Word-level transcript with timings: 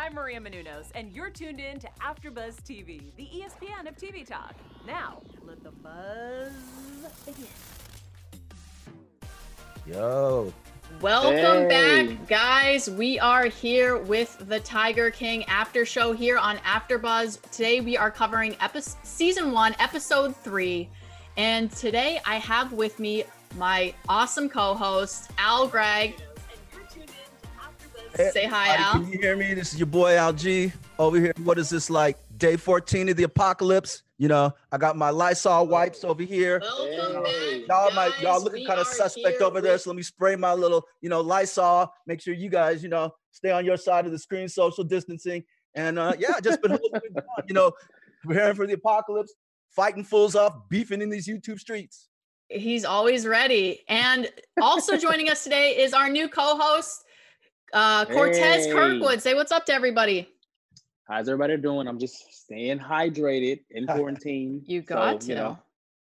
I'm 0.00 0.14
Maria 0.14 0.38
Menounos, 0.40 0.86
and 0.94 1.10
you're 1.12 1.28
tuned 1.28 1.58
in 1.58 1.80
to 1.80 1.88
AfterBuzz 2.00 2.54
TV, 2.62 3.02
the 3.16 3.24
ESPN 3.34 3.88
of 3.88 3.96
TV 3.96 4.24
talk. 4.24 4.54
Now, 4.86 5.20
let 5.44 5.60
the 5.64 5.72
buzz 5.72 6.52
begin. 7.26 7.48
Yo. 9.84 10.52
Welcome 11.00 11.68
Hey. 11.68 12.06
back, 12.06 12.28
guys. 12.28 12.88
We 12.88 13.18
are 13.18 13.46
here 13.46 13.98
with 13.98 14.38
the 14.48 14.60
Tiger 14.60 15.10
King 15.10 15.44
after 15.46 15.84
show 15.84 16.12
here 16.12 16.38
on 16.38 16.58
AfterBuzz. 16.58 17.40
Today 17.50 17.80
we 17.80 17.96
are 17.96 18.12
covering 18.12 18.56
episode 18.60 18.98
season 19.02 19.50
one, 19.50 19.74
episode 19.80 20.36
three, 20.36 20.88
and 21.36 21.72
today 21.72 22.20
I 22.24 22.36
have 22.36 22.72
with 22.72 23.00
me 23.00 23.24
my 23.56 23.92
awesome 24.08 24.48
co-host 24.48 25.32
Al 25.38 25.66
Gragg. 25.66 26.14
Hey, 28.18 28.30
Say 28.32 28.46
hi, 28.46 28.70
everybody, 28.70 28.82
Al. 28.82 29.04
Can 29.04 29.12
you 29.12 29.18
hear 29.20 29.36
me? 29.36 29.54
This 29.54 29.72
is 29.72 29.78
your 29.78 29.86
boy 29.86 30.16
Al 30.16 30.32
G 30.32 30.72
over 30.98 31.20
here. 31.20 31.32
What 31.44 31.56
is 31.56 31.70
this 31.70 31.88
like? 31.88 32.18
Day 32.36 32.56
14 32.56 33.10
of 33.10 33.16
the 33.16 33.22
apocalypse. 33.22 34.02
You 34.16 34.26
know, 34.26 34.52
I 34.72 34.76
got 34.76 34.96
my 34.96 35.10
Lysol 35.10 35.68
wipes 35.68 36.02
over 36.02 36.24
here. 36.24 36.58
Welcome 36.60 37.26
Hey. 37.26 37.64
Y'all 37.68 37.92
might 37.92 38.20
y'all 38.20 38.42
looking 38.42 38.62
We 38.62 38.66
kind 38.66 38.80
of 38.80 38.88
suspect 38.88 39.38
here 39.38 39.46
over 39.46 39.60
there. 39.60 39.78
So 39.78 39.90
let 39.90 39.96
me 39.96 40.02
spray 40.02 40.34
my 40.34 40.52
little, 40.52 40.84
you 41.00 41.08
know, 41.08 41.20
Lysol. 41.20 41.92
Make 42.08 42.20
sure 42.20 42.34
you 42.34 42.50
guys, 42.50 42.82
you 42.82 42.88
know, 42.88 43.14
stay 43.30 43.52
on 43.52 43.64
your 43.64 43.76
side 43.76 44.04
of 44.04 44.10
the 44.10 44.18
screen, 44.18 44.48
social 44.48 44.82
distancing. 44.82 45.44
And 45.76 45.96
uh 45.96 46.14
yeah, 46.18 46.40
just 46.42 46.60
been 46.60 46.72
holding 46.72 47.00
it 47.14 47.24
you 47.46 47.54
know, 47.54 47.70
preparing 48.24 48.56
for 48.56 48.66
the 48.66 48.72
apocalypse, 48.72 49.32
fighting 49.70 50.02
fools 50.02 50.34
off, 50.34 50.68
beefing 50.68 51.02
in 51.02 51.08
these 51.08 51.28
YouTube 51.28 51.60
streets. 51.60 52.08
He's 52.48 52.84
always 52.84 53.28
ready. 53.28 53.84
And 53.88 54.28
also 54.60 54.96
joining 54.96 55.30
us 55.30 55.44
today 55.44 55.76
is 55.78 55.92
our 55.92 56.08
new 56.08 56.28
co-host, 56.28 57.04
uh, 57.72 58.04
Courtez 58.06 58.66
Hey. 58.66 58.72
Kirkwood. 58.72 59.22
Say 59.22 59.34
what's 59.34 59.52
up 59.52 59.66
to 59.66 59.72
everybody. 59.72 60.28
How's 61.08 61.28
everybody 61.28 61.56
doing? 61.56 61.88
I'm 61.88 61.98
just 61.98 62.32
staying 62.32 62.78
hydrated 62.78 63.60
in 63.70 63.86
quarantine. 63.94 64.62
You 64.66 64.82
got 64.82 65.22
so, 65.22 65.28
You 65.28 65.34
to. 65.34 65.40
know, 65.40 65.58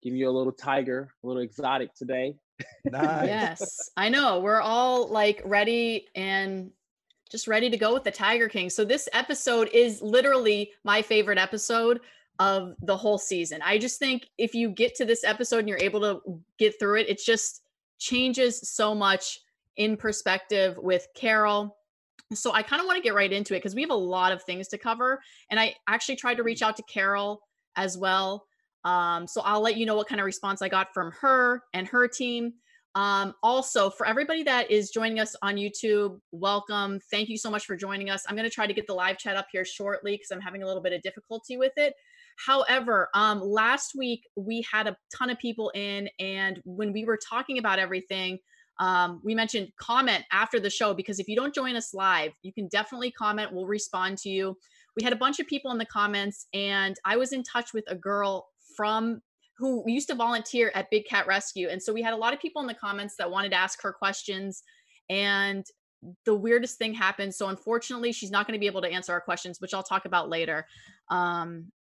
give 0.03 0.13
you 0.13 0.29
a 0.29 0.31
little 0.31 0.51
tiger, 0.51 1.09
a 1.23 1.27
little 1.27 1.41
exotic 1.41 1.93
today. 1.95 2.35
Nice. 2.91 3.27
Yes, 3.27 3.89
I 3.95 4.09
know. 4.09 4.39
We're 4.41 4.59
all 4.59 5.07
like 5.07 5.41
ready 5.45 6.07
and 6.13 6.71
just 7.31 7.47
ready 7.47 7.69
to 7.69 7.77
go 7.77 7.93
with 7.93 8.03
the 8.03 8.11
Tiger 8.11 8.49
King. 8.49 8.69
So 8.69 8.83
this 8.83 9.07
episode 9.13 9.69
is 9.73 10.01
literally 10.01 10.71
my 10.83 11.01
favorite 11.01 11.37
episode 11.37 12.01
of 12.39 12.73
the 12.81 12.97
whole 12.97 13.17
season. 13.17 13.61
I 13.63 13.77
just 13.77 13.97
think 13.99 14.27
if 14.37 14.53
you 14.53 14.69
get 14.71 14.93
to 14.95 15.05
this 15.05 15.23
episode 15.23 15.59
and 15.59 15.69
you're 15.69 15.77
able 15.77 16.01
to 16.01 16.21
get 16.57 16.77
through 16.79 16.99
it, 16.99 17.07
it 17.09 17.21
just 17.23 17.61
changes 17.97 18.59
so 18.69 18.93
much 18.93 19.39
in 19.77 19.97
perspective 19.97 20.75
with 20.77 21.07
Carole. 21.15 21.75
So 22.33 22.51
I 22.53 22.61
kind 22.61 22.79
of 22.79 22.85
want 22.85 22.97
to 22.97 23.03
get 23.03 23.15
right 23.15 23.31
into 23.31 23.55
it 23.55 23.57
because 23.57 23.75
we 23.75 23.81
have 23.81 23.89
a 23.91 23.95
lot 23.95 24.31
of 24.31 24.43
things 24.43 24.67
to 24.69 24.77
cover. 24.77 25.19
And 25.49 25.59
I 25.59 25.73
actually 25.87 26.15
tried 26.15 26.35
to 26.35 26.43
reach 26.43 26.61
out 26.61 26.75
to 26.77 26.83
Carole 26.83 27.41
as 27.75 27.97
well. 27.97 28.45
Um, 28.85 29.27
so 29.27 29.41
I'll 29.41 29.61
let 29.61 29.77
you 29.77 29.85
know 29.85 29.95
what 29.95 30.07
kind 30.07 30.21
of 30.21 30.25
response 30.25 30.61
I 30.61 30.69
got 30.69 30.93
from 30.93 31.11
her 31.21 31.63
and 31.73 31.87
her 31.87 32.07
team. 32.07 32.53
Um, 32.95 33.33
also, 33.43 33.89
for 33.89 34.05
everybody 34.05 34.43
that 34.43 34.71
is 34.71 34.89
joining 34.89 35.19
us 35.19 35.35
on 35.41 35.55
YouTube, 35.55 36.19
welcome. 36.31 36.99
Thank 37.11 37.29
you 37.29 37.37
so 37.37 37.49
much 37.49 37.65
for 37.65 37.75
joining 37.75 38.09
us. 38.09 38.25
I'm 38.27 38.35
going 38.35 38.49
to 38.49 38.53
try 38.53 38.67
to 38.67 38.73
get 38.73 38.87
the 38.87 38.93
live 38.93 39.17
chat 39.17 39.35
up 39.35 39.47
here 39.51 39.63
shortly 39.63 40.13
because 40.13 40.31
I'm 40.31 40.41
having 40.41 40.63
a 40.63 40.65
little 40.65 40.81
bit 40.81 40.93
of 40.93 41.01
difficulty 41.01 41.57
with 41.57 41.73
it. 41.77 41.93
However, 42.45 43.09
um, 43.13 43.41
last 43.41 43.93
week 43.95 44.23
we 44.35 44.65
had 44.71 44.87
a 44.87 44.97
ton 45.15 45.29
of 45.29 45.37
people 45.39 45.71
in, 45.75 46.09
and 46.19 46.61
when 46.65 46.93
we 46.93 47.05
were 47.05 47.17
talking 47.17 47.57
about 47.59 47.79
everything, 47.79 48.39
um, 48.79 49.19
we 49.23 49.35
mentioned 49.35 49.69
comment 49.79 50.23
after 50.31 50.59
the 50.59 50.69
show 50.69 50.93
because 50.93 51.19
if 51.19 51.27
you 51.27 51.35
don't 51.35 51.53
join 51.53 51.75
us 51.75 51.93
live, 51.93 52.31
you 52.43 52.53
can 52.53 52.67
definitely 52.69 53.11
comment. 53.11 53.51
We'll 53.53 53.65
respond 53.65 54.17
to 54.19 54.29
you. 54.29 54.57
We 54.95 55.03
had 55.03 55.13
a 55.13 55.17
bunch 55.17 55.39
of 55.39 55.47
people 55.47 55.71
in 55.71 55.77
the 55.77 55.85
comments, 55.85 56.47
and 56.53 56.95
I 57.05 57.17
was 57.17 57.33
in 57.33 57.43
touch 57.43 57.73
with 57.73 57.83
a 57.87 57.95
girl 57.95 58.47
from 58.77 59.21
who 59.57 59.83
used 59.85 60.07
to 60.07 60.15
volunteer 60.15 60.71
at 60.73 60.89
Big 60.89 61.05
Cat 61.05 61.27
Rescue. 61.27 61.67
And 61.67 61.83
so 61.83 61.91
we 61.91 62.01
had 62.01 62.13
a 62.13 62.17
lot 62.17 62.33
of 62.33 62.39
people 62.39 62.61
in 62.61 62.67
the 62.67 62.73
comments 62.73 63.15
that 63.17 63.29
wanted 63.29 63.49
to 63.49 63.57
ask 63.57 63.81
her 63.83 63.91
questions. 63.91 64.63
And 65.09 65.65
the 66.25 66.33
weirdest 66.33 66.77
thing 66.77 66.93
happened. 66.93 67.35
So 67.35 67.49
unfortunately, 67.49 68.13
she's 68.13 68.31
not 68.31 68.47
going 68.47 68.53
to 68.57 68.59
be 68.59 68.67
able 68.67 68.81
to 68.83 68.87
answer 68.89 69.11
our 69.11 69.19
questions, 69.19 69.59
which 69.59 69.73
I'll 69.73 69.83
talk 69.83 70.05
about 70.05 70.29
later. 70.29 70.65
Um, 71.09 71.73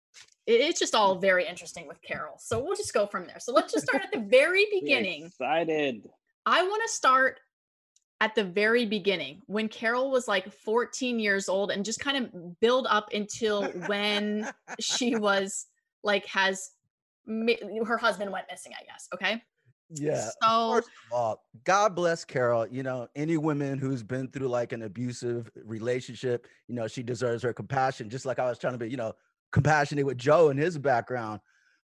it- 0.46 0.60
it's 0.60 0.80
just 0.80 0.96
all 0.96 1.18
very 1.18 1.46
interesting 1.46 1.86
with 1.86 2.02
Carole. 2.02 2.38
So 2.40 2.58
we'll 2.58 2.74
just 2.74 2.92
go 2.92 3.06
from 3.06 3.26
there. 3.28 3.38
So 3.38 3.52
let's 3.52 3.72
just 3.72 3.86
start 3.86 4.02
at 4.02 4.10
the 4.10 4.26
very 4.28 4.66
beginning. 4.72 5.26
Excited. 5.26 6.02
I 6.48 6.62
want 6.62 6.82
to 6.86 6.88
start 6.88 7.40
at 8.22 8.34
the 8.34 8.42
very 8.42 8.86
beginning 8.86 9.42
when 9.46 9.68
Carole 9.68 10.10
was 10.10 10.26
like 10.26 10.50
14 10.50 11.20
years 11.20 11.46
old 11.46 11.70
and 11.70 11.84
just 11.84 12.00
kind 12.00 12.16
of 12.16 12.58
build 12.60 12.86
up 12.88 13.10
until 13.12 13.64
when 13.86 14.50
she 14.80 15.14
was 15.16 15.66
like 16.02 16.24
has 16.26 16.70
her 17.86 17.98
husband 17.98 18.32
went 18.32 18.46
missing, 18.50 18.72
I 18.74 18.82
guess. 18.84 19.08
Okay. 19.14 19.42
Yeah. 19.90 20.30
So 20.42 20.72
First 20.72 20.88
of 20.88 21.12
all, 21.12 21.44
God 21.64 21.94
bless 21.94 22.24
Carole. 22.24 22.66
You 22.66 22.82
know, 22.82 23.08
any 23.14 23.36
woman 23.36 23.78
who's 23.78 24.02
been 24.02 24.28
through 24.28 24.48
like 24.48 24.72
an 24.72 24.84
abusive 24.84 25.50
relationship, 25.54 26.46
you 26.66 26.74
know, 26.74 26.88
she 26.88 27.02
deserves 27.02 27.42
her 27.42 27.52
compassion, 27.52 28.08
just 28.08 28.24
like 28.24 28.38
I 28.38 28.48
was 28.48 28.58
trying 28.58 28.72
to 28.72 28.78
be, 28.78 28.90
you 28.90 28.96
know, 28.96 29.12
compassionate 29.52 30.06
with 30.06 30.16
Joe 30.16 30.48
and 30.48 30.58
his 30.58 30.78
background. 30.78 31.40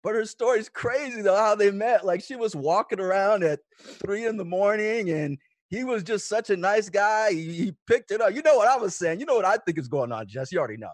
But 0.04 0.16
her 0.16 0.26
story's 0.26 0.70
crazy 0.70 1.22
though, 1.22 1.36
how 1.36 1.56
they 1.56 1.72
met. 1.72 2.06
Like 2.06 2.24
she 2.24 2.36
was 2.36 2.56
walking 2.56 3.00
around 3.00 3.44
at 3.44 3.60
three 4.04 4.26
in 4.26 4.38
the 4.38 4.46
morning 4.46 5.10
and 5.10 5.38
he 5.72 5.86
was 5.86 6.04
just 6.04 6.28
such 6.28 6.50
a 6.50 6.58
nice 6.58 6.90
guy. 6.90 7.32
He, 7.32 7.54
he 7.54 7.74
picked 7.88 8.12
it 8.12 8.20
up. 8.20 8.34
You 8.34 8.42
know 8.42 8.58
what 8.58 8.68
I 8.68 8.76
was 8.76 8.94
saying? 8.96 9.22
You 9.22 9.26
know 9.26 9.36
what 9.36 9.46
I 9.46 9.56
think 9.56 9.78
is 9.78 9.88
going 9.88 10.12
on, 10.12 10.28
Jess. 10.28 10.52
You 10.52 10.60
already 10.60 10.78
know. 10.78 10.92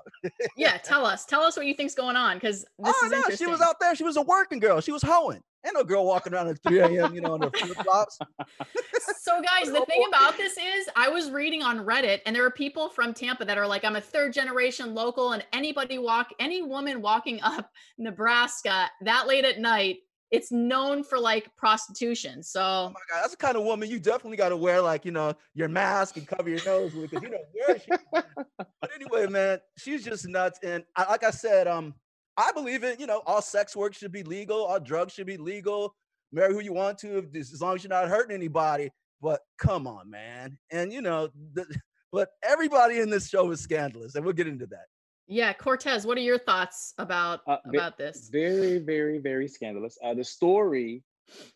yeah, 0.56 0.78
tell 0.78 1.04
us, 1.06 1.26
tell 1.26 1.42
us 1.42 1.58
what 1.58 1.66
you 1.66 1.74
think's 1.74 1.96
going 1.96 2.16
on 2.16 2.38
because 2.38 2.64
this 2.80 2.90
is. 2.90 2.96
oh 3.02 3.06
is 3.06 3.12
no, 3.12 3.18
interesting. 3.18 3.48
she 3.48 3.52
was 3.52 3.60
out 3.60 3.80
there. 3.80 3.96
She 3.96 4.04
was 4.04 4.18
a 4.18 4.22
working 4.22 4.60
girl. 4.60 4.80
She 4.80 4.92
was 4.92 5.02
hoeing. 5.02 5.42
Ain't 5.68 5.76
no 5.76 5.84
girl 5.84 6.06
walking 6.06 6.34
around 6.34 6.48
at 6.48 6.64
3 6.64 6.80
a.m., 6.80 7.14
you 7.14 7.22
know, 7.22 7.36
in 7.36 7.42
her 7.42 7.52
flip 7.52 7.78
flops. 7.84 8.18
so 9.20 9.42
guys 9.42 9.72
the 9.72 9.86
thing 9.86 10.04
about 10.08 10.38
this 10.38 10.58
is 10.58 10.90
i 10.96 11.10
was 11.10 11.32
reading 11.32 11.62
on 11.62 11.80
reddit 11.80 12.22
and 12.26 12.36
there 12.36 12.46
are 12.46 12.52
people 12.52 12.90
from 12.90 13.14
tampa 13.14 13.44
that 13.44 13.58
are 13.58 13.68
like 13.68 13.84
i'm 13.84 13.96
a 13.96 14.02
third 14.02 14.32
generation 14.34 14.94
local 14.94 15.34
and 15.34 15.46
anybody 15.52 15.98
walk 15.98 16.30
any 16.40 16.62
woman 16.62 17.02
walking 17.02 17.42
up 17.42 17.70
nebraska 17.98 18.90
that 19.02 19.28
late 19.28 19.46
at 19.46 19.60
night 19.60 19.98
it's 20.32 20.52
known 20.52 21.04
for 21.04 21.20
like 21.20 21.54
prostitution 21.56 22.42
so 22.42 22.62
Oh 22.62 22.90
my 22.90 23.00
god, 23.10 23.22
that's 23.22 23.32
the 23.32 23.38
kind 23.38 23.58
of 23.58 23.64
woman 23.64 23.90
you 23.90 24.00
definitely 24.00 24.36
got 24.36 24.50
to 24.50 24.58
wear, 24.58 24.82
like 24.82 25.06
you 25.06 25.12
know, 25.12 25.34
your 25.54 25.70
mask 25.70 26.18
and 26.18 26.28
cover 26.28 26.50
your 26.50 26.64
nose 26.66 26.94
with, 26.94 27.12
because 27.12 27.24
you 27.24 27.30
know 27.30 27.38
where 27.54 27.80
she. 27.80 27.90
but 28.12 28.92
anyway, 28.94 29.26
man, 29.28 29.60
she's 29.78 30.04
just 30.04 30.28
nuts, 30.28 30.60
and 30.64 30.84
I, 30.98 31.10
like 31.10 31.24
I 31.24 31.32
said, 31.32 31.66
um, 31.66 31.94
I 32.38 32.52
believe 32.52 32.84
it. 32.84 33.00
You 33.00 33.08
know, 33.08 33.22
all 33.26 33.42
sex 33.42 33.76
work 33.76 33.94
should 33.94 34.12
be 34.12 34.24
legal, 34.24 34.64
all 34.66 34.80
drugs 34.80 35.14
should 35.14 35.28
be 35.28 35.38
legal. 35.38 35.96
Marry 36.32 36.54
who 36.54 36.60
you 36.60 36.74
want 36.74 36.98
to, 37.00 37.18
if, 37.34 37.36
as 37.36 37.62
long 37.62 37.76
as 37.76 37.84
you're 37.84 37.90
not 37.90 38.08
hurting 38.10 38.36
anybody. 38.36 38.90
But 39.22 39.42
come 39.58 39.88
on, 39.88 40.10
man, 40.10 40.58
and 40.72 40.94
you 40.94 41.02
know, 41.02 41.30
the, 41.54 41.66
but 42.12 42.30
everybody 42.44 43.00
in 43.00 43.10
this 43.10 43.28
show 43.30 43.50
is 43.52 43.60
scandalous, 43.62 44.16
and 44.16 44.24
we'll 44.24 44.34
get 44.34 44.48
into 44.48 44.68
that. 44.68 44.86
yeah 45.28 45.52
courtez 45.54 46.06
what 46.06 46.18
are 46.18 46.22
your 46.22 46.38
thoughts 46.40 46.94
about 47.00 47.42
Uh, 47.48 47.58
ve- 47.66 47.78
about 47.78 47.98
this 47.98 48.30
Very, 48.32 48.78
very, 48.78 49.18
very 49.18 49.48
scandalous. 49.48 49.98
Uh, 50.04 50.14
the 50.14 50.24
story, 50.24 51.04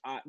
uh, 0.04 0.20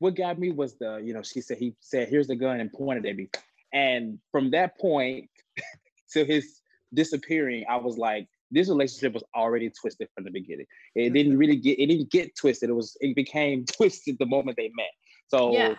what 0.00 0.14
got 0.14 0.38
me 0.38 0.50
was 0.52 0.76
the, 0.78 0.96
you 1.02 1.12
know, 1.14 1.22
she 1.22 1.40
said, 1.40 1.56
he 1.58 1.74
said, 1.80 2.08
here's 2.08 2.26
the 2.28 2.36
gun 2.36 2.60
and 2.60 2.70
pointed 2.72 3.06
at 3.06 3.16
me. 3.16 3.28
And 3.72 4.18
from 4.30 4.50
that 4.50 4.78
point 4.78 5.30
to 6.12 6.24
his 6.24 6.60
disappearing, 6.92 7.64
I 7.68 7.76
was 7.76 7.96
like, 7.98 8.28
this 8.52 8.68
relationship 8.68 9.14
was 9.14 9.24
already 9.34 9.70
twisted 9.70 10.08
from 10.14 10.24
the 10.24 10.30
beginning. 10.30 10.66
It 10.94 11.12
didn't 11.12 11.38
really 11.38 11.56
get, 11.56 11.78
it 11.78 11.86
didn't 11.86 12.10
get 12.10 12.36
twisted. 12.36 12.70
It 12.70 12.74
was, 12.74 12.96
it 13.00 13.16
became 13.16 13.64
twisted 13.76 14.16
the 14.18 14.26
moment 14.26 14.56
they 14.56 14.70
met. 14.76 14.90
So, 15.28 15.52
yeah 15.52 15.74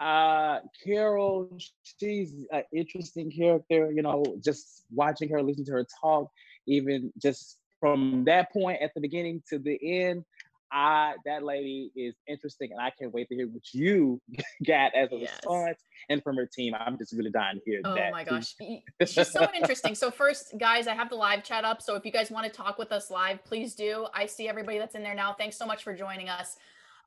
uh 0.00 0.58
carole 0.84 1.56
she's 1.82 2.46
an 2.52 2.62
interesting 2.72 3.30
character 3.30 3.90
you 3.92 4.02
know 4.02 4.24
just 4.44 4.84
watching 4.90 5.28
her 5.28 5.42
listening 5.42 5.66
to 5.66 5.72
her 5.72 5.86
talk 6.00 6.30
even 6.66 7.12
just 7.20 7.58
from 7.80 8.24
that 8.24 8.52
point 8.52 8.80
at 8.82 8.92
the 8.94 9.00
beginning 9.00 9.42
to 9.48 9.58
the 9.58 9.78
end 9.82 10.24
I 10.70 11.14
that 11.24 11.42
lady 11.42 11.90
is 11.96 12.14
interesting 12.26 12.70
and 12.72 12.80
I 12.80 12.90
can't 12.90 13.12
wait 13.12 13.28
to 13.28 13.34
hear 13.34 13.48
what 13.48 13.62
you 13.72 14.20
got 14.66 14.94
as 14.94 15.10
a 15.12 15.16
Yes. 15.16 15.38
response 15.42 15.78
and 16.08 16.22
from 16.22 16.36
her 16.36 16.46
team. 16.46 16.74
I'm 16.78 16.98
just 16.98 17.12
really 17.12 17.30
dying 17.30 17.56
to 17.58 17.62
hear 17.64 17.80
Oh 17.84 17.94
that. 17.94 18.10
my 18.12 18.24
too. 18.24 18.30
gosh. 18.30 18.54
She's 19.06 19.30
so 19.30 19.48
interesting. 19.56 19.94
So 19.94 20.10
first, 20.10 20.54
guys, 20.58 20.86
I 20.86 20.94
have 20.94 21.08
the 21.08 21.16
live 21.16 21.42
chat 21.42 21.64
up. 21.64 21.80
So 21.80 21.94
if 21.94 22.04
you 22.04 22.12
guys 22.12 22.30
want 22.30 22.46
to 22.46 22.52
talk 22.52 22.78
with 22.78 22.92
us 22.92 23.10
live, 23.10 23.42
please 23.44 23.74
do. 23.74 24.06
I 24.14 24.26
see 24.26 24.48
everybody 24.48 24.78
that's 24.78 24.94
in 24.94 25.02
there 25.02 25.14
now. 25.14 25.32
Thanks 25.32 25.56
so 25.56 25.66
much 25.66 25.82
for 25.82 25.94
joining 25.94 26.28
us. 26.28 26.56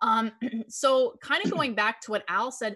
Um, 0.02 0.32
so 0.68 1.16
kind 1.22 1.44
of 1.44 1.52
going 1.56 1.76
back 1.76 2.02
to 2.02 2.12
what 2.12 2.24
Al 2.28 2.52
said. 2.52 2.76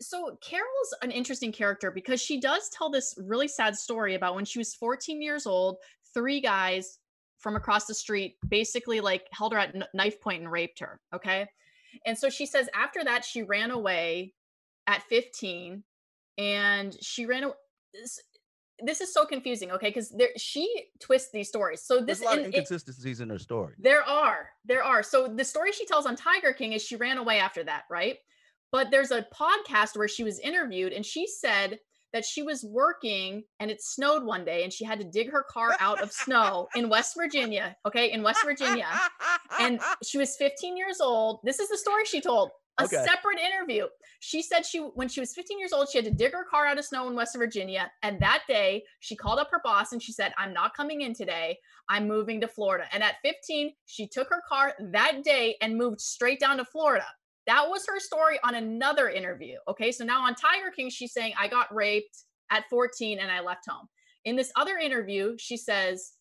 So 0.00 0.38
Carole's 0.40 0.94
an 1.02 1.10
interesting 1.10 1.52
character 1.52 1.90
because 1.90 2.22
she 2.22 2.40
does 2.40 2.70
tell 2.70 2.90
this 2.90 3.14
really 3.18 3.48
sad 3.48 3.76
story 3.76 4.14
about 4.14 4.34
when 4.34 4.44
she 4.44 4.58
was 4.58 4.74
14 4.74 5.20
years 5.20 5.46
old, 5.46 5.76
three 6.14 6.40
guys 6.40 7.00
from 7.44 7.54
across 7.54 7.84
the 7.86 7.94
street 7.94 8.34
basically 8.48 9.00
like 9.00 9.28
held 9.30 9.52
her 9.52 9.58
at 9.60 9.76
knife 9.94 10.20
point 10.20 10.42
and 10.42 10.50
raped 10.50 10.80
her. 10.80 10.98
Okay. 11.14 11.46
And 12.06 12.18
so 12.18 12.28
she 12.30 12.46
says 12.46 12.68
after 12.74 13.04
that, 13.04 13.24
she 13.24 13.42
ran 13.44 13.70
away 13.70 14.32
at 14.88 15.02
15 15.04 15.84
and 16.38 16.96
she 17.00 17.26
ran 17.26 17.44
away. 17.44 17.54
this 18.82 19.00
is 19.00 19.14
so 19.14 19.24
confusing, 19.24 19.70
okay? 19.70 19.88
Because 19.88 20.08
there 20.10 20.30
she 20.36 20.68
twists 20.98 21.30
these 21.32 21.48
stories. 21.48 21.82
So 21.82 22.00
There's 22.00 22.20
a 22.22 22.24
lot 22.24 22.38
of 22.38 22.40
in- 22.40 22.44
it- 22.46 22.54
inconsistencies 22.56 23.20
in 23.20 23.28
her 23.30 23.38
story. 23.38 23.74
there 23.78 24.02
are. 24.02 24.48
There 24.64 24.82
are. 24.82 25.02
So 25.04 25.28
the 25.28 25.44
story 25.44 25.70
she 25.70 25.86
tells 25.86 26.06
on 26.06 26.16
Tiger 26.16 26.52
King 26.52 26.72
is 26.72 26.82
she 26.82 26.96
ran 26.96 27.18
away 27.18 27.38
after 27.38 27.62
that, 27.64 27.82
right? 27.88 28.16
But 28.72 28.90
there's 28.90 29.12
a 29.12 29.24
podcast 29.32 29.96
where 29.96 30.08
she 30.08 30.24
was 30.24 30.40
interviewed 30.40 30.92
and 30.92 31.06
she 31.06 31.28
said 31.28 31.78
that 32.14 32.24
she 32.24 32.42
was 32.42 32.64
working 32.64 33.42
and 33.58 33.70
it 33.72 33.82
snowed 33.82 34.24
one 34.24 34.44
day 34.44 34.62
and 34.62 34.72
she 34.72 34.84
had 34.84 35.00
to 35.00 35.04
dig 35.04 35.30
her 35.30 35.42
car 35.50 35.76
out 35.80 36.00
of 36.00 36.12
snow 36.12 36.68
in 36.76 36.88
West 36.88 37.14
Virginia, 37.16 37.76
okay? 37.84 38.12
In 38.12 38.22
West 38.22 38.42
Virginia. 38.44 38.86
And 39.58 39.80
she 40.04 40.16
was 40.16 40.36
15 40.36 40.76
years 40.76 41.00
old. 41.00 41.40
This 41.44 41.58
is 41.58 41.68
the 41.68 41.76
story 41.76 42.04
she 42.06 42.20
told. 42.20 42.50
A 42.78 42.84
Okay. 42.84 43.04
separate 43.04 43.38
interview. 43.38 43.86
She 44.20 44.42
said 44.42 44.64
she 44.64 44.78
when 44.78 45.08
she 45.08 45.20
was 45.20 45.32
15 45.34 45.58
years 45.58 45.72
old, 45.72 45.88
she 45.88 45.98
had 45.98 46.04
to 46.06 46.10
dig 46.10 46.32
her 46.32 46.44
car 46.44 46.66
out 46.66 46.78
of 46.78 46.84
snow 46.84 47.08
in 47.08 47.14
West 47.14 47.36
Virginia. 47.36 47.90
And 48.02 48.18
that 48.20 48.42
day, 48.48 48.84
she 49.00 49.14
called 49.14 49.38
up 49.38 49.48
her 49.52 49.60
boss 49.62 49.92
and 49.92 50.02
she 50.02 50.12
said, 50.12 50.32
I'm 50.38 50.52
not 50.52 50.74
coming 50.74 51.02
in 51.02 51.14
today. 51.14 51.58
I'm 51.88 52.08
moving 52.08 52.40
to 52.40 52.48
Florida. 52.48 52.86
And 52.92 53.02
at 53.02 53.16
15, 53.22 53.72
she 53.86 54.08
took 54.08 54.28
her 54.30 54.42
car 54.48 54.74
that 54.92 55.22
day 55.24 55.56
and 55.60 55.76
moved 55.76 56.00
straight 56.00 56.40
down 56.40 56.56
to 56.58 56.64
Florida. 56.64 57.06
That 57.46 57.68
was 57.68 57.86
her 57.86 58.00
story 58.00 58.38
on 58.42 58.54
another 58.54 59.08
interview. 59.10 59.56
Okay. 59.68 59.92
So 59.92 60.04
now 60.04 60.22
on 60.22 60.34
Tiger 60.34 60.70
King, 60.74 60.90
she's 60.90 61.12
saying, 61.12 61.34
I 61.38 61.48
got 61.48 61.74
raped 61.74 62.16
at 62.50 62.68
14 62.70 63.18
and 63.18 63.30
I 63.30 63.40
left 63.40 63.68
home. 63.68 63.86
In 64.24 64.36
this 64.36 64.52
other 64.56 64.78
interview, 64.78 65.36
she 65.38 65.56
says, 65.56 66.12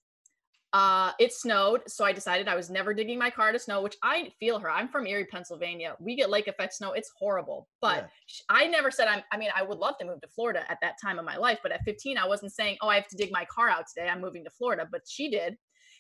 uh, 0.74 1.12
it 1.20 1.32
snowed, 1.32 1.84
so 1.88 2.04
I 2.04 2.12
decided 2.12 2.48
I 2.48 2.56
was 2.56 2.72
never 2.72 2.96
digging 2.96 3.20
my 3.20 3.30
car 3.30 3.52
to 3.52 3.60
snow, 3.60 3.84
which 3.84 3.96
I 4.02 4.32
feel 4.40 4.58
her. 4.58 4.72
I'm 4.72 4.88
from 4.88 5.06
Erie, 5.06 5.26
Pennsylvania. 5.26 5.96
We 6.00 6.16
get 6.16 6.32
lake 6.32 6.48
effect 6.48 6.74
snow. 6.74 6.94
It's 6.94 7.12
horrible. 7.16 7.70
But 7.80 7.98
Yeah. 7.98 8.08
I 8.50 8.66
never 8.66 8.90
said 8.90 9.08
I'm 9.08 9.22
I 9.32 9.38
mean, 9.38 9.52
I 9.56 9.62
would 9.62 9.78
love 9.78 10.00
to 10.00 10.06
move 10.06 10.20
to 10.22 10.28
Florida 10.28 10.64
at 10.70 10.80
that 10.82 10.96
time 11.00 11.20
of 11.20 11.26
my 11.26 11.38
life, 11.38 11.60
but 11.62 11.72
at 11.72 11.84
15, 11.86 12.18
I 12.18 12.28
wasn't 12.28 12.54
saying, 12.54 12.78
Oh, 12.82 12.88
I 12.88 12.96
have 12.96 13.08
to 13.10 13.16
dig 13.16 13.32
my 13.32 13.46
car 13.46 13.70
out 13.70 13.86
today. 13.88 14.10
I'm 14.10 14.20
moving 14.20 14.44
to 14.46 14.50
Florida. 14.50 14.88
But 14.92 15.02
she 15.08 15.30
did. 15.30 15.58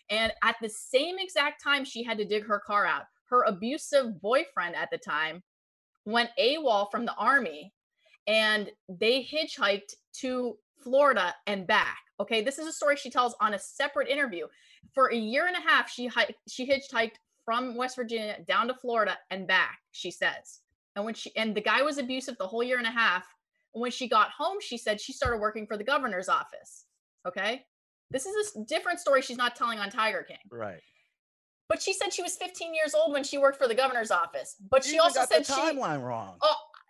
And 0.09 0.33
at 0.43 0.55
the 0.59 0.69
same 0.69 1.17
exact 1.19 1.63
time 1.63 1.85
she 1.85 2.03
had 2.03 2.17
to 2.17 2.25
dig 2.25 2.45
her 2.45 2.59
car 2.59 2.85
out, 2.87 3.03
her 3.29 3.43
abusive 3.43 4.21
boyfriend 4.21 4.75
at 4.75 4.89
the 4.91 4.97
time 4.97 5.43
went 6.05 6.29
AWOL 6.39 6.89
from 6.91 7.05
the 7.05 7.15
army 7.15 7.73
and 8.27 8.69
they 8.87 9.23
hitchhiked 9.23 9.95
to 10.19 10.57
Florida 10.83 11.33
and 11.47 11.65
back. 11.65 11.97
Okay, 12.19 12.41
this 12.41 12.59
is 12.59 12.67
a 12.67 12.73
story 12.73 12.95
she 12.95 13.09
tells 13.09 13.35
on 13.41 13.53
a 13.53 13.59
separate 13.59 14.07
interview. 14.07 14.47
For 14.93 15.07
a 15.11 15.15
year 15.15 15.47
and 15.47 15.55
a 15.55 15.61
half, 15.61 15.89
she 15.89 16.07
hiked, 16.07 16.33
she 16.47 16.67
hitchhiked 16.67 17.15
from 17.45 17.75
West 17.75 17.95
Virginia 17.95 18.37
down 18.47 18.67
to 18.67 18.73
Florida 18.73 19.17
and 19.31 19.47
back. 19.47 19.79
She 19.91 20.11
says, 20.11 20.61
and 20.95 21.05
when 21.05 21.13
she 21.13 21.35
and 21.35 21.55
the 21.55 21.61
guy 21.61 21.81
was 21.81 21.97
abusive 21.97 22.37
the 22.37 22.47
whole 22.47 22.63
year 22.63 22.77
and 22.77 22.87
a 22.87 22.91
half. 22.91 23.25
And 23.73 23.81
when 23.81 23.91
she 23.91 24.07
got 24.07 24.29
home, 24.29 24.57
she 24.61 24.77
said 24.77 25.01
she 25.01 25.13
started 25.13 25.41
working 25.41 25.65
for 25.65 25.77
the 25.77 25.83
governor's 25.83 26.29
office. 26.29 26.85
Okay, 27.27 27.65
this 28.11 28.25
is 28.25 28.55
a 28.55 28.63
different 28.65 28.99
story 28.99 29.21
she's 29.21 29.37
not 29.37 29.55
telling 29.55 29.79
on 29.79 29.89
Tiger 29.89 30.23
King. 30.23 30.37
Right. 30.51 30.81
But 31.73 31.81
she 31.81 31.91
said 31.91 32.13
she 32.13 32.21
was 32.21 32.35
15 32.35 32.75
years 32.75 32.93
old 32.93 33.13
when 33.13 33.23
she 33.23 33.39
worked 33.39 33.57
for 33.57 33.67
the 33.67 33.73
governor's 33.73 34.11
office. 34.11 34.57
But 34.69 34.83
she 34.83 34.91
even 34.91 34.99
also 35.01 35.21
got 35.21 35.29
said 35.29 35.39
the 35.43 35.53
she 35.55 35.59
timeline 35.59 36.03
wrong. 36.03 36.37
Oh, 36.39 36.47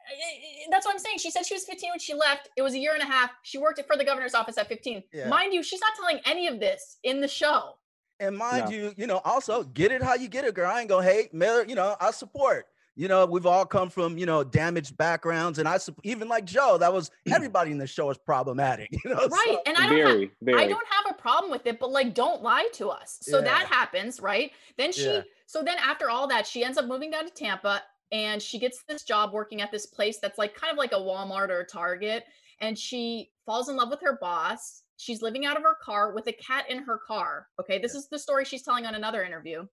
I- 0.09 0.11
I- 0.11 0.65
that's 0.69 0.85
what 0.85 0.91
I'm 0.93 0.99
saying. 0.99 1.19
She 1.19 1.31
said 1.31 1.45
she 1.45 1.53
was 1.53 1.63
15 1.63 1.91
when 1.91 1.99
she 1.99 2.13
left. 2.13 2.49
It 2.57 2.63
was 2.63 2.73
a 2.73 2.77
year 2.77 2.93
and 2.93 3.01
a 3.01 3.05
half. 3.05 3.31
She 3.43 3.57
worked 3.57 3.81
for 3.87 3.95
the 3.95 4.03
governor's 4.03 4.33
office 4.35 4.57
at 4.57 4.67
15. 4.67 5.01
Yeah. 5.13 5.29
Mind 5.29 5.53
you, 5.53 5.63
she's 5.63 5.79
not 5.79 5.91
telling 5.95 6.19
any 6.25 6.47
of 6.47 6.59
this 6.59 6.97
in 7.03 7.21
the 7.21 7.29
show. 7.29 7.77
And 8.19 8.37
mind 8.37 8.65
No. 8.65 8.71
you, 8.71 8.93
you 8.97 9.07
know, 9.07 9.21
also 9.23 9.63
get 9.63 9.93
it 9.93 10.03
how 10.03 10.15
you 10.15 10.27
get 10.27 10.43
it, 10.43 10.53
girl. 10.53 10.69
I 10.69 10.81
ain't 10.81 10.89
gonna 10.89 11.05
hate. 11.09 11.33
Miller, 11.33 11.63
you 11.65 11.75
know, 11.75 11.95
I 12.01 12.11
support. 12.11 12.67
You 12.95 13.07
know, 13.07 13.25
we've 13.25 13.47
all 13.47 13.65
come 13.65 13.89
from, 13.89 14.17
you 14.19 14.27
know, 14.27 14.43
damaged 14.43 14.95
backgrounds, 14.97 15.57
and 15.57 15.67
I 15.67 15.79
even 16.03 16.27
like 16.27 16.45
Joe, 16.45 16.77
that 16.77 16.93
was 16.93 17.09
mm. 17.27 17.33
everybody 17.33 17.71
in 17.71 17.79
the 17.79 17.87
show 17.87 18.09
is 18.11 18.17
problematic. 18.17 18.89
You 19.03 19.09
know, 19.09 19.27
Right. 19.27 19.45
so- 19.47 19.61
and 19.65 19.77
I 19.77 19.87
don't 19.87 19.97
have 19.97 20.07
very, 20.07 20.31
very. 20.41 20.63
I 20.63 20.67
don't 20.67 20.87
have 20.87 21.15
a 21.15 21.19
problem 21.19 21.51
with 21.51 21.65
it, 21.65 21.79
but 21.79 21.91
like 21.91 22.13
don't 22.13 22.43
lie 22.43 22.67
to 22.73 22.89
us. 22.89 23.17
So 23.21 23.41
that 23.41 23.65
happens, 23.65 24.19
right? 24.19 24.51
Then 24.77 24.91
she 24.91 25.05
Yeah. 25.05 25.21
so 25.47 25.63
then 25.63 25.77
after 25.79 26.09
all 26.09 26.27
that, 26.27 26.45
she 26.45 26.63
ends 26.63 26.77
up 26.77 26.85
moving 26.85 27.09
down 27.11 27.25
to 27.25 27.31
Tampa 27.31 27.81
and 28.11 28.41
she 28.41 28.59
gets 28.59 28.83
this 28.87 29.03
job 29.03 29.33
working 29.33 29.61
at 29.61 29.71
this 29.71 29.87
place 29.87 30.19
that's 30.19 30.37
like 30.37 30.53
kind 30.53 30.71
of 30.71 30.77
like 30.77 30.91
a 30.91 30.95
Walmart 30.95 31.49
or 31.49 31.61
a 31.61 31.65
Target. 31.65 32.25
And 32.61 32.77
she 32.77 33.31
falls 33.45 33.69
in 33.69 33.75
love 33.75 33.89
with 33.89 34.01
her 34.01 34.17
boss. 34.21 34.83
She's 34.97 35.23
living 35.23 35.45
out 35.45 35.57
of 35.57 35.63
her 35.63 35.75
car 35.81 36.13
with 36.13 36.27
a 36.27 36.33
cat 36.33 36.69
in 36.69 36.83
her 36.83 36.99
car. 36.99 37.47
Okay. 37.59 37.79
This 37.79 37.95
is 37.95 38.07
the 38.07 38.19
story 38.19 38.45
she's 38.45 38.61
telling 38.61 38.85
on 38.85 38.93
another 38.93 39.23
interview. 39.23 39.65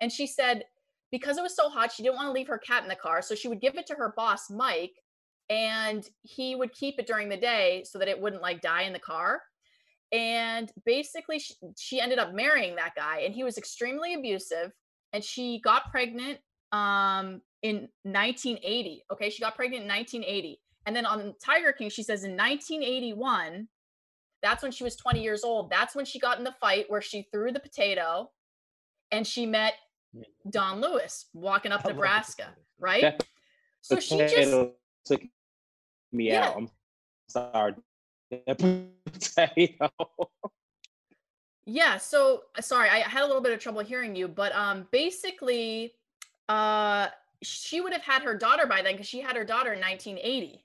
And 0.00 0.10
she 0.12 0.26
said, 0.26 0.64
because 1.10 1.38
it 1.38 1.42
was 1.42 1.56
so 1.56 1.68
hot, 1.68 1.92
she 1.92 2.02
didn't 2.02 2.16
want 2.16 2.28
to 2.28 2.32
leave 2.32 2.48
her 2.48 2.58
cat 2.58 2.82
in 2.82 2.88
the 2.88 2.96
car. 2.96 3.22
So 3.22 3.34
she 3.34 3.48
would 3.48 3.60
give 3.60 3.76
it 3.76 3.86
to 3.88 3.94
her 3.94 4.14
boss, 4.16 4.50
Mike, 4.50 4.94
and 5.48 6.08
he 6.22 6.54
would 6.54 6.72
keep 6.72 6.98
it 6.98 7.06
during 7.06 7.28
the 7.28 7.36
day 7.36 7.84
so 7.84 7.98
that 7.98 8.08
it 8.08 8.20
wouldn't 8.20 8.42
like 8.42 8.60
die 8.60 8.82
in 8.82 8.92
the 8.92 8.98
car 8.98 9.42
and 10.12 10.72
basically 10.84 11.38
she, 11.38 11.54
she 11.78 12.00
ended 12.00 12.18
up 12.18 12.34
marrying 12.34 12.74
that 12.76 12.94
guy 12.96 13.20
and 13.20 13.34
he 13.34 13.44
was 13.44 13.58
extremely 13.58 14.14
abusive 14.14 14.72
and 15.12 15.22
she 15.22 15.60
got 15.62 15.90
pregnant 15.90 16.38
um 16.72 17.40
in 17.62 17.88
1980 18.02 19.04
okay 19.12 19.30
she 19.30 19.40
got 19.40 19.56
pregnant 19.56 19.82
in 19.82 19.88
1980 19.88 20.60
and 20.86 20.94
then 20.96 21.04
on 21.04 21.34
tiger 21.44 21.72
king 21.72 21.90
she 21.90 22.02
says 22.02 22.24
in 22.24 22.32
1981 22.32 23.68
that's 24.42 24.62
when 24.62 24.72
she 24.72 24.84
was 24.84 24.96
20 24.96 25.22
years 25.22 25.44
old 25.44 25.70
that's 25.70 25.94
when 25.94 26.04
she 26.04 26.18
got 26.18 26.38
in 26.38 26.44
the 26.44 26.54
fight 26.60 26.86
where 26.88 27.02
she 27.02 27.26
threw 27.32 27.52
the 27.52 27.60
potato 27.60 28.30
and 29.10 29.26
she 29.26 29.46
met. 29.46 29.74
Don 30.50 30.80
lewis 30.80 31.26
walking 31.34 31.70
up 31.72 31.82
I 31.84 31.88
nebraska 31.88 32.48
right 32.78 33.02
That 33.02 33.24
so 33.82 34.00
she 34.00 34.18
just 34.18 34.52
took 35.04 35.22
me 36.12 36.28
Yeah. 36.28 36.48
out. 36.48 36.56
I'm 36.56 36.70
sorry. 37.28 37.74
Potato. 38.46 39.90
Yeah, 41.64 41.98
so 41.98 42.44
uh, 42.58 42.62
sorry, 42.62 42.88
I 42.88 42.98
had 43.00 43.22
a 43.22 43.26
little 43.26 43.42
bit 43.42 43.52
of 43.52 43.58
trouble 43.60 43.80
hearing 43.80 44.16
you, 44.16 44.28
but 44.28 44.54
um 44.54 44.86
basically 44.90 45.94
uh 46.48 47.08
she 47.42 47.80
would 47.80 47.92
have 47.92 48.02
had 48.02 48.22
her 48.22 48.34
daughter 48.36 48.66
by 48.66 48.82
then 48.82 48.92
because 48.94 49.06
she 49.06 49.20
had 49.20 49.36
her 49.36 49.44
daughter 49.44 49.72
in 49.72 49.80
1980. 49.80 50.64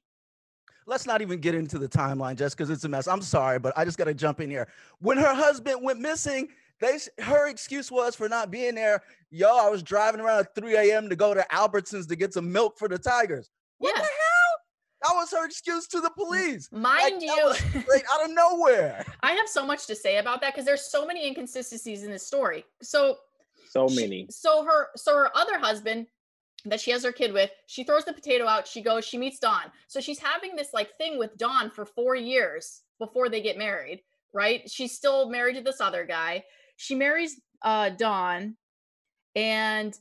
Let's 0.88 1.08
not 1.08 1.22
even 1.22 1.40
get 1.40 1.56
into 1.56 1.80
the 1.80 1.88
timeline 1.88 2.36
just 2.36 2.56
because 2.58 2.70
it's 2.70 2.84
a 2.84 2.90
mess. 2.90 3.08
I'm 3.08 3.22
sorry, 3.22 3.58
but 3.60 3.74
I 3.76 3.86
just 3.86 3.98
got 3.98 4.06
to 4.06 4.14
jump 4.14 4.40
in 4.40 4.52
here. 4.52 4.68
When 5.00 5.18
her 5.18 5.34
husband 5.34 5.82
went 5.82 6.00
missing, 6.00 6.50
they 6.80 6.98
her 7.24 7.48
excuse 7.48 7.92
was 7.92 8.16
for 8.16 8.28
not 8.30 8.52
being 8.52 8.76
there. 8.76 9.02
Yo, 9.32 9.48
I 9.58 9.70
was 9.70 9.84
driving 9.84 10.22
around 10.22 10.40
at 10.40 10.56
3 10.56 10.76
a.m. 10.76 11.10
to 11.10 11.16
go 11.16 11.34
to 11.34 11.46
Albertsons 11.52 12.08
to 12.08 12.16
get 12.16 12.34
some 12.34 12.52
milk 12.52 12.78
for 12.78 12.88
the 12.88 12.98
Tigers. 12.98 13.50
What 13.78 13.94
Yeah. 13.96 14.02
the 14.02 14.08
hell? 14.08 14.12
That 15.04 15.14
was 15.16 15.32
her 15.32 15.46
excuse 15.46 15.88
to 15.88 16.02
the 16.02 16.10
police. 16.12 16.70
Mind 16.72 17.22
that 17.22 17.22
you, 17.22 17.36
was 17.44 17.58
Straight 17.58 18.04
out 18.12 18.24
of 18.26 18.32
nowhere. 18.32 19.06
I 19.24 19.32
have 19.34 19.48
so 19.48 19.66
much 19.66 19.86
to 19.88 19.96
say 19.96 20.18
about 20.18 20.42
that 20.42 20.54
because 20.54 20.66
there's 20.66 20.82
so 20.90 21.06
many 21.06 21.28
inconsistencies 21.28 22.04
in 22.04 22.12
this 22.12 22.26
story. 22.26 22.66
So 22.82 23.18
So 23.70 23.88
she- 23.88 24.02
many. 24.02 24.28
so 24.30 24.64
her 24.64 24.88
so 24.96 25.16
her 25.16 25.36
other 25.38 25.60
husband 25.60 26.08
that 26.68 26.82
she 26.82 26.90
has 26.90 27.04
her 27.04 27.12
kid 27.12 27.32
with, 27.32 27.52
she 27.68 27.84
throws 27.84 28.06
the 28.06 28.14
potato 28.14 28.48
out, 28.48 28.68
she 28.68 28.82
goes, 28.82 29.06
she 29.06 29.20
meets 29.20 29.38
Don. 29.38 29.64
So 29.88 30.00
she's 30.00 30.18
having 30.18 30.56
this 30.56 30.70
like 30.74 30.96
thing 30.98 31.20
with 31.20 31.38
Don 31.38 31.70
for 31.70 31.86
4 31.86 32.16
years 32.16 32.82
before 32.98 33.30
they 33.30 33.40
get 33.42 33.56
married, 33.58 34.02
right? 34.34 34.68
She's 34.68 34.94
still 34.94 35.30
married 35.30 35.56
to 35.58 35.62
this 35.62 35.80
other 35.80 36.06
guy. 36.06 36.44
She 36.78 36.96
marries 36.96 37.40
uh 37.62 37.90
Don 37.90 38.56
and 39.36 39.98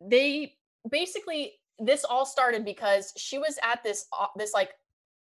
they 0.00 0.54
basically 0.90 1.54
this 1.78 2.04
all 2.04 2.26
started 2.26 2.64
because 2.64 3.12
she 3.16 3.38
was 3.38 3.58
at 3.62 3.82
this 3.82 4.06
au- 4.12 4.30
this 4.36 4.52
like 4.52 4.70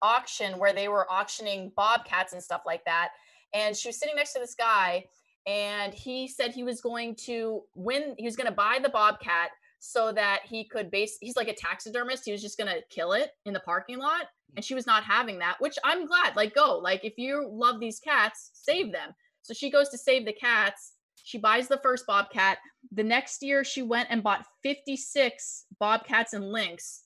auction 0.02 0.58
where 0.58 0.72
they 0.72 0.88
were 0.88 1.10
auctioning 1.10 1.72
bobcats 1.76 2.32
and 2.32 2.42
stuff 2.42 2.62
like 2.66 2.84
that 2.84 3.10
and 3.54 3.76
she 3.76 3.88
was 3.88 3.98
sitting 3.98 4.14
next 4.16 4.32
to 4.32 4.38
this 4.38 4.54
guy 4.54 5.04
and 5.46 5.94
he 5.94 6.28
said 6.28 6.52
he 6.52 6.62
was 6.62 6.80
going 6.80 7.14
to 7.14 7.62
win 7.74 8.14
he 8.18 8.24
was 8.24 8.36
going 8.36 8.48
to 8.48 8.54
buy 8.54 8.78
the 8.82 8.88
bobcat 8.88 9.50
so 9.78 10.12
that 10.12 10.40
he 10.44 10.64
could 10.64 10.90
base 10.90 11.16
he's 11.20 11.36
like 11.36 11.48
a 11.48 11.54
taxidermist 11.54 12.24
he 12.24 12.32
was 12.32 12.42
just 12.42 12.58
going 12.58 12.68
to 12.68 12.82
kill 12.90 13.12
it 13.12 13.30
in 13.46 13.52
the 13.52 13.60
parking 13.60 13.98
lot 13.98 14.26
and 14.56 14.64
she 14.64 14.74
was 14.74 14.86
not 14.86 15.02
having 15.02 15.38
that 15.38 15.56
which 15.60 15.76
i'm 15.84 16.06
glad 16.06 16.36
like 16.36 16.54
go 16.54 16.78
like 16.78 17.04
if 17.04 17.14
you 17.16 17.48
love 17.50 17.80
these 17.80 18.00
cats 18.00 18.50
save 18.52 18.92
them. 18.92 19.12
So 19.42 19.54
she 19.54 19.70
goes 19.70 19.88
to 19.90 19.98
save 19.98 20.26
the 20.26 20.32
cats 20.32 20.94
she 21.26 21.38
buys 21.38 21.66
the 21.66 21.80
first 21.82 22.06
bobcat. 22.06 22.58
The 22.92 23.02
next 23.02 23.42
year 23.42 23.64
she 23.64 23.82
went 23.82 24.08
and 24.10 24.22
bought 24.22 24.46
56 24.62 25.64
bobcats 25.80 26.34
and 26.34 26.52
lynx 26.52 27.02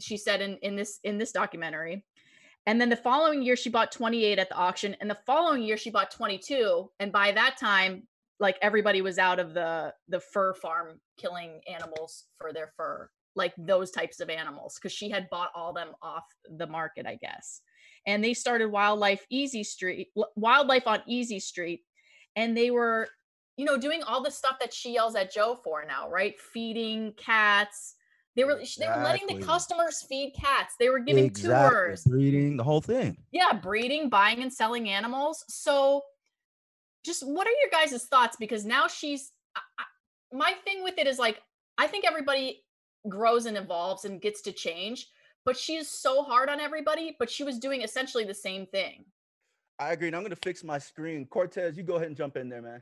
she 0.00 0.16
said 0.16 0.40
in, 0.40 0.56
in 0.62 0.76
this 0.76 0.98
in 1.04 1.18
this 1.18 1.32
documentary. 1.32 2.04
And 2.66 2.80
then 2.80 2.88
the 2.88 2.96
following 2.96 3.42
year 3.42 3.56
she 3.56 3.70
bought 3.70 3.92
28 3.92 4.38
at 4.38 4.48
the 4.48 4.56
auction 4.56 4.96
and 5.00 5.08
the 5.08 5.18
following 5.24 5.62
year 5.62 5.76
she 5.76 5.90
bought 5.90 6.10
22 6.10 6.90
and 6.98 7.12
by 7.12 7.32
that 7.32 7.56
time 7.58 8.02
like 8.40 8.58
everybody 8.60 9.02
was 9.02 9.18
out 9.18 9.38
of 9.38 9.54
the 9.54 9.94
the 10.08 10.20
fur 10.20 10.52
farm 10.54 11.00
killing 11.16 11.60
animals 11.72 12.24
for 12.38 12.52
their 12.52 12.72
fur 12.76 13.08
like 13.36 13.54
those 13.56 13.90
types 13.90 14.20
of 14.20 14.28
animals 14.28 14.74
because 14.74 14.92
she 14.92 15.10
had 15.10 15.30
bought 15.30 15.50
all 15.54 15.72
them 15.72 15.90
off 16.02 16.24
the 16.56 16.66
market 16.66 17.06
i 17.06 17.16
guess. 17.16 17.60
And 18.06 18.24
they 18.24 18.34
started 18.34 18.66
wildlife 18.66 19.24
easy 19.30 19.62
street 19.62 20.08
wildlife 20.34 20.86
on 20.86 21.02
easy 21.06 21.38
street 21.38 21.82
and 22.36 22.56
they 22.56 22.70
were 22.70 23.08
you 23.60 23.66
know 23.66 23.76
doing 23.76 24.02
all 24.02 24.22
the 24.22 24.30
stuff 24.30 24.56
that 24.58 24.72
she 24.72 24.94
yells 24.94 25.14
at 25.14 25.30
joe 25.30 25.58
for 25.62 25.84
now 25.86 26.08
right 26.08 26.40
feeding 26.40 27.12
cats 27.18 27.94
They 28.34 28.44
were 28.44 28.62
they 28.78 28.88
were 28.88 29.02
letting 29.02 29.26
the 29.26 29.44
customers 29.44 30.02
feed 30.08 30.32
cats. 30.34 30.76
They 30.78 30.88
were 30.88 31.00
giving 31.00 31.24
Exactly. 31.24 31.78
tours. 31.78 32.04
breeding 32.04 32.56
the 32.56 32.64
whole 32.64 32.80
thing. 32.80 33.16
Yeah, 33.32 33.52
breeding, 33.52 34.08
buying 34.08 34.40
and 34.40 34.52
selling 34.52 34.88
animals. 34.88 35.44
So 35.48 36.02
just 37.04 37.26
what 37.26 37.46
are 37.46 37.56
your 37.60 37.70
guys' 37.70 38.06
thoughts 38.06 38.36
because 38.38 38.64
now 38.64 38.86
she's 38.86 39.32
I, 39.56 39.60
I, 39.80 39.84
my 40.32 40.52
thing 40.64 40.82
with 40.82 40.96
it 40.96 41.06
is 41.06 41.18
like 41.18 41.42
I 41.76 41.86
think 41.86 42.06
everybody 42.06 42.62
grows 43.08 43.46
and 43.46 43.56
evolves 43.56 44.04
and 44.04 44.22
gets 44.22 44.40
to 44.42 44.52
change, 44.52 45.08
but 45.44 45.56
she 45.56 45.74
is 45.74 45.88
so 45.90 46.22
hard 46.22 46.48
on 46.48 46.60
everybody, 46.60 47.16
but 47.18 47.28
she 47.28 47.42
was 47.42 47.58
doing 47.58 47.82
essentially 47.82 48.24
the 48.24 48.40
same 48.48 48.64
thing. 48.66 49.04
I 49.78 49.92
agree. 49.92 50.06
And 50.06 50.16
I'm 50.16 50.22
gonna 50.22 50.36
fix 50.36 50.62
my 50.62 50.78
screen. 50.78 51.26
Courtez, 51.26 51.76
you 51.76 51.82
go 51.82 51.96
ahead 51.96 52.08
and 52.08 52.16
jump 52.16 52.36
in 52.36 52.48
there, 52.48 52.62
man. 52.62 52.80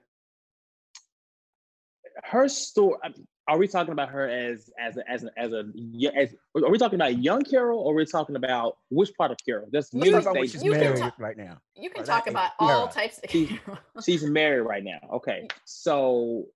Her 2.24 2.48
story. 2.48 2.98
Are 3.46 3.56
we 3.56 3.66
talking 3.66 3.92
about 3.92 4.10
her 4.10 4.28
as 4.28 4.68
as 4.78 4.98
a, 4.98 5.10
as 5.10 5.24
a, 5.24 5.30
as 5.38 5.52
a 5.52 5.64
y- 5.74 6.10
as? 6.14 6.34
Are 6.54 6.70
we 6.70 6.76
talking 6.78 6.96
about 6.96 7.18
young 7.18 7.42
Carole, 7.42 7.80
or 7.80 7.92
are 7.92 7.96
we 7.96 8.04
talking 8.04 8.36
about 8.36 8.76
which 8.90 9.10
part 9.16 9.30
of 9.30 9.38
Carole? 9.44 9.68
That's 9.72 9.92
You 9.94 10.00
Let's 10.12 10.26
about 10.26 10.36
what 10.36 10.50
she's 10.50 10.62
married 10.64 10.98
ta- 10.98 11.14
right 11.18 11.36
now. 11.36 11.58
You 11.74 11.88
can 11.90 12.02
Or 12.02 12.06
talk 12.06 12.26
about 12.28 12.50
era. 12.60 12.70
all 12.70 12.88
types 12.88 13.18
of 13.24 13.30
She- 13.30 13.58
She's 14.04 14.22
married 14.24 14.62
right 14.62 14.84
now. 14.84 14.98
Okay, 15.14 15.48
so 15.64 16.46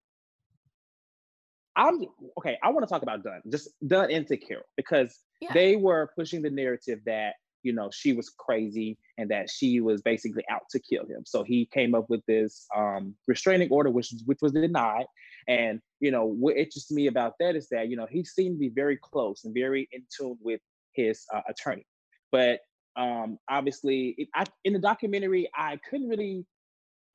I'm 1.77 2.05
okay. 2.39 2.59
I 2.63 2.69
want 2.71 2.87
to 2.87 2.91
talk 2.93 3.03
about 3.03 3.23
Don, 3.25 3.41
just 3.49 3.69
Don 3.87 4.11
into 4.11 4.37
Carole, 4.37 4.65
because 4.77 5.19
Yeah. 5.41 5.53
they 5.55 5.77
were 5.77 6.11
pushing 6.15 6.43
the 6.43 6.51
narrative 6.51 7.01
that 7.07 7.37
you 7.63 7.73
know 7.73 7.91
she 7.93 8.13
was 8.13 8.29
crazy 8.31 8.99
and 9.19 9.31
that 9.31 9.51
she 9.51 9.81
was 9.81 10.03
basically 10.03 10.45
out 10.51 10.63
to 10.71 10.81
kill 10.81 11.03
him. 11.03 11.23
So 11.25 11.43
he 11.43 11.67
came 11.73 11.95
up 11.95 12.09
with 12.09 12.25
this 12.27 12.67
um, 12.77 13.15
restraining 13.27 13.71
order, 13.71 13.91
which 13.91 14.15
which 14.25 14.39
was 14.43 14.53
denied. 14.53 15.07
And 15.49 15.81
you 16.01 16.11
know 16.11 16.25
what 16.25 16.57
interests 16.57 16.91
me 16.91 17.07
about 17.07 17.35
that 17.41 17.57
is 17.57 17.69
that 17.69 17.89
you 17.89 17.97
know 17.97 18.07
he 18.11 18.25
seemed 18.25 18.57
to 18.57 18.61
be 18.61 18.69
very 18.69 18.97
close 18.97 19.45
and 19.45 19.55
very 19.55 19.89
in 19.93 20.03
tune 20.17 20.39
with 20.41 20.61
his 20.93 21.25
uh, 21.35 21.41
attorney, 21.49 21.87
but 22.31 22.61
um, 22.97 23.39
obviously 23.49 24.15
it, 24.19 24.29
I, 24.35 24.45
in 24.65 24.75
the 24.75 24.79
documentary 24.79 25.51
I 25.55 25.79
couldn't 25.89 26.09
really 26.09 26.45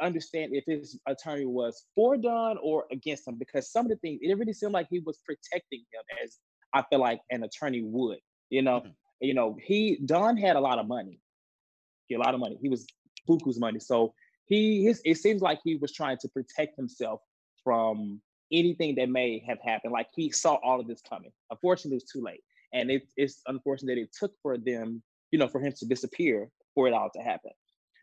understand 0.01 0.51
if 0.54 0.63
his 0.66 1.00
attorney 1.08 1.46
was 1.46 1.86
for 1.96 2.18
Don 2.18 2.58
or 2.62 2.86
against 2.92 3.27
him 3.27 3.36
because 3.36 3.72
some 3.72 3.86
of 3.86 3.89
the 3.89 3.96
things 3.98 4.20
it 4.22 4.38
really 4.38 4.54
seemed 4.54 4.74
like 4.74 4.88
he 4.89 5.00
was 5.00 5.20
protecting 5.25 5.80
him 5.80 6.18
as 6.24 6.38
I 6.74 6.84
feel 6.89 7.00
like 7.00 7.22
an 7.32 7.44
attorney 7.44 7.82
would. 7.84 8.20
You 8.50 8.62
know, 8.62 8.82
Mhm. 8.82 8.94
You 9.19 9.33
know, 9.33 9.57
he 9.62 10.00
Don 10.05 10.38
had 10.38 10.55
a 10.55 10.59
lot 10.59 10.79
of 10.79 10.88
money. 10.88 11.19
He 12.07 12.15
had 12.15 12.21
a 12.21 12.24
lot 12.24 12.33
of 12.33 12.39
money. 12.39 12.57
He 12.62 12.69
was 12.69 12.86
Buku's 13.27 13.59
money. 13.59 13.79
So 13.79 14.13
he 14.45 14.83
his 14.83 15.01
it 15.05 15.15
seems 15.15 15.41
like 15.41 15.59
he 15.63 15.75
was 15.75 15.91
trying 15.91 16.17
to 16.21 16.29
protect 16.29 16.75
himself 16.75 17.21
from 17.63 18.21
anything 18.51 18.95
that 18.95 19.09
may 19.09 19.43
have 19.47 19.59
happened. 19.63 19.93
Like 19.93 20.07
he 20.15 20.31
saw 20.31 20.55
all 20.63 20.79
of 20.79 20.88
this 20.88 21.01
coming. 21.01 21.31
Unfortunately, 21.51 21.97
it 21.97 22.03
was 22.03 22.12
too 22.12 22.21
late. 22.21 22.43
And 22.74 22.91
it, 22.91 23.07
it's 23.15 23.41
unfortunate 23.47 23.95
that 23.95 24.01
it 24.01 24.09
took 24.17 24.33
for 24.41 24.57
them, 24.57 25.01
you 25.31 25.39
know, 25.39 25.47
for 25.47 25.59
him 25.59 25.74
to 25.77 25.86
disappear 25.86 26.50
for 26.75 26.88
it 26.88 26.93
all 26.93 27.09
to 27.15 27.21
happen 27.21 27.51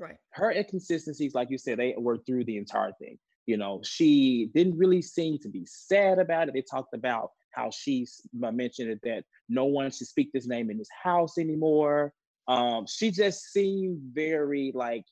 right. 0.00 0.16
her 0.30 0.50
inconsistencies, 0.50 1.34
like 1.34 1.50
you 1.50 1.58
said, 1.58 1.78
they 1.78 1.94
were 1.96 2.18
through 2.18 2.44
the 2.44 2.56
entire 2.56 2.92
thing. 2.98 3.18
You 3.46 3.56
know, 3.56 3.80
she 3.84 4.50
didn't 4.54 4.78
really 4.78 5.02
seem 5.02 5.38
to 5.40 5.48
be 5.48 5.66
sad 5.66 6.18
about 6.18 6.48
it. 6.48 6.54
They 6.54 6.62
talked 6.62 6.94
about 6.94 7.30
how 7.54 7.70
she 7.70 8.06
mentioned 8.32 8.98
that 9.02 9.24
no 9.48 9.64
one 9.64 9.90
should 9.90 10.06
speak 10.06 10.30
this 10.32 10.46
name 10.46 10.70
in 10.70 10.78
this 10.78 10.88
house 11.02 11.38
anymore. 11.38 12.12
Um, 12.48 12.86
she 12.86 13.10
just 13.10 13.52
seemed 13.52 14.00
very 14.12 14.72
like, 14.74 15.04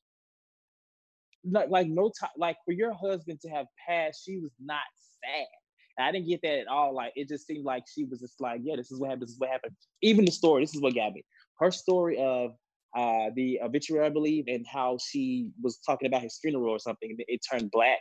not 1.44 1.70
like 1.70 1.88
no 1.88 2.10
time, 2.20 2.30
like 2.36 2.56
for 2.64 2.72
your 2.72 2.92
husband 2.92 3.40
to 3.42 3.48
have 3.48 3.66
passed, 3.86 4.24
she 4.24 4.38
was 4.38 4.52
not 4.62 4.82
sad. 5.24 5.46
And 5.98 6.06
I 6.06 6.12
didn't 6.12 6.28
get 6.28 6.40
that 6.42 6.60
at 6.60 6.68
all. 6.68 6.94
Like 6.94 7.12
it 7.16 7.28
just 7.28 7.46
seemed 7.46 7.64
like 7.64 7.84
she 7.92 8.04
was 8.04 8.20
just 8.20 8.40
like, 8.40 8.60
yeah, 8.62 8.76
this 8.76 8.90
is 8.90 8.98
what 9.00 9.10
happened. 9.10 9.22
This 9.22 9.30
is 9.30 9.40
what 9.40 9.50
happened. 9.50 9.74
Even 10.02 10.24
the 10.24 10.30
story, 10.30 10.62
this 10.62 10.74
is 10.74 10.80
what 10.80 10.94
got 10.94 11.12
me. 11.12 11.24
Her 11.58 11.70
story 11.70 12.18
of 12.18 12.52
uh, 12.96 13.30
the 13.34 13.60
obituary, 13.62 14.06
I 14.06 14.10
believe, 14.10 14.44
and 14.48 14.66
how 14.66 14.98
she 14.98 15.50
was 15.62 15.78
talking 15.78 16.06
about 16.06 16.22
his 16.22 16.38
funeral 16.40 16.70
or 16.70 16.78
something, 16.78 17.10
and 17.10 17.20
it 17.26 17.40
turned 17.50 17.70
black. 17.70 17.98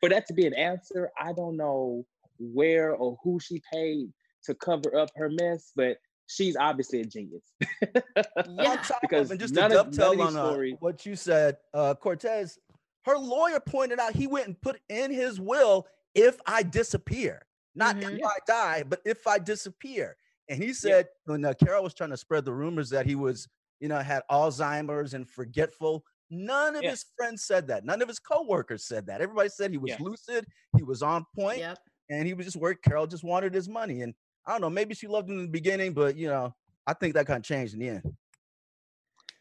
For 0.00 0.08
that 0.08 0.26
to 0.28 0.34
be 0.34 0.46
an 0.46 0.54
answer, 0.54 1.10
I 1.18 1.32
don't 1.32 1.56
know 1.56 2.06
where 2.38 2.94
or 2.94 3.16
who 3.22 3.38
she 3.40 3.60
paid 3.72 4.12
to 4.44 4.54
cover 4.54 4.96
up 4.96 5.10
her 5.16 5.30
mess, 5.30 5.72
but 5.74 5.98
she's 6.26 6.56
obviously 6.56 7.00
a 7.00 7.04
genius. 7.04 7.42
Yeah. 8.46 8.82
Because 9.00 9.30
and 9.30 9.40
just 9.40 9.54
none 9.54 9.70
to 9.70 9.80
of- 9.80 9.86
none 9.86 9.88
of 9.88 9.94
dovetail 9.96 10.10
these 10.12 10.20
on 10.20 10.36
uh, 10.36 10.50
stories- 10.52 10.76
what 10.80 11.06
you 11.06 11.16
said, 11.16 11.56
uh, 11.72 11.94
Courtez, 11.94 12.58
her 13.04 13.16
lawyer 13.18 13.60
pointed 13.60 13.98
out 13.98 14.14
he 14.14 14.26
went 14.26 14.46
and 14.46 14.60
put 14.60 14.80
in 14.88 15.10
his 15.12 15.40
will 15.40 15.86
if 16.14 16.40
I 16.46 16.62
disappear, 16.62 17.46
not 17.74 17.96
Mhm. 17.96 18.18
if 18.18 18.24
I 18.24 18.36
die, 18.46 18.82
but 18.86 19.00
if 19.04 19.26
I 19.26 19.38
disappear. 19.38 20.16
And 20.48 20.62
he 20.62 20.72
said 20.72 21.08
when 21.24 21.44
uh, 21.44 21.54
Carole 21.54 21.82
was 21.84 21.94
trying 21.94 22.10
to 22.10 22.16
spread 22.16 22.44
the 22.44 22.52
rumors 22.52 22.90
that 22.90 23.06
he 23.06 23.14
was, 23.14 23.48
you 23.80 23.88
know, 23.88 23.98
had 23.98 24.22
Alzheimer's 24.30 25.14
and 25.14 25.28
forgetful, 25.28 26.04
none 26.30 26.76
of 26.76 26.82
Yeah. 26.82 26.90
his 26.90 27.04
friends 27.16 27.44
said 27.44 27.66
that. 27.68 27.84
None 27.84 28.00
of 28.02 28.08
his 28.08 28.18
coworkers 28.18 28.84
said 28.86 29.06
that. 29.06 29.20
Everybody 29.20 29.48
said 29.48 29.70
he 29.70 29.78
was 29.78 29.90
Yeah. 29.90 29.96
lucid, 30.00 30.46
he 30.76 30.82
was 30.82 31.02
on 31.02 31.24
point, 31.34 31.58
Yep. 31.58 31.78
And 32.10 32.26
he 32.26 32.34
was 32.34 32.46
just 32.46 32.56
worried. 32.56 32.82
Carole 32.82 33.06
just 33.06 33.24
wanted 33.24 33.54
his 33.54 33.68
money. 33.68 34.02
And 34.02 34.14
I 34.46 34.52
don't 34.52 34.60
know, 34.60 34.70
maybe 34.70 34.94
she 34.94 35.06
loved 35.06 35.28
him 35.28 35.38
in 35.38 35.44
the 35.46 35.50
beginning, 35.50 35.92
but 35.92 36.16
you 36.16 36.28
know, 36.28 36.54
I 36.86 36.92
think 36.92 37.14
that 37.14 37.26
kind 37.26 37.38
of 37.38 37.44
changed 37.44 37.74
in 37.74 37.80
the 37.80 37.88
end. 37.88 38.02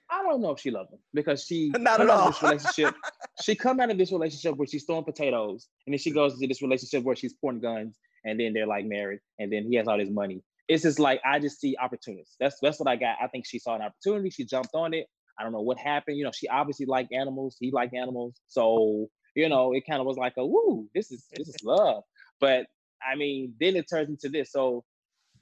I 0.09 0.21
don't 0.21 0.41
know 0.41 0.51
if 0.51 0.59
she 0.59 0.69
loved 0.69 0.93
him 0.93 0.99
because 1.13 1.43
she 1.43 1.69
Not 1.77 1.99
at 1.99 2.09
out 2.09 2.19
of 2.19 2.33
this 2.33 2.43
all. 2.43 2.49
relationship. 2.49 2.95
she 3.41 3.55
come 3.55 3.79
out 3.79 3.89
of 3.89 3.97
this 3.97 4.11
relationship 4.11 4.55
where 4.55 4.67
she's 4.67 4.83
throwing 4.83 5.03
potatoes, 5.03 5.67
and 5.85 5.93
then 5.93 5.97
she 5.97 6.11
goes 6.11 6.35
into 6.35 6.47
this 6.47 6.61
relationship 6.61 7.03
where 7.03 7.15
she's 7.15 7.33
pouring 7.33 7.59
guns, 7.59 7.97
and 8.23 8.39
then 8.39 8.53
they're 8.53 8.67
like 8.67 8.85
married, 8.85 9.19
and 9.39 9.51
then 9.51 9.65
he 9.69 9.75
has 9.75 9.87
all 9.87 9.97
this 9.97 10.09
money. 10.09 10.41
It's 10.67 10.83
just 10.83 10.99
like 10.99 11.19
I 11.25 11.39
just 11.39 11.59
see 11.59 11.75
opportunities. 11.81 12.35
That's 12.39 12.57
that's 12.61 12.79
what 12.79 12.87
I 12.87 12.95
got. 12.95 13.17
I 13.21 13.27
think 13.27 13.45
she 13.47 13.59
saw 13.59 13.75
an 13.75 13.81
opportunity. 13.81 14.29
She 14.29 14.45
jumped 14.45 14.73
on 14.73 14.93
it. 14.93 15.07
I 15.39 15.43
don't 15.43 15.51
know 15.51 15.61
what 15.61 15.79
happened. 15.79 16.17
You 16.17 16.25
know, 16.25 16.31
she 16.33 16.47
obviously 16.47 16.85
liked 16.85 17.11
animals. 17.11 17.57
He 17.59 17.71
liked 17.71 17.95
animals, 17.95 18.39
so 18.47 19.07
you 19.35 19.49
know, 19.49 19.73
it 19.73 19.83
kind 19.89 19.99
of 19.99 20.05
was 20.05 20.17
like 20.17 20.33
a 20.37 20.45
woo. 20.45 20.87
This 20.93 21.11
is 21.11 21.25
this 21.35 21.49
is 21.49 21.55
love. 21.63 22.03
But 22.39 22.67
I 23.05 23.15
mean, 23.15 23.53
then 23.59 23.75
it 23.75 23.85
turns 23.89 24.09
into 24.09 24.29
this. 24.29 24.51
So 24.51 24.83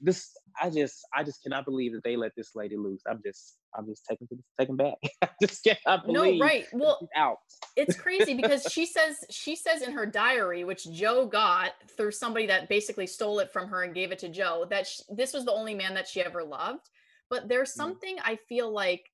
this 0.00 0.30
I 0.60 0.70
just 0.70 1.06
I 1.14 1.22
just 1.24 1.42
cannot 1.42 1.64
believe 1.64 1.92
that 1.92 2.02
they 2.04 2.16
let 2.16 2.32
this 2.36 2.50
lady 2.54 2.76
loose. 2.76 3.02
I'm 3.08 3.20
just 3.24 3.58
I'm 3.76 3.86
just 3.86 4.04
taken 4.04 4.26
taken 4.58 4.76
back. 4.76 4.94
I 5.22 5.28
just 5.40 5.64
cannot 5.64 6.08
No, 6.08 6.36
right. 6.38 6.66
Well, 6.72 7.08
out. 7.16 7.38
it's 7.76 7.96
crazy 7.96 8.34
because 8.42 8.64
she 8.70 8.84
says 8.84 9.24
she 9.30 9.56
says 9.56 9.82
in 9.82 9.92
her 9.92 10.04
diary 10.04 10.64
which 10.64 10.90
joe 10.92 11.26
got 11.26 11.72
through 11.96 12.10
somebody 12.10 12.46
that 12.46 12.68
basically 12.68 13.06
stole 13.06 13.38
it 13.38 13.50
from 13.50 13.68
her 13.68 13.82
and 13.82 13.94
gave 13.94 14.12
it 14.12 14.18
to 14.18 14.28
joe 14.28 14.66
that 14.68 14.86
sh 14.86 15.00
this 15.08 15.32
was 15.32 15.44
the 15.44 15.52
only 15.52 15.74
man 15.74 15.94
that 15.94 16.06
she 16.06 16.20
ever 16.20 16.44
loved 16.44 16.90
but 17.30 17.48
there's 17.48 17.70
Mhm. 17.70 17.76
something 17.76 18.16
i 18.24 18.36
feel 18.48 18.70
like 18.70 19.10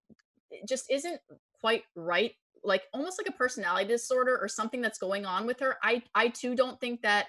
it 0.51 0.67
just 0.69 0.91
isn't 0.91 1.21
quite 1.61 1.85
right 1.95 2.33
like 2.65 2.83
almost 2.93 3.19
like 3.21 3.29
a 3.29 3.39
personality 3.39 3.87
disorder 3.87 4.37
or 4.41 4.49
something 4.49 4.81
that's 4.81 4.99
going 4.99 5.25
on 5.25 5.47
with 5.47 5.61
her 5.61 5.77
i 5.83 6.03
i 6.15 6.29
too 6.29 6.57
don't 6.57 6.81
think 6.81 7.03
that 7.03 7.29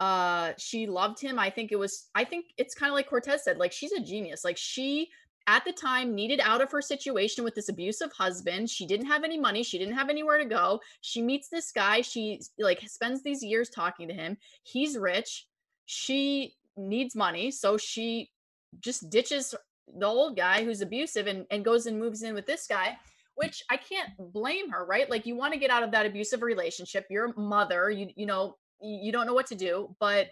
uh 0.00 0.52
she 0.58 0.86
loved 0.86 1.20
him. 1.20 1.38
I 1.38 1.50
think 1.50 1.72
it 1.72 1.78
was 1.78 2.08
i 2.14 2.24
think 2.24 2.46
it's 2.56 2.74
kind 2.74 2.90
of 2.90 2.94
like 2.94 3.08
courtez 3.08 3.40
said 3.40 3.58
like 3.58 3.72
she's 3.72 3.92
a 3.92 4.00
genius. 4.00 4.44
Like 4.44 4.56
she 4.56 5.08
at 5.46 5.64
the 5.64 5.72
time 5.72 6.14
needed 6.14 6.40
out 6.42 6.60
of 6.60 6.70
her 6.70 6.82
situation 6.82 7.42
with 7.42 7.54
this 7.54 7.70
abusive 7.70 8.12
husband. 8.12 8.68
She 8.68 8.86
didn't 8.86 9.06
have 9.06 9.24
any 9.24 9.38
money. 9.38 9.62
She 9.62 9.78
didn't 9.78 9.94
have 9.94 10.10
anywhere 10.10 10.38
to 10.38 10.44
go. 10.44 10.80
She 11.00 11.22
meets 11.22 11.48
this 11.48 11.72
guy. 11.72 12.02
She 12.02 12.40
like 12.58 12.80
spends 12.86 13.22
these 13.22 13.42
years 13.42 13.70
talking 13.70 14.08
to 14.08 14.14
him. 14.14 14.36
He's 14.62 14.98
rich. 14.98 15.46
She 15.86 16.54
needs 16.76 17.16
money 17.16 17.50
so 17.50 17.76
she 17.76 18.30
just 18.80 19.10
ditches 19.10 19.54
the 19.98 20.06
old 20.06 20.36
guy 20.36 20.62
who's 20.64 20.80
abusive 20.80 21.26
and, 21.26 21.44
and 21.50 21.64
goes 21.64 21.86
and 21.86 21.98
moves 21.98 22.22
in 22.22 22.34
with 22.34 22.46
this 22.46 22.68
guy 22.68 22.96
which 23.34 23.64
i 23.70 23.76
can't 23.76 24.10
blame 24.18 24.68
her 24.68 24.84
right? 24.84 25.08
Like 25.08 25.24
you 25.24 25.36
want 25.36 25.54
to 25.54 25.58
get 25.58 25.70
out 25.70 25.82
of 25.82 25.92
that 25.92 26.06
abusive 26.06 26.42
relationship. 26.42 27.06
You're 27.08 27.26
a 27.26 27.40
mother. 27.40 27.90
You 27.90 28.08
you 28.16 28.26
know 28.26 28.56
you 28.80 28.98
you 29.02 29.12
don't 29.12 29.26
know 29.26 29.34
what 29.34 29.46
to 29.46 29.54
do 29.54 29.94
but 30.00 30.28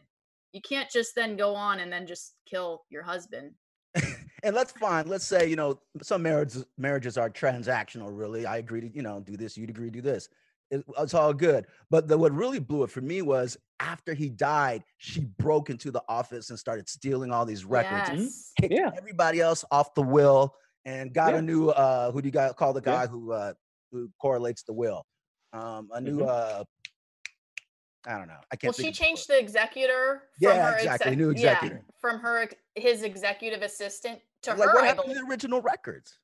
you 0.53 0.61
can't 0.63 0.91
just 0.91 1.15
then 1.15 1.37
go 1.37 1.55
on 1.55 1.81
and 1.81 1.93
then 1.93 2.07
just 2.07 2.35
kill 2.49 2.85
your 2.91 3.03
husband. 3.03 3.53
And 4.43 4.55
let's 4.55 4.71
find 4.71 5.09
let's 5.09 5.25
say 5.27 5.49
you 5.49 5.57
know 5.57 5.81
some 6.03 6.23
marriages 6.23 6.65
marriages 6.79 7.19
are 7.19 7.29
transactional 7.29 8.11
really. 8.11 8.47
I 8.47 8.59
agree 8.59 8.81
to 8.83 8.89
you 8.95 9.03
know 9.03 9.19
do 9.19 9.37
this 9.37 9.57
you'd 9.57 9.71
agree 9.71 9.87
to 9.87 9.91
do 9.91 10.03
this. 10.03 10.29
It, 10.71 10.85
it's 10.99 11.15
all 11.15 11.33
good. 11.33 11.67
But 11.91 12.07
the, 12.07 12.17
what 12.19 12.33
really 12.33 12.61
blew 12.61 12.83
it 12.85 12.91
for 12.91 13.01
me 13.01 13.23
was 13.23 13.57
after 13.81 14.15
he 14.15 14.29
died 14.29 14.85
she 14.99 15.25
broke 15.39 15.69
into 15.71 15.91
the 15.91 16.03
office 16.09 16.51
and 16.51 16.59
started 16.59 16.89
stealing 16.89 17.33
all 17.33 17.45
these 17.47 17.65
records 17.65 18.09
yes. 18.09 18.53
kicked 18.61 18.75
Yeah. 18.75 18.91
everybody 18.97 19.41
else 19.41 19.65
off 19.73 19.95
the 19.95 20.03
will 20.03 20.55
and 20.85 21.13
got 21.13 21.33
Yeah. 21.33 21.39
a 21.39 21.43
new 21.43 21.71
uh 21.71 22.13
who 22.13 22.21
do 22.23 22.29
you 22.29 22.33
guys 22.33 22.53
call 22.57 22.73
the 22.73 22.83
Yeah. 22.85 22.93
guy 22.93 23.07
who 23.09 23.33
uh 23.33 23.55
who 23.91 24.11
correlates 24.21 24.63
the 24.63 24.75
will. 24.75 25.05
Um 25.55 25.89
a 25.93 26.01
new 26.01 26.23
uh 26.23 26.63
i 28.07 28.17
don't 28.17 28.29
know 28.29 28.35
i 28.53 28.57
can't 28.57 28.77
well 28.77 28.85
she 28.87 28.93
changed 28.93 29.29
the 29.29 29.39
executor 29.39 30.23
from 30.41 30.57
Yeah, 30.57 30.71
her 30.71 30.77
exactly, 30.77 31.17
new 31.17 31.31
executor. 31.31 31.83
yeah, 31.85 31.93
from 32.01 32.19
her 32.21 32.49
his 32.75 33.03
executive 33.03 33.63
assistant 33.63 34.21
to 34.43 34.51
like 34.55 34.69
her 34.69 34.75
what 34.75 34.85
happened 34.85 35.09
to 35.09 35.15
the 35.15 35.27
original 35.29 35.61
records? 35.61 36.19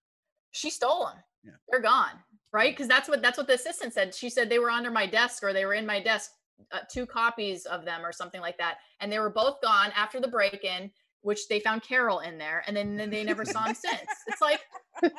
She 0.53 0.71
stole 0.71 1.07
them 1.07 1.17
Yeah. 1.45 1.53
they're 1.69 1.81
gone 1.81 2.23
right? 2.53 2.73
Because 2.73 2.89
that's 2.89 3.09
what 3.09 3.23
that's 3.23 3.39
what 3.39 3.47
the 3.47 3.55
assistant 3.55 3.95
said. 3.95 4.15
She 4.15 4.29
said 4.29 4.51
they 4.51 4.59
were 4.59 4.71
under 4.71 4.91
my 4.91 5.07
desk 5.07 5.43
or 5.43 5.53
they 5.55 5.65
were 5.65 5.73
in 5.75 5.87
my 5.87 6.01
desk 6.01 6.33
uh, 6.71 6.81
two 6.91 7.07
copies 7.07 7.65
of 7.67 7.85
them 7.85 8.05
or 8.05 8.12
something 8.12 8.41
like 8.43 8.59
that 8.59 8.77
and 9.01 9.11
they 9.11 9.19
were 9.19 9.31
both 9.31 9.61
gone 9.62 9.91
after 9.97 10.21
the 10.21 10.29
break-in 10.29 10.91
which 11.23 11.49
they 11.49 11.61
found 11.61 11.83
Carole 11.83 12.19
in 12.19 12.37
there, 12.37 12.65
and 12.67 12.77
then, 12.77 12.97
then 12.97 13.09
they 13.09 13.23
never 13.25 13.45
saw 13.45 13.65
him 13.65 13.75
since. 13.75 14.01
It's 14.27 14.41
like 14.41 14.61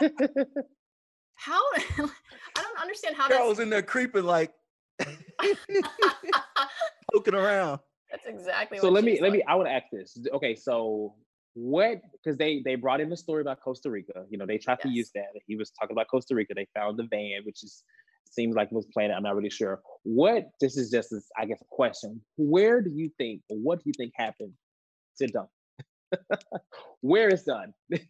how 1.36 1.62
I 1.78 2.62
don't 2.62 2.82
understand 2.82 3.16
how 3.16 3.28
Carole 3.28 3.48
that's 3.48 3.60
was 3.60 3.64
in 3.64 3.70
there 3.70 3.82
creeping, 3.82 4.26
like 4.26 4.52
poking 7.12 7.36
around. 7.36 7.80
that's 8.12 8.28
exactly 8.28 8.78
so 8.78 8.86
what 8.86 8.94
let 8.94 9.04
me 9.04 9.14
she's 9.14 9.22
let 9.22 9.32
me 9.32 9.44
i 9.48 9.56
want 9.56 9.68
to 9.68 9.74
ask 9.74 9.86
this 9.92 10.18
okay 10.34 10.56
so 10.56 11.14
what 11.56 12.02
because 12.12 12.38
they 12.38 12.62
they 12.66 12.76
brought 12.76 13.00
in 13.00 13.10
the 13.10 13.18
story 13.18 13.42
about 13.42 13.60
costa 13.62 13.90
rica 13.90 14.26
you 14.30 14.38
know 14.38 14.46
they 14.46 14.58
tried 14.58 14.80
to 14.80 14.90
use 14.90 15.12
that 15.14 15.28
he 15.46 15.56
was 15.56 15.70
talking 15.72 15.94
about 15.94 16.08
costa 16.08 16.34
rica 16.34 16.54
they 16.56 16.68
found 16.76 16.98
the 16.98 17.08
van 17.12 17.42
which 17.46 17.64
is 17.64 17.84
seems 18.30 18.56
like 18.56 18.72
was 18.72 18.88
planned 18.92 19.14
i'm 19.14 19.22
not 19.22 19.36
really 19.36 19.50
sure 19.50 19.82
what 20.04 20.50
this 20.60 20.78
is 20.78 20.90
just 20.90 21.12
as 21.12 21.28
i 21.38 21.46
guess 21.46 21.62
a 21.62 21.66
question 21.70 22.20
where 22.38 22.82
do 22.82 22.90
you 22.90 23.12
think 23.20 23.42
or 23.50 23.58
what 23.58 23.78
do 23.80 23.84
you 23.86 23.94
think 23.96 24.12
happened 24.16 24.54
to 25.18 25.28
Don? 25.28 25.48
where 27.02 27.30
is 27.30 27.44
Don 27.44 27.74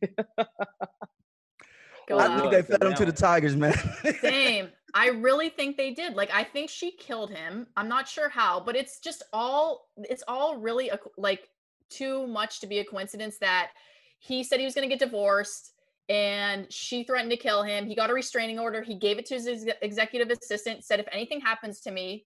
Go 2.07 2.19
I 2.19 2.37
think 2.37 2.51
they 2.51 2.61
fed 2.63 2.83
him 2.83 2.93
to 2.95 3.05
the 3.05 3.11
tigers, 3.13 3.55
man. 3.55 3.73
Same. 4.21 4.69
I 4.93 5.07
really 5.07 5.49
think 5.49 5.75
they 5.75 5.91
did. 5.91 6.15
Like 6.15 6.31
I 6.33 6.43
think 6.43 6.69
she 6.69 6.91
killed 6.91 7.31
him. 7.31 7.67
I'm 7.75 7.89
not 7.89 8.07
sure 8.07 8.29
how, 8.29 8.59
but 8.59 8.75
it's 8.75 8.99
just 8.99 9.23
all 9.33 9.89
it's 9.97 10.23
all 10.27 10.57
really 10.57 10.89
a, 10.89 10.99
like 11.17 11.49
too 11.89 12.27
much 12.27 12.59
to 12.61 12.67
be 12.67 12.79
a 12.79 12.85
coincidence 12.85 13.37
that 13.39 13.71
he 14.19 14.43
said 14.43 14.59
he 14.59 14.65
was 14.65 14.75
going 14.75 14.87
to 14.87 14.95
get 14.95 15.03
divorced 15.03 15.73
and 16.09 16.71
she 16.71 17.03
threatened 17.03 17.31
to 17.31 17.37
kill 17.37 17.63
him. 17.63 17.85
He 17.85 17.95
got 17.95 18.09
a 18.09 18.13
restraining 18.13 18.59
order. 18.59 18.81
He 18.81 18.95
gave 18.95 19.17
it 19.17 19.25
to 19.27 19.35
his 19.35 19.47
ex- 19.47 19.77
executive 19.81 20.29
assistant, 20.29 20.83
said 20.83 20.99
if 20.99 21.07
anything 21.11 21.41
happens 21.41 21.79
to 21.81 21.91
me, 21.91 22.25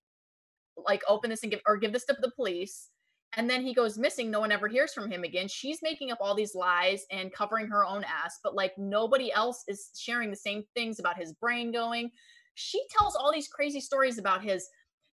like 0.75 1.01
open 1.07 1.29
this 1.29 1.43
and 1.43 1.51
give 1.51 1.61
or 1.65 1.77
give 1.77 1.93
this 1.93 2.05
to 2.05 2.17
the 2.19 2.31
police. 2.31 2.89
And 3.35 3.49
then 3.49 3.61
he 3.61 3.73
goes 3.73 3.97
missing. 3.97 4.31
No 4.31 4.39
one 4.39 4.51
ever 4.51 4.67
hears 4.67 4.93
from 4.93 5.11
him 5.11 5.23
again. 5.23 5.47
She's 5.47 5.81
making 5.81 6.11
up 6.11 6.19
all 6.21 6.33
these 6.33 6.55
lies 6.55 7.05
and 7.11 7.33
covering 7.33 7.67
her 7.67 7.85
own 7.85 8.03
ass, 8.03 8.39
but 8.43 8.55
like 8.55 8.77
nobody 8.77 9.31
else 9.31 9.63
is 9.67 9.89
sharing 9.97 10.29
the 10.29 10.35
same 10.35 10.63
things 10.75 10.99
about 10.99 11.17
his 11.17 11.33
brain 11.33 11.71
going. 11.71 12.09
She 12.57 12.83
tells 12.97 13.15
all 13.15 13.31
these 13.31 13.47
crazy 13.47 13.79
stories 13.79 14.17
about 14.17 14.43
his, 14.43 14.67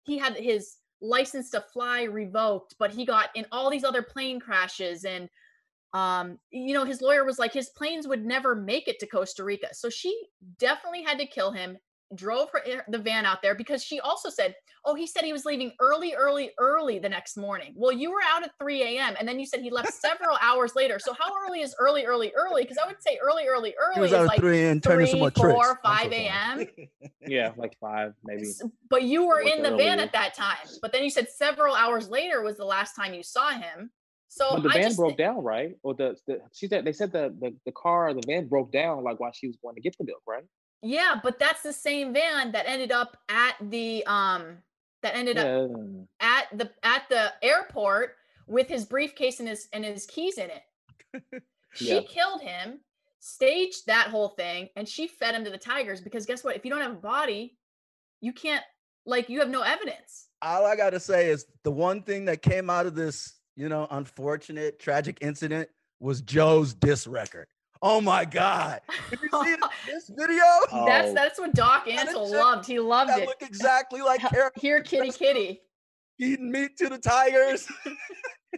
he 0.03 0.17
had 0.17 0.38
his 0.38 0.77
license 1.01 1.50
to 1.50 1.62
fly 1.62 2.03
revoked, 2.03 2.75
but 2.79 2.91
he 2.91 3.05
got 3.05 3.29
in 3.35 3.45
all 3.51 3.69
these 3.69 3.83
other 3.83 4.01
plane 4.01 4.39
crashes. 4.39 5.03
And, 5.03 5.29
um, 5.93 6.39
you 6.51 6.73
know, 6.73 6.85
his 6.85 7.01
lawyer 7.01 7.25
was 7.25 7.39
like, 7.39 7.53
his 7.53 7.69
planes 7.69 8.07
would 8.07 8.25
never 8.25 8.55
make 8.55 8.88
it 8.88 8.97
to 9.00 9.07
Costa 9.07 9.43
Rica. 9.43 9.67
So 9.73 9.89
she 9.89 10.17
definitely 10.57 11.03
had 11.03 11.19
to 11.19 11.25
kill 11.25 11.51
him 11.51 11.77
drove 12.15 12.50
her 12.51 12.84
the 12.88 12.98
van 12.98 13.25
out 13.25 13.41
there 13.41 13.55
because 13.55 13.84
she 13.84 14.00
also 14.00 14.29
said, 14.29 14.55
"Oh, 14.86 14.96
he 14.96 15.08
said 15.08 15.24
he 15.24 15.34
was 15.34 15.46
leaving 15.46 15.72
early, 15.79 16.13
early, 16.13 16.51
early 16.60 17.00
the 17.00 17.10
next 17.10 17.38
morning." 17.38 17.74
Well, 17.75 17.91
you 17.91 18.12
were 18.12 18.22
out 18.24 18.43
at 18.43 18.51
3 18.60 18.82
a.m. 18.84 19.15
and 19.20 19.27
then 19.27 19.39
you 19.39 19.46
said 19.46 19.62
he 19.62 19.70
left 19.70 19.93
several 20.01 20.38
hours 20.41 20.75
later. 20.75 21.00
So 21.00 21.13
how 21.13 21.32
early 21.48 21.62
is 21.62 21.75
early, 21.79 22.05
early, 22.05 22.32
early? 22.36 22.63
Because 22.63 22.77
I 22.77 22.88
would 22.88 23.01
say 23.01 23.20
early, 23.24 23.46
early, 23.48 23.70
he 23.70 23.75
early 23.79 24.01
was 24.01 24.12
is 24.12 24.17
out 24.17 24.22
at 24.22 24.27
like 24.27 24.39
three 24.39 24.65
and 24.65 24.82
turning 24.82 25.08
some 25.08 25.13
three, 25.13 25.20
more 25.20 25.32
tricks. 25.32 25.53
four, 25.53 25.79
I'm 25.84 26.03
so 26.03 26.10
5 26.10 26.12
a.m. 26.13 26.67
yeah 27.27 27.51
like 27.58 27.77
five 27.79 28.13
maybe 28.24 28.48
But 28.89 29.03
you 29.03 29.27
were 29.27 29.41
in 29.41 29.63
the 29.63 29.75
van 29.75 30.00
at 30.00 30.13
that 30.13 30.34
time. 30.34 30.58
But 30.82 30.91
then 30.91 31.03
you 31.03 31.10
said 31.10 31.27
several 31.29 31.75
hours 31.75 32.10
later 32.10 32.41
was 32.41 32.58
the 32.58 32.65
last 32.65 32.96
time 32.96 33.13
you 33.13 33.24
saw 33.24 33.51
him. 33.51 33.91
So 34.27 34.50
but 34.51 34.63
the 34.63 34.70
I 34.70 34.74
van 34.74 34.84
just 34.84 34.98
broke 34.98 35.17
down 35.17 35.43
right 35.43 35.75
or 35.84 35.93
the, 35.93 36.15
the 36.25 36.39
she 36.53 36.67
said 36.67 36.86
they 36.86 36.93
said 36.93 37.12
the, 37.12 37.36
the 37.39 37.55
the 37.65 37.72
car 37.72 38.13
the 38.13 38.24
van 38.25 38.48
broke 38.48 38.72
down 38.72 39.03
like 39.03 39.20
while 39.20 39.32
she 39.32 39.48
was 39.48 39.58
going 39.62 39.75
to 39.75 39.82
get 39.82 39.96
the 39.98 40.05
milk 40.05 40.24
right 40.27 40.43
yeah, 40.83 41.19
but 41.23 41.39
that's 41.39 41.61
the 41.63 41.73
same 41.73 42.13
van 42.13 42.51
that 42.51 42.65
ended 42.67 42.91
up 42.91 43.17
at 43.29 43.55
the 43.61 44.05
um 44.05 44.57
that 45.01 45.15
ended 45.15 45.37
up 45.37 45.47
at 46.19 46.57
the 46.57 46.71
at 46.83 47.03
the 47.09 47.33
airport 47.41 48.15
with 48.47 48.67
his 48.67 48.85
briefcase 48.85 49.39
and 49.39 49.47
his 49.49 49.67
and 49.73 49.83
his 49.85 50.05
keys 50.05 50.37
in 50.37 50.49
it. 50.49 51.43
she 51.73 51.95
Yeah. 51.95 52.01
killed 52.01 52.41
him, 52.41 52.79
staged 53.19 53.85
that 53.87 54.07
whole 54.07 54.29
thing, 54.29 54.69
and 54.75 54.87
she 54.87 55.07
fed 55.07 55.35
him 55.35 55.43
to 55.45 55.49
the 55.49 55.57
tigers 55.57 56.01
because 56.01 56.25
guess 56.25 56.43
what? 56.43 56.55
If 56.55 56.65
you 56.65 56.71
don't 56.71 56.81
have 56.81 56.91
a 56.91 56.95
body, 56.95 57.57
you 58.21 58.33
can't 58.33 58.63
like 59.05 59.29
you 59.29 59.39
have 59.39 59.49
no 59.49 59.61
evidence. 59.61 60.27
All 60.41 60.65
I 60.65 60.75
gotta 60.75 60.99
say 60.99 61.29
is 61.29 61.45
the 61.63 61.71
one 61.71 62.01
thing 62.03 62.25
that 62.25 62.41
came 62.41 62.69
out 62.69 62.86
of 62.86 62.95
this, 62.95 63.39
you 63.55 63.69
know, 63.69 63.88
unfortunate, 63.91 64.79
tragic 64.79 65.17
incident 65.21 65.69
was 65.99 66.21
Joe's 66.21 66.73
diss 66.73 67.08
record. 67.08 67.47
Oh 67.86 68.00
my 68.00 68.24
God! 68.24 68.80
Did 69.10 69.19
you 69.22 69.30
see 69.43 69.56
this 69.91 70.10
video? 70.10 70.41
that's 70.86 71.10
Oh. 71.10 71.13
that's 71.13 71.38
what 71.39 71.54
Doc 71.54 71.86
And 71.89 72.08
it 72.08 72.15
Antle 72.15 72.32
loved. 72.32 72.65
He 72.65 72.80
loved 72.80 73.10
That 73.10 73.19
it. 73.19 73.28
look 73.28 73.41
exactly 73.41 74.02
like 74.02 74.22
Carole 74.22 74.52
Here, 74.56 74.82
kitty, 74.82 75.12
kitty. 75.12 75.62
eating 76.17 76.50
meat 76.50 76.78
to 76.78 76.88
the 76.88 76.98
tigers. 76.98 77.67
and 77.86 77.98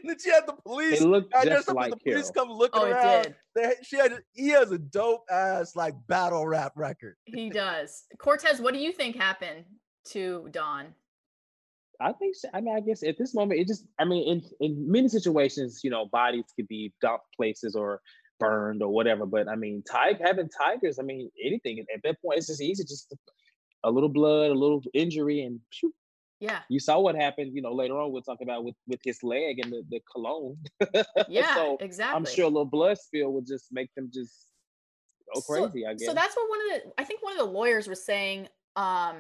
then 0.03 0.15
she 0.23 0.29
had 0.29 0.45
the 0.45 0.53
police. 0.53 1.01
it 1.01 1.07
looked 1.07 1.33
I 1.33 1.39
just 1.45 1.49
dressed 1.49 1.69
up 1.69 1.75
like 1.75 1.87
as 1.93 1.99
the 2.03 2.11
police 2.11 2.29
come 2.31 2.49
looking 2.49 2.81
Oh, 2.83 2.85
it 2.85 2.91
around. 2.91 3.23
did. 3.23 3.35
They, 3.55 3.73
she 3.81 3.97
had 3.97 4.19
he 4.33 4.49
has 4.49 4.71
a 4.71 4.77
dope 4.77 5.25
ass 5.31 5.75
like 5.75 5.95
battle 6.07 6.45
rap 6.47 6.73
record. 6.75 7.15
He 7.25 7.49
does. 7.49 8.03
Courtez, 8.19 8.59
what 8.59 8.75
do 8.75 8.79
you 8.79 8.91
think 8.91 9.15
happened 9.15 9.65
to 10.09 10.47
Don? 10.51 10.93
I 11.99 12.11
think 12.11 12.35
so. 12.35 12.49
I 12.53 12.61
mean, 12.61 12.75
I 12.75 12.81
guess 12.81 13.01
at 13.03 13.17
this 13.17 13.33
moment, 13.33 13.57
it 13.59 13.67
just, 13.67 13.85
I 13.97 14.03
mean, 14.03 14.27
in, 14.27 14.43
in 14.59 14.91
many 14.91 15.07
situations, 15.07 15.79
you 15.81 15.89
know, 15.89 16.05
bodies 16.05 16.43
could 16.55 16.67
be 16.67 16.93
dumped 17.01 17.23
places 17.35 17.73
or 17.73 18.01
burned 18.39 18.81
or 18.81 18.89
whatever. 18.89 19.25
But 19.25 19.47
I 19.47 19.55
mean, 19.55 19.83
tig- 19.89 20.21
having 20.21 20.49
tigers, 20.49 20.99
I 20.99 21.03
mean, 21.03 21.29
anything 21.43 21.79
at 21.93 22.01
that 22.03 22.21
point, 22.21 22.37
it's 22.37 22.47
just 22.47 22.61
easy. 22.61 22.83
Just 22.83 23.13
a 23.83 23.91
little 23.91 24.09
blood, 24.09 24.51
a 24.51 24.53
little 24.53 24.81
injury, 24.93 25.41
and 25.43 25.59
phew, 25.71 25.93
Yeah. 26.39 26.59
you 26.69 26.79
saw 26.79 26.99
what 26.99 27.15
happened. 27.15 27.51
You 27.55 27.61
know, 27.61 27.73
later 27.73 27.99
on, 27.99 28.11
we'll 28.11 28.21
talk 28.23 28.39
about 28.41 28.63
with 28.63 28.75
with 28.87 28.99
his 29.03 29.21
leg 29.23 29.59
and 29.59 29.71
the, 29.71 29.83
the 29.89 30.01
cologne. 30.11 30.57
Yeah, 31.29 31.53
so 31.55 31.77
exactly. 31.79 32.15
I'm 32.15 32.25
sure 32.25 32.45
a 32.45 32.47
little 32.47 32.65
blood 32.65 32.97
spill 32.97 33.31
would 33.33 33.47
just 33.47 33.67
make 33.71 33.93
them 33.95 34.09
just 34.13 34.47
go 35.33 35.41
So- 35.41 35.67
crazy. 35.69 35.85
I 35.85 35.93
guess. 35.93 36.05
So 36.07 36.13
that's 36.13 36.35
what 36.35 36.49
one 36.49 36.59
of 36.61 36.67
the 36.83 37.01
I 37.01 37.03
think 37.03 37.23
one 37.23 37.33
of 37.33 37.39
the 37.39 37.51
lawyers 37.51 37.87
was 37.87 38.03
saying. 38.05 38.47
Um, 38.75 39.15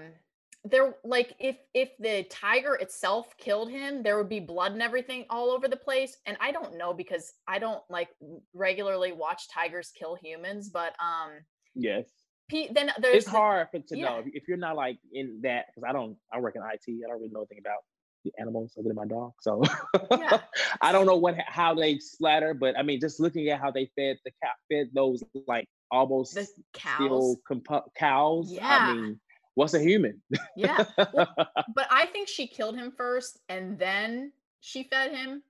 there 0.65 0.95
like 1.03 1.35
if 1.39 1.57
if 1.73 1.89
the 1.99 2.23
tiger 2.29 2.73
itself 2.75 3.35
killed 3.37 3.69
him, 3.69 4.01
there 4.03 4.17
would 4.17 4.29
be 4.29 4.39
blood 4.39 4.71
and 4.73 4.81
everything 4.81 5.25
all 5.29 5.51
over 5.51 5.67
the 5.67 5.77
place. 5.77 6.17
And 6.25 6.35
I 6.41 6.51
don't 6.51 6.77
know 6.77 6.93
because 6.93 7.33
I 7.47 7.59
don't 7.59 7.81
like 7.89 8.09
regularly 8.53 9.11
watch 9.11 9.47
tigers 9.49 9.91
kill 9.97 10.15
humans, 10.15 10.69
but 10.69 10.93
um, 10.99 11.31
yes. 11.75 12.05
Then 12.51 12.91
there's 12.99 13.15
it's 13.17 13.25
the- 13.25 13.31
hard 13.31 13.67
for 13.71 13.79
to 13.79 13.97
yeah. 13.97 14.05
know 14.05 14.19
if, 14.19 14.25
if 14.33 14.43
you're 14.47 14.57
not 14.57 14.75
like 14.75 14.97
in 15.13 15.39
that 15.43 15.65
because 15.67 15.87
I 15.87 15.93
don't 15.93 16.15
I 16.33 16.39
work 16.39 16.55
in 16.55 16.61
IT 16.61 16.83
I 16.87 17.07
don't 17.09 17.19
really 17.19 17.29
know 17.31 17.39
anything 17.39 17.59
about 17.59 17.79
the 18.23 18.31
animals 18.39 18.73
other 18.77 18.87
than 18.87 18.95
my 18.95 19.05
dog 19.05 19.33
so 19.41 19.63
Yeah. 20.11 20.39
I 20.81 20.91
don't 20.91 21.05
know 21.07 21.15
what 21.15 21.35
how 21.47 21.73
they 21.75 21.97
splatter 21.99 22.53
but 22.53 22.77
I 22.77 22.83
mean 22.83 22.99
just 22.99 23.19
looking 23.19 23.49
at 23.49 23.59
how 23.59 23.71
they 23.71 23.89
fed 23.95 24.17
the 24.25 24.31
cow 24.43 24.51
fed 24.71 24.89
those 24.93 25.23
like 25.47 25.67
almost 25.91 26.33
the 26.35 26.47
cows. 26.73 27.37
compo- 27.47 27.91
cows 27.97 28.51
Yeah. 28.51 28.67
I 28.67 28.93
mean 28.93 29.19
what's 29.55 29.73
a 29.73 29.79
human 29.79 30.21
Yeah, 30.55 30.83
but 30.97 31.87
I 31.89 32.05
think 32.07 32.27
she 32.27 32.47
killed 32.47 32.75
him 32.75 32.91
first 32.95 33.39
and 33.49 33.77
then 33.79 34.31
she 34.59 34.83
fed 34.83 35.11
him. 35.11 35.43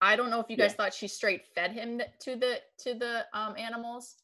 I 0.00 0.16
don't 0.16 0.30
know 0.30 0.40
if 0.40 0.48
you 0.48 0.56
guys 0.56 0.70
Yeah. 0.70 0.76
thought 0.76 0.94
she 0.94 1.08
straight 1.08 1.46
fed 1.54 1.72
him 1.72 2.00
to 2.20 2.36
the 2.36 2.60
to 2.78 2.94
the 2.94 3.26
um 3.34 3.54
animals. 3.56 4.16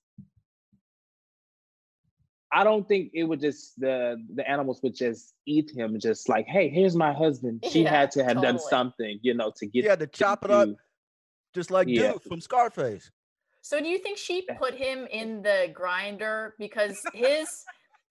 I 2.52 2.64
don't 2.64 2.86
think 2.88 3.10
it 3.12 3.24
would 3.24 3.40
just 3.40 3.78
the 3.78 4.16
the 4.34 4.48
animals 4.48 4.80
would 4.82 4.94
just 4.94 5.34
eat 5.46 5.70
him 5.76 5.98
just 6.00 6.28
like 6.28 6.46
hey 6.46 6.68
here's 6.68 6.96
my 6.96 7.12
husband 7.12 7.62
she 7.70 7.82
Yeah, 7.82 7.90
had 7.90 8.10
to 8.12 8.24
have 8.24 8.40
done 8.40 8.58
something 8.58 9.18
you 9.22 9.34
know 9.34 9.52
to 9.56 9.66
get 9.66 9.84
Yeah, 9.84 9.96
to 9.96 10.06
chop 10.06 10.44
it 10.44 10.50
up 10.50 10.68
you. 10.68 10.76
just 11.54 11.70
like 11.70 11.88
Yeah. 11.88 12.12
Duke 12.12 12.22
from 12.22 12.40
Scarface. 12.40 13.10
So 13.62 13.80
do 13.80 13.88
you 13.88 13.98
think 13.98 14.16
she 14.16 14.42
put 14.58 14.74
him 14.74 15.06
in 15.10 15.42
the 15.42 15.68
grinder 15.74 16.54
because 16.58 17.02
his 17.12 17.48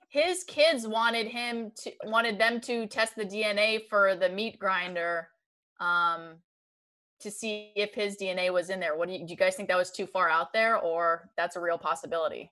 his 0.09 0.43
kids 0.43 0.87
wanted 0.87 1.27
him 1.27 1.71
to 1.83 1.91
wanted 2.05 2.39
them 2.39 2.59
to 2.61 2.87
test 2.87 3.15
the 3.15 3.25
DNA 3.25 3.81
for 3.89 4.15
the 4.15 4.29
meat 4.29 4.59
grinder 4.59 5.29
um 5.79 6.35
to 7.19 7.31
see 7.31 7.71
if 7.75 7.93
his 7.93 8.17
DNA 8.17 8.51
was 8.51 8.69
in 8.69 8.79
there. 8.79 8.95
What 8.97 9.07
do 9.07 9.15
you, 9.15 9.25
do 9.25 9.31
you 9.31 9.37
guys 9.37 9.55
think 9.55 9.69
that 9.69 9.77
was 9.77 9.89
too 9.89 10.05
far 10.05 10.29
out 10.29 10.51
there 10.53 10.77
or 10.77 11.29
that's 11.37 11.55
a 11.55 11.61
real 11.61 11.77
possibility? 11.77 12.51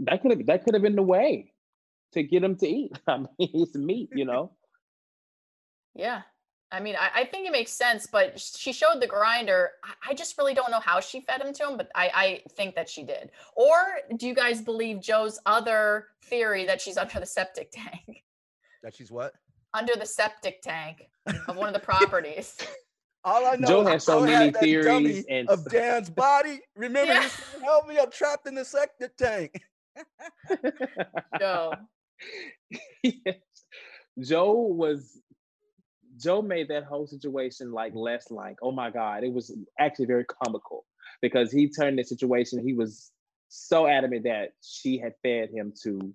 that 0.00 0.20
could 0.20 0.30
have 0.32 0.46
that 0.46 0.64
could 0.64 0.74
have 0.74 0.82
been 0.82 0.96
the 0.96 1.02
way 1.02 1.52
to 2.12 2.22
get 2.22 2.44
him 2.44 2.56
to 2.56 2.66
eat. 2.66 2.98
I 3.06 3.18
mean, 3.18 3.28
it's 3.38 3.74
meat, 3.74 4.10
you 4.14 4.24
know. 4.24 4.52
Yeah. 5.98 6.20
I 6.72 6.80
mean, 6.80 6.96
I, 6.98 7.20
I 7.20 7.24
think 7.24 7.46
it 7.46 7.52
makes 7.52 7.70
sense, 7.70 8.06
but 8.10 8.40
she 8.40 8.72
showed 8.72 9.00
the 9.00 9.06
grinder. 9.06 9.70
I, 9.84 10.10
I 10.10 10.14
just 10.14 10.36
really 10.36 10.52
don't 10.54 10.70
know 10.70 10.80
how 10.80 10.98
she 11.00 11.20
fed 11.20 11.40
him 11.40 11.52
to 11.54 11.68
him, 11.68 11.76
but 11.76 11.90
I, 11.94 12.10
I 12.14 12.40
think 12.56 12.74
that 12.74 12.88
she 12.88 13.04
did. 13.04 13.30
Or 13.54 13.76
do 14.16 14.26
you 14.26 14.34
guys 14.34 14.60
believe 14.60 15.00
Joe's 15.00 15.38
other 15.46 16.08
theory 16.24 16.66
that 16.66 16.80
she's 16.80 16.96
under 16.96 17.20
the 17.20 17.26
septic 17.26 17.70
tank? 17.72 18.24
That 18.82 18.94
she's 18.94 19.10
what? 19.10 19.32
under 19.74 19.94
the 19.96 20.06
septic 20.06 20.62
tank 20.62 21.08
of 21.48 21.56
one 21.56 21.66
of 21.68 21.74
the 21.74 21.80
properties. 21.92 22.56
All 23.24 23.44
I 23.46 23.56
know 23.56 23.66
Joe 23.66 23.84
has 23.86 24.04
so 24.04 24.20
Joe 24.20 24.26
many 24.26 24.44
had 24.46 24.54
that 24.54 24.62
theories 24.62 24.86
dummy 24.86 25.24
and- 25.28 25.48
of 25.48 25.68
Dan's 25.68 26.08
body. 26.08 26.60
Remember, 26.76 27.12
Yeah. 27.12 27.22
you 27.24 27.28
said, 27.28 27.62
help 27.62 27.88
me, 27.88 27.98
I'm 27.98 28.10
trapped 28.12 28.46
in 28.46 28.54
the 28.54 28.64
septic 28.64 29.16
tank. 29.16 29.60
Joe. 31.40 31.72
Yes. 33.02 33.36
Joe 34.20 34.52
was 34.52 35.20
Joe 36.16 36.42
made 36.42 36.68
that 36.68 36.84
whole 36.84 37.06
situation 37.06 37.72
like 37.72 37.94
less 37.94 38.30
like, 38.30 38.56
oh 38.62 38.72
my 38.72 38.90
God, 38.90 39.24
it 39.24 39.32
was 39.32 39.54
actually 39.78 40.06
very 40.06 40.24
comical. 40.24 40.84
because 41.22 41.50
he 41.50 41.68
turned 41.68 41.98
the 41.98 42.04
situation. 42.04 42.66
He 42.66 42.74
was 42.74 43.10
so 43.48 43.86
adamant 43.86 44.24
that 44.24 44.52
she 44.62 44.98
had 44.98 45.14
fed 45.22 45.50
him 45.50 45.72
to 45.82 46.12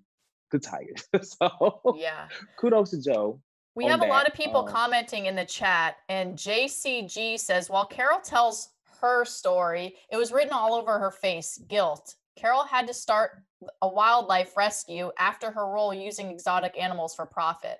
the 0.50 0.58
Tigers. 0.58 1.08
so 1.22 1.96
Yeah. 1.96 2.28
kudos 2.56 2.90
to 2.90 3.00
Joe. 3.00 3.40
We 3.74 3.86
have 3.86 4.02
a 4.02 4.06
lot 4.06 4.28
of 4.28 4.34
people 4.34 4.60
um, 4.60 4.68
commenting 4.68 5.26
in 5.26 5.34
the 5.34 5.46
chat, 5.46 5.96
and 6.10 6.36
JCG 6.36 7.40
says 7.40 7.70
while 7.70 7.86
Carole 7.86 8.20
tells 8.20 8.68
her 9.00 9.24
story, 9.24 9.96
it 10.10 10.18
was 10.18 10.30
written 10.30 10.52
all 10.52 10.74
over 10.74 10.98
her 10.98 11.10
face 11.10 11.58
guilt. 11.68 12.16
Carole 12.36 12.64
had 12.64 12.86
to 12.86 12.94
start 12.94 13.42
a 13.80 13.88
wildlife 13.88 14.56
rescue 14.58 15.10
after 15.18 15.50
her 15.50 15.66
role 15.66 15.94
using 15.94 16.30
exotic 16.30 16.78
animals 16.78 17.14
for 17.14 17.24
profit. 17.24 17.78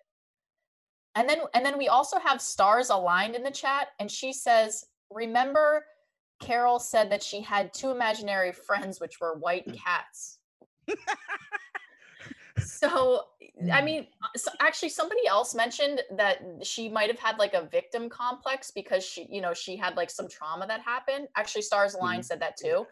And 1.15 1.29
then 1.29 1.41
and 1.55 1.65
then 1.65 1.77
we 1.79 1.89
also 1.89 2.19
have 2.19 2.41
stars 2.41 2.91
aligned 2.91 3.35
in 3.35 3.43
the 3.43 3.51
chat 3.51 3.89
and 3.99 4.11
she 4.11 4.33
says, 4.33 4.87
"Remember 5.11 5.85
Carole 6.41 6.79
said 6.79 7.11
that 7.11 7.23
she 7.23 7.41
had 7.41 7.73
two 7.73 7.91
imaginary 7.91 8.53
friends 8.53 9.01
which 9.01 9.21
were 9.21 9.35
white 9.39 9.67
cats." 9.85 10.39
so 12.59 13.25
i 13.73 13.81
Mm. 13.81 13.85
mean 13.85 14.07
so 14.37 14.51
actually 14.61 14.89
somebody 14.89 15.27
else 15.27 15.55
mentioned 15.55 16.01
that 16.17 16.43
she 16.63 16.89
might 16.89 17.09
have 17.11 17.19
had 17.19 17.39
like 17.39 17.55
a 17.55 17.63
victim 17.67 18.09
complex 18.09 18.71
because 18.71 19.05
she 19.05 19.27
you 19.31 19.41
know 19.41 19.55
she 19.55 19.77
had 19.77 19.97
like 19.97 20.11
some 20.11 20.29
trauma 20.29 20.67
that 20.67 20.81
happened 20.81 21.29
actually 21.37 21.63
stars 21.63 21.95
align 21.95 22.21
Mhm. 22.21 22.25
said 22.25 22.41
that 22.41 22.57
too 22.57 22.87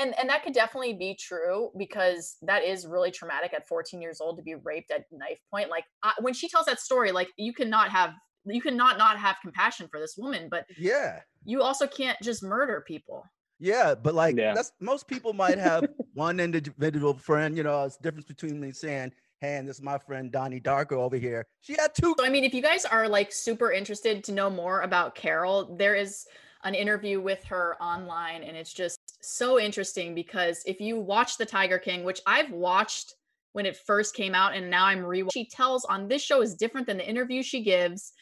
and 0.00 0.18
and 0.18 0.28
that 0.28 0.42
could 0.42 0.54
definitely 0.54 0.94
be 0.94 1.14
true 1.14 1.70
because 1.76 2.36
that 2.42 2.64
is 2.64 2.86
really 2.86 3.10
traumatic 3.10 3.52
at 3.54 3.66
14 3.68 4.00
years 4.00 4.20
old 4.20 4.36
to 4.36 4.42
be 4.42 4.54
raped 4.56 4.90
at 4.90 5.04
knife 5.10 5.38
point 5.50 5.70
like 5.70 5.84
I, 6.02 6.12
when 6.20 6.34
she 6.34 6.48
tells 6.48 6.66
that 6.66 6.80
story 6.80 7.12
like 7.12 7.28
you 7.36 7.52
cannot 7.52 7.90
have 7.90 8.12
you 8.44 8.60
cannot 8.60 8.98
not 8.98 9.18
have 9.18 9.36
compassion 9.42 9.88
for 9.90 10.00
this 10.00 10.16
woman 10.16 10.48
but 10.50 10.64
Yeah. 10.76 11.20
you 11.44 11.62
also 11.62 11.86
can't 11.86 12.18
just 12.22 12.42
murder 12.42 12.82
people 12.86 13.24
Yeah, 13.60 13.94
but 13.94 14.14
like 14.14 14.36
Yeah. 14.36 14.54
that's 14.54 14.72
most 14.80 15.08
people 15.08 15.32
might 15.32 15.58
have 15.58 15.84
one 16.14 16.38
individual 16.40 17.14
friend. 17.14 17.56
You 17.56 17.64
know, 17.64 17.84
it's 17.84 17.96
difference 17.96 18.26
between 18.26 18.60
me 18.60 18.70
saying, 18.72 19.12
"Hey, 19.40 19.56
and 19.56 19.66
this 19.68 19.76
is 19.78 19.82
my 19.82 19.98
friend 19.98 20.30
Donnie 20.30 20.60
Darko 20.60 20.92
over 20.92 21.16
here." 21.16 21.44
She 21.60 21.74
had 21.74 21.92
two. 21.92 22.14
So 22.18 22.24
I 22.24 22.30
mean, 22.30 22.44
if 22.44 22.54
you 22.54 22.62
guys 22.62 22.84
are 22.84 23.08
like 23.08 23.32
super 23.32 23.72
interested 23.72 24.22
to 24.24 24.32
know 24.32 24.48
more 24.48 24.82
about 24.82 25.16
Carole, 25.16 25.74
there 25.76 25.96
is 25.96 26.24
an 26.64 26.74
interview 26.74 27.20
with 27.20 27.42
her 27.44 27.76
online, 27.80 28.42
and 28.42 28.56
it's 28.56 28.72
just 28.72 28.98
so 29.20 29.58
interesting 29.58 30.14
because 30.14 30.62
if 30.66 30.80
you 30.80 30.98
watch 30.98 31.36
The 31.36 31.46
Tiger 31.46 31.78
King, 31.78 32.04
which 32.04 32.20
I've 32.26 32.50
watched 32.50 33.14
when 33.52 33.66
it 33.66 33.76
first 33.76 34.14
came 34.14 34.34
out, 34.34 34.54
and 34.54 34.70
now 34.70 34.86
I'm 34.86 35.04
re 35.04 35.24
she 35.32 35.46
tells 35.46 35.84
on 35.84 36.08
this 36.08 36.22
show 36.22 36.42
is 36.42 36.54
different 36.54 36.86
than 36.86 36.98
the 36.98 37.08
interview 37.08 37.42
she 37.42 37.62
gives, 37.62 38.12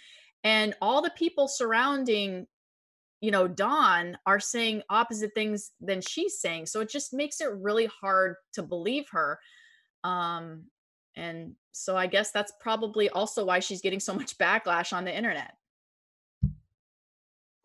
and 0.45 0.75
all 0.81 1.03
the 1.03 1.13
people 1.17 1.49
surrounding 1.49 2.47
you 3.23 3.31
know 3.31 3.49
Don 3.49 4.19
are 4.27 4.39
saying 4.39 4.83
opposite 4.91 5.33
things 5.35 5.73
than 5.81 6.03
she's 6.03 6.39
saying 6.39 6.67
so 6.67 6.81
it 6.81 6.91
just 6.91 7.15
makes 7.15 7.41
it 7.41 7.49
really 7.51 7.89
hard 8.03 8.35
to 8.53 8.63
believe 8.63 9.07
her 9.11 9.39
um 10.05 10.65
and 11.17 11.55
so 11.73 11.97
I 11.97 12.07
guess 12.07 12.31
that's 12.31 12.53
probably 12.61 13.09
also 13.11 13.45
why 13.45 13.59
she's 13.59 13.81
getting 13.81 14.01
so 14.01 14.15
much 14.15 14.39
backlash 14.39 14.93
on 14.93 15.05
the 15.05 15.17
internet. 15.17 15.53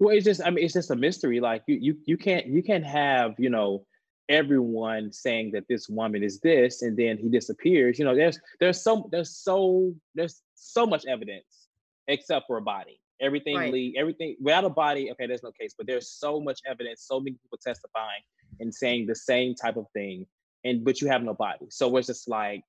Well, 0.02 0.16
it's 0.16 0.26
just 0.26 0.42
I 0.44 0.50
mean, 0.50 0.66
it's 0.66 0.74
just 0.74 0.90
a 0.90 0.96
mystery. 0.96 1.40
Like 1.40 1.62
you 1.68 1.76
you 1.80 1.96
you 2.06 2.18
can't 2.18 2.48
you 2.48 2.64
can't 2.64 2.84
have, 2.84 3.36
you 3.38 3.52
know, 3.52 3.86
everyone 4.30 5.14
saying 5.14 5.52
that 5.52 5.66
this 5.70 5.88
woman 5.88 6.24
is 6.24 6.40
this 6.40 6.82
and 6.82 6.98
then 6.98 7.20
he 7.20 7.30
disappears. 7.30 8.00
You 8.00 8.06
know, 8.06 8.16
there's 8.16 8.40
there's 8.60 8.82
so 8.82 9.08
there's 9.12 9.38
so 9.38 9.94
there's 10.16 10.42
so 10.56 10.88
much 10.88 11.06
evidence 11.06 11.68
except 12.08 12.48
for 12.48 12.58
a 12.58 12.64
body. 12.64 13.00
Everything 13.22 13.56
Right. 13.56 13.72
lead 13.72 13.96
everything 13.96 14.38
without 14.42 14.64
a 14.64 14.70
body, 14.70 15.12
okay, 15.12 15.28
there's 15.28 15.44
no 15.44 15.52
case, 15.52 15.76
but 15.78 15.86
there's 15.86 16.10
so 16.10 16.40
much 16.40 16.62
evidence, 16.66 17.04
so 17.04 17.20
many 17.20 17.34
people 17.34 17.60
testifying 17.64 18.24
and 18.60 18.74
saying 18.74 19.06
the 19.06 19.14
same 19.14 19.54
type 19.54 19.78
of 19.78 19.86
thing, 19.94 20.26
and 20.64 20.84
but 20.84 21.00
you 21.00 21.10
have 21.10 21.22
no 21.22 21.36
body. 21.36 21.68
So 21.70 21.96
it's 21.98 22.08
just 22.08 22.28
like 22.28 22.64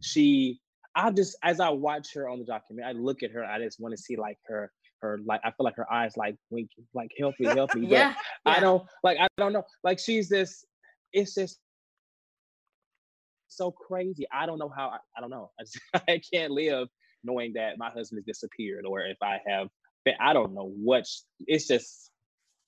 she 0.00 0.60
I 0.96 1.12
just 1.12 1.36
as 1.44 1.60
I 1.60 1.68
watch 1.68 2.12
her 2.14 2.28
on 2.28 2.40
the 2.40 2.44
documentary, 2.44 2.90
I 2.90 2.92
look 2.92 3.22
at 3.22 3.30
her, 3.30 3.44
I 3.44 3.60
just 3.60 3.78
want 3.78 3.92
to 3.96 4.02
see 4.02 4.16
like 4.16 4.38
her 4.46 4.72
her 5.02 5.20
like 5.26 5.40
I 5.44 5.50
feel 5.50 5.64
like 5.64 5.76
her 5.76 5.92
eyes 5.92 6.16
like 6.16 6.36
winking, 6.50 6.84
like 6.94 7.10
help 7.18 7.34
me, 7.38 7.46
help 7.46 7.74
me. 7.74 7.82
But 7.86 7.90
Yeah. 7.90 8.14
I 8.46 8.60
don't 8.60 8.84
like 9.02 9.18
I 9.20 9.28
don't 9.36 9.52
know. 9.52 9.64
Like 9.84 9.98
she's 9.98 10.28
this, 10.28 10.64
it's 11.12 11.34
just 11.34 11.58
so 13.48 13.70
crazy. 13.70 14.26
I 14.32 14.46
don't 14.46 14.58
know 14.58 14.72
how 14.74 14.88
I, 14.88 14.98
I 15.16 15.20
don't 15.20 15.30
know. 15.30 15.50
I, 15.60 15.64
just, 15.64 15.78
I 16.08 16.20
can't 16.32 16.52
live 16.52 16.88
knowing 17.24 17.52
that 17.54 17.78
my 17.78 17.90
husband 17.90 18.22
has 18.26 18.36
disappeared 18.36 18.84
or 18.86 19.00
if 19.02 19.18
I 19.22 19.38
have 19.46 19.68
been, 20.04 20.14
I 20.20 20.32
don't 20.32 20.54
know 20.54 20.72
what 20.82 21.04
it's 21.46 21.68
just 21.68 22.10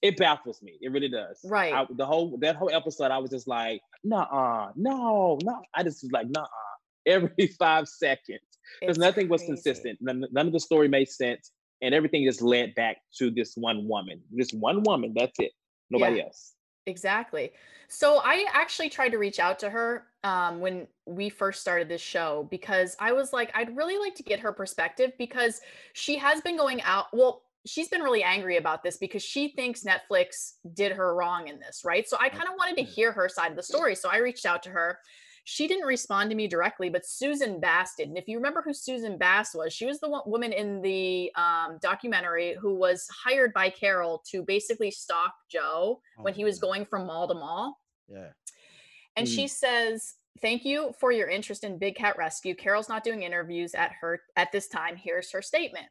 it 0.02 0.18
baffles 0.18 0.62
me. 0.62 0.76
It 0.82 0.92
really 0.92 1.08
does. 1.08 1.40
Right. 1.44 1.72
I, 1.72 1.86
the 1.96 2.04
whole 2.04 2.36
that 2.42 2.56
whole 2.56 2.70
episode, 2.70 3.10
I 3.10 3.18
was 3.18 3.30
just 3.30 3.48
like, 3.48 3.80
nah, 4.04 4.70
no, 4.76 5.38
no. 5.42 5.62
I 5.74 5.82
just 5.82 6.02
was 6.02 6.12
like, 6.12 6.26
nah, 6.28 6.46
every 7.06 7.46
five 7.58 7.88
seconds 7.88 8.40
because 8.80 8.98
nothing 8.98 9.28
was 9.28 9.42
consistent. 9.42 9.98
None, 10.02 10.26
none 10.30 10.46
of 10.46 10.52
the 10.52 10.60
story 10.60 10.88
made 10.88 11.08
sense, 11.08 11.52
and 11.84 11.94
everything 11.94 12.24
just 12.24 12.40
led 12.40 12.74
back 12.74 12.96
to 13.18 13.30
this 13.30 13.54
one 13.56 13.86
woman. 13.86 14.22
this 14.30 14.52
one 14.52 14.82
woman. 14.82 15.12
That's 15.14 15.38
it. 15.38 15.52
Nobody 15.90 16.16
Yeah. 16.16 16.24
else. 16.24 16.54
Exactly. 16.86 17.52
So 17.88 18.20
I 18.24 18.46
actually 18.52 18.88
tried 18.88 19.10
to 19.10 19.18
reach 19.18 19.38
out 19.38 19.58
to 19.60 19.70
her 19.70 20.06
um, 20.22 20.60
when 20.60 20.86
we 21.06 21.28
first 21.28 21.60
started 21.60 21.88
this 21.88 22.00
show 22.00 22.46
because 22.50 22.96
I 22.98 23.12
was 23.12 23.32
like, 23.32 23.50
I'd 23.54 23.76
really 23.76 23.98
like 23.98 24.14
to 24.16 24.22
get 24.22 24.40
her 24.40 24.52
perspective 24.52 25.12
because 25.18 25.60
she 25.92 26.16
has 26.18 26.40
been 26.40 26.56
going 26.56 26.82
out. 26.82 27.06
Well, 27.12 27.42
she's 27.66 27.88
been 27.88 28.02
really 28.02 28.22
angry 28.22 28.56
about 28.56 28.82
this 28.82 28.96
because 28.96 29.22
she 29.22 29.48
thinks 29.48 29.84
Netflix 29.84 30.54
did 30.74 30.92
her 30.92 31.14
wrong 31.14 31.48
in 31.48 31.58
this, 31.58 31.82
right? 31.84 32.08
So 32.08 32.16
I 32.20 32.28
kind 32.28 32.48
of 32.48 32.54
wanted 32.58 32.76
to 32.78 32.82
hear 32.82 33.12
her 33.12 33.28
side 33.28 33.50
of 33.50 33.56
the 33.56 33.62
story. 33.62 33.94
So 33.94 34.10
I 34.10 34.18
reached 34.18 34.44
out 34.44 34.62
to 34.64 34.70
her. 34.70 34.98
She 35.46 35.68
didn't 35.68 35.86
respond 35.86 36.30
to 36.30 36.36
me 36.36 36.48
directly, 36.48 36.88
but 36.88 37.06
Susan 37.06 37.60
Bass 37.60 37.94
did. 37.96 38.08
And 38.08 38.16
if 38.16 38.26
you 38.26 38.38
remember 38.38 38.62
who 38.62 38.72
Susan 38.72 39.18
Bass 39.18 39.54
was, 39.54 39.74
she 39.74 39.84
was 39.84 40.00
the 40.00 40.08
one, 40.08 40.22
woman 40.24 40.52
in 40.54 40.80
the 40.80 41.30
um, 41.36 41.78
documentary 41.82 42.56
who 42.58 42.74
was 42.74 43.06
hired 43.08 43.52
by 43.52 43.68
Carole 43.68 44.22
to 44.30 44.42
basically 44.42 44.90
stalk 44.90 45.34
Joe 45.50 46.00
when 46.16 46.32
Oh, 46.32 46.36
he 46.36 46.44
was 46.44 46.56
yeah. 46.56 46.62
going 46.62 46.86
from 46.86 47.06
mall 47.06 47.28
to 47.28 47.34
mall. 47.34 47.78
Yeah. 48.08 48.30
And 49.16 49.26
Mm. 49.26 49.34
she 49.34 49.46
says, 49.46 50.14
"Thank 50.40 50.64
you 50.64 50.94
for 50.98 51.12
your 51.12 51.28
interest 51.28 51.62
in 51.62 51.78
Big 51.78 51.94
Cat 51.96 52.16
Rescue. 52.16 52.54
Carole's 52.54 52.88
not 52.88 53.04
doing 53.04 53.22
interviews 53.22 53.74
at 53.74 53.92
her 54.00 54.22
at 54.36 54.50
this 54.50 54.66
time. 54.66 54.96
Here's 54.96 55.30
her 55.32 55.42
statement." 55.42 55.86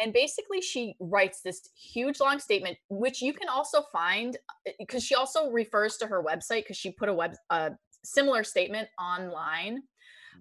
And 0.00 0.12
basically, 0.12 0.60
she 0.60 0.94
writes 1.00 1.40
this 1.42 1.68
huge 1.76 2.20
long 2.20 2.38
statement, 2.38 2.78
which 2.88 3.20
you 3.20 3.34
can 3.34 3.48
also 3.48 3.82
find 3.92 4.36
because 4.78 5.04
she 5.04 5.14
also 5.14 5.50
refers 5.50 5.96
to 5.98 6.06
her 6.06 6.22
website 6.22 6.62
because 6.62 6.76
she 6.76 6.90
put 6.90 7.08
a 7.08 7.14
web 7.14 7.34
a 7.50 7.72
similar 8.12 8.44
statement 8.44 8.88
online. 9.00 9.82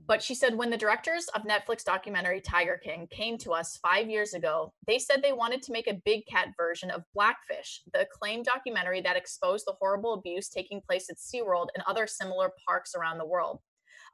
But 0.05 0.21
she 0.21 0.35
said 0.35 0.55
when 0.55 0.69
the 0.69 0.77
directors 0.77 1.27
of 1.29 1.43
Netflix 1.43 1.83
documentary 1.83 2.39
Tiger 2.39 2.79
King 2.81 3.07
came 3.09 3.37
to 3.39 3.51
us 3.51 3.79
five 3.81 4.09
years 4.09 4.33
ago, 4.33 4.73
they 4.85 4.99
said 4.99 5.21
they 5.21 5.33
wanted 5.33 5.63
to 5.63 5.71
make 5.71 5.87
a 5.87 6.01
big 6.05 6.25
cat 6.27 6.49
version 6.55 6.91
of 6.91 7.03
Blackfish, 7.15 7.81
the 7.93 8.01
acclaimed 8.01 8.45
documentary 8.45 9.01
that 9.01 9.17
exposed 9.17 9.65
the 9.65 9.75
horrible 9.79 10.13
abuse 10.13 10.49
taking 10.49 10.81
place 10.87 11.09
at 11.09 11.17
SeaWorld 11.17 11.67
and 11.75 11.83
other 11.87 12.05
similar 12.05 12.51
parks 12.67 12.93
around 12.95 13.17
the 13.17 13.25
world. 13.25 13.59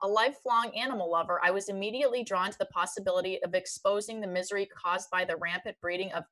A 0.02 0.08
lifelong 0.08 0.72
animal 0.76 1.12
lover, 1.12 1.40
I 1.44 1.52
was 1.52 1.70
immediately 1.70 2.24
drawn 2.24 2.52
to 2.52 2.58
the 2.58 2.66
possibility 2.68 3.42
of 3.44 3.54
exposing 3.54 4.20
the 4.20 4.28
misery 4.28 4.68
caused 4.76 5.10
by 5.12 5.26
the 5.26 5.36
rampant 5.36 5.78
breeding 5.82 6.12
of 6.14 6.24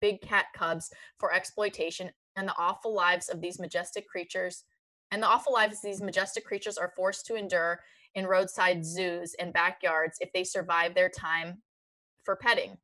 big 0.00 0.20
cat 0.20 0.46
cubs 0.54 0.90
for 1.18 1.32
exploitation 1.32 2.10
and 2.36 2.46
the 2.46 2.56
awful 2.56 2.94
lives 2.94 3.28
of 3.28 3.40
these 3.40 3.58
majestic 3.58 4.08
creatures 4.08 4.64
and 5.10 5.22
the 5.22 5.26
awful 5.26 5.52
lives 5.52 5.80
these 5.80 6.02
majestic 6.02 6.44
creatures 6.44 6.78
are 6.78 6.92
forced 6.96 7.26
to 7.26 7.34
endure 7.34 7.80
in 8.14 8.26
roadside 8.26 8.84
zoos 8.84 9.34
and 9.38 9.52
backyards 9.52 10.18
if 10.20 10.32
they 10.32 10.44
survive 10.44 10.94
their 10.94 11.08
time 11.08 11.62
for 12.24 12.36
petting. 12.36 12.76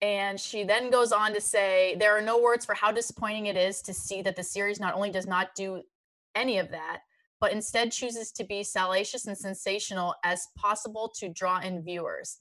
And 0.00 0.38
she 0.38 0.62
then 0.62 0.90
goes 0.90 1.10
on 1.10 1.34
to 1.34 1.40
say, 1.40 1.96
There 1.98 2.16
are 2.16 2.22
no 2.22 2.40
words 2.40 2.64
for 2.64 2.74
how 2.74 2.92
disappointing 2.92 3.46
it 3.46 3.56
is 3.56 3.82
to 3.82 3.92
see 3.92 4.22
that 4.22 4.36
the 4.36 4.44
series 4.44 4.78
not 4.78 4.94
only 4.94 5.10
does 5.10 5.26
not 5.26 5.54
do 5.56 5.82
any 6.36 6.58
of 6.58 6.70
that, 6.70 7.00
but 7.40 7.52
instead 7.52 7.92
chooses 7.92 8.30
to 8.32 8.44
be 8.44 8.62
salacious 8.62 9.26
and 9.26 9.36
sensational 9.36 10.14
as 10.24 10.48
possible 10.56 11.12
to 11.16 11.28
draw 11.28 11.60
in 11.60 11.82
viewers. 11.82 12.38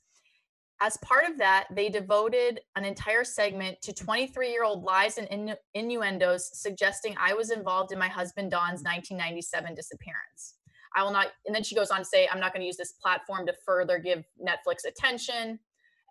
As 0.80 0.96
part 0.98 1.26
of 1.26 1.38
that, 1.40 1.68
they 1.76 1.90
devoted 1.90 2.62
an 2.76 2.86
entire 2.86 3.24
segment 3.24 3.82
to 3.82 3.94
23 3.94 4.52
year 4.52 4.63
old 4.63 4.84
lies 4.84 5.18
and 5.18 5.28
innu- 5.30 5.56
innuendos 5.74 6.52
suggesting 6.54 7.16
I 7.20 7.34
was 7.34 7.50
involved 7.50 7.92
in 7.92 7.98
my 7.98 8.08
husband 8.08 8.52
Don's 8.52 8.84
1997 8.84 9.74
disappearance. 9.74 10.56
I 10.96 11.04
will 11.04 11.12
not, 11.12 11.28
and 11.46 11.56
then 11.56 11.63
she 11.63 11.76
goes 11.76 11.90
on 11.90 12.00
to 12.00 12.06
say, 12.06 12.28
I'm 12.32 12.40
not 12.40 12.54
going 12.54 12.62
to 12.62 12.68
use 12.68 12.78
this 12.78 12.94
platform 12.94 13.46
to 13.48 13.54
further 13.66 13.98
give 14.00 14.24
Netflix 14.42 14.86
attention. 14.88 15.60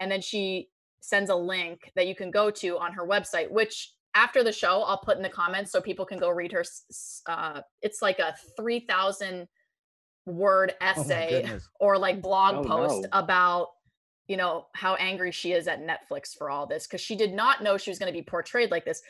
And 0.00 0.10
then 0.10 0.20
she 0.20 0.68
sends 1.00 1.30
a 1.30 1.36
link 1.36 1.90
that 1.94 2.06
you 2.08 2.14
can 2.14 2.30
go 2.30 2.50
to 2.50 2.78
on 2.78 2.92
her 2.92 3.06
website, 3.06 3.50
which 3.50 3.92
after 4.14 4.42
the 4.42 4.52
show, 4.52 4.82
I'll 4.82 4.98
put 4.98 5.16
in 5.16 5.22
the 5.22 5.28
comments 5.28 5.70
so 5.70 5.80
people 5.80 6.04
can 6.06 6.18
go 6.18 6.28
read 6.30 6.50
her. 6.52 6.64
Uh, 7.26 7.60
it's 7.82 8.02
like 8.02 8.18
a 8.18 8.34
3,000 8.56 9.46
word 10.26 10.74
Oh 10.80 10.84
essay 10.86 11.42
goodness. 11.42 11.68
or 11.78 11.98
like 11.98 12.20
blog 12.20 12.56
Oh, 12.56 12.68
post 12.68 13.02
no. 13.02 13.08
about 13.12 13.68
you 14.28 14.36
know 14.36 14.66
how 14.74 14.94
angry 14.96 15.30
she 15.30 15.52
is 15.52 15.68
at 15.68 15.80
Netflix 15.80 16.36
for 16.36 16.50
all 16.50 16.66
this 16.66 16.86
because 16.86 17.00
she 17.00 17.16
did 17.16 17.32
not 17.32 17.62
know 17.62 17.76
she 17.76 17.90
was 17.90 17.98
going 17.98 18.12
to 18.12 18.18
be 18.18 18.24
portrayed 18.24 18.70
like 18.70 18.84
this 18.84 19.02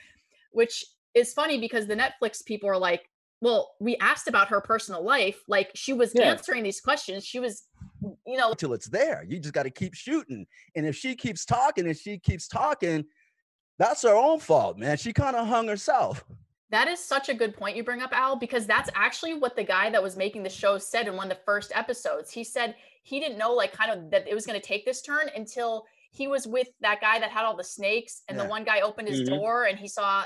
which 0.52 0.84
is 1.14 1.32
funny 1.32 1.58
because 1.58 1.86
the 1.86 1.96
Netflix 1.96 2.44
people 2.44 2.68
are 2.68 2.78
like, 2.78 3.08
well, 3.40 3.72
we 3.80 3.96
asked 3.98 4.28
about 4.28 4.48
her 4.48 4.60
personal 4.60 5.02
life. 5.04 5.42
Like 5.48 5.70
she 5.74 5.92
was 5.92 6.12
Yeah. 6.14 6.30
answering 6.30 6.62
these 6.62 6.80
questions. 6.80 7.24
She 7.24 7.40
was, 7.40 7.64
you 8.26 8.36
know, 8.36 8.50
Until 8.50 8.72
it's 8.74 8.86
there. 8.86 9.24
You 9.26 9.38
just 9.38 9.54
got 9.54 9.64
to 9.64 9.70
keep 9.70 9.94
shooting. 9.94 10.46
And 10.74 10.86
if 10.86 10.96
she 10.96 11.14
keeps 11.14 11.44
talking 11.44 11.86
and 11.86 11.96
she 11.96 12.18
keeps 12.18 12.48
talking, 12.48 13.04
that's 13.78 14.02
her 14.02 14.14
own 14.14 14.40
fault, 14.40 14.78
man. 14.78 14.96
She 14.96 15.12
kind 15.12 15.36
of 15.36 15.46
hung 15.46 15.68
herself. 15.68 16.24
That 16.70 16.88
is 16.88 16.98
such 16.98 17.28
a 17.28 17.34
good 17.34 17.56
point 17.56 17.76
you 17.76 17.84
bring 17.84 18.02
up, 18.02 18.10
Al, 18.12 18.36
because 18.36 18.66
that's 18.66 18.90
actually 18.94 19.34
what 19.34 19.54
the 19.54 19.62
guy 19.62 19.88
that 19.90 20.02
was 20.02 20.16
making 20.16 20.42
the 20.42 20.50
show 20.50 20.78
said 20.78 21.06
in 21.06 21.14
one 21.16 21.30
of 21.30 21.36
the 21.38 21.42
first 21.44 21.70
episodes. 21.74 22.30
He 22.32 22.42
said 22.42 22.74
he 23.04 23.20
didn't 23.20 23.38
know, 23.38 23.52
like, 23.52 23.72
kind 23.72 23.90
of 23.92 24.10
that 24.10 24.26
it 24.26 24.34
was 24.34 24.46
going 24.46 24.60
to 24.60 24.66
take 24.66 24.84
this 24.84 25.00
turn 25.00 25.30
until 25.36 25.86
he 26.10 26.26
was 26.26 26.46
with 26.46 26.68
that 26.80 27.00
guy 27.00 27.18
that 27.20 27.30
had 27.30 27.44
all 27.44 27.56
the 27.56 27.62
snakes, 27.64 28.22
and 28.28 28.36
Yeah. 28.36 28.44
the 28.44 28.48
one 28.50 28.64
guy 28.64 28.80
opened 28.80 29.06
his 29.08 29.22
Mhm. 29.22 29.38
door 29.38 29.64
and 29.66 29.78
he 29.78 29.86
saw 29.88 30.24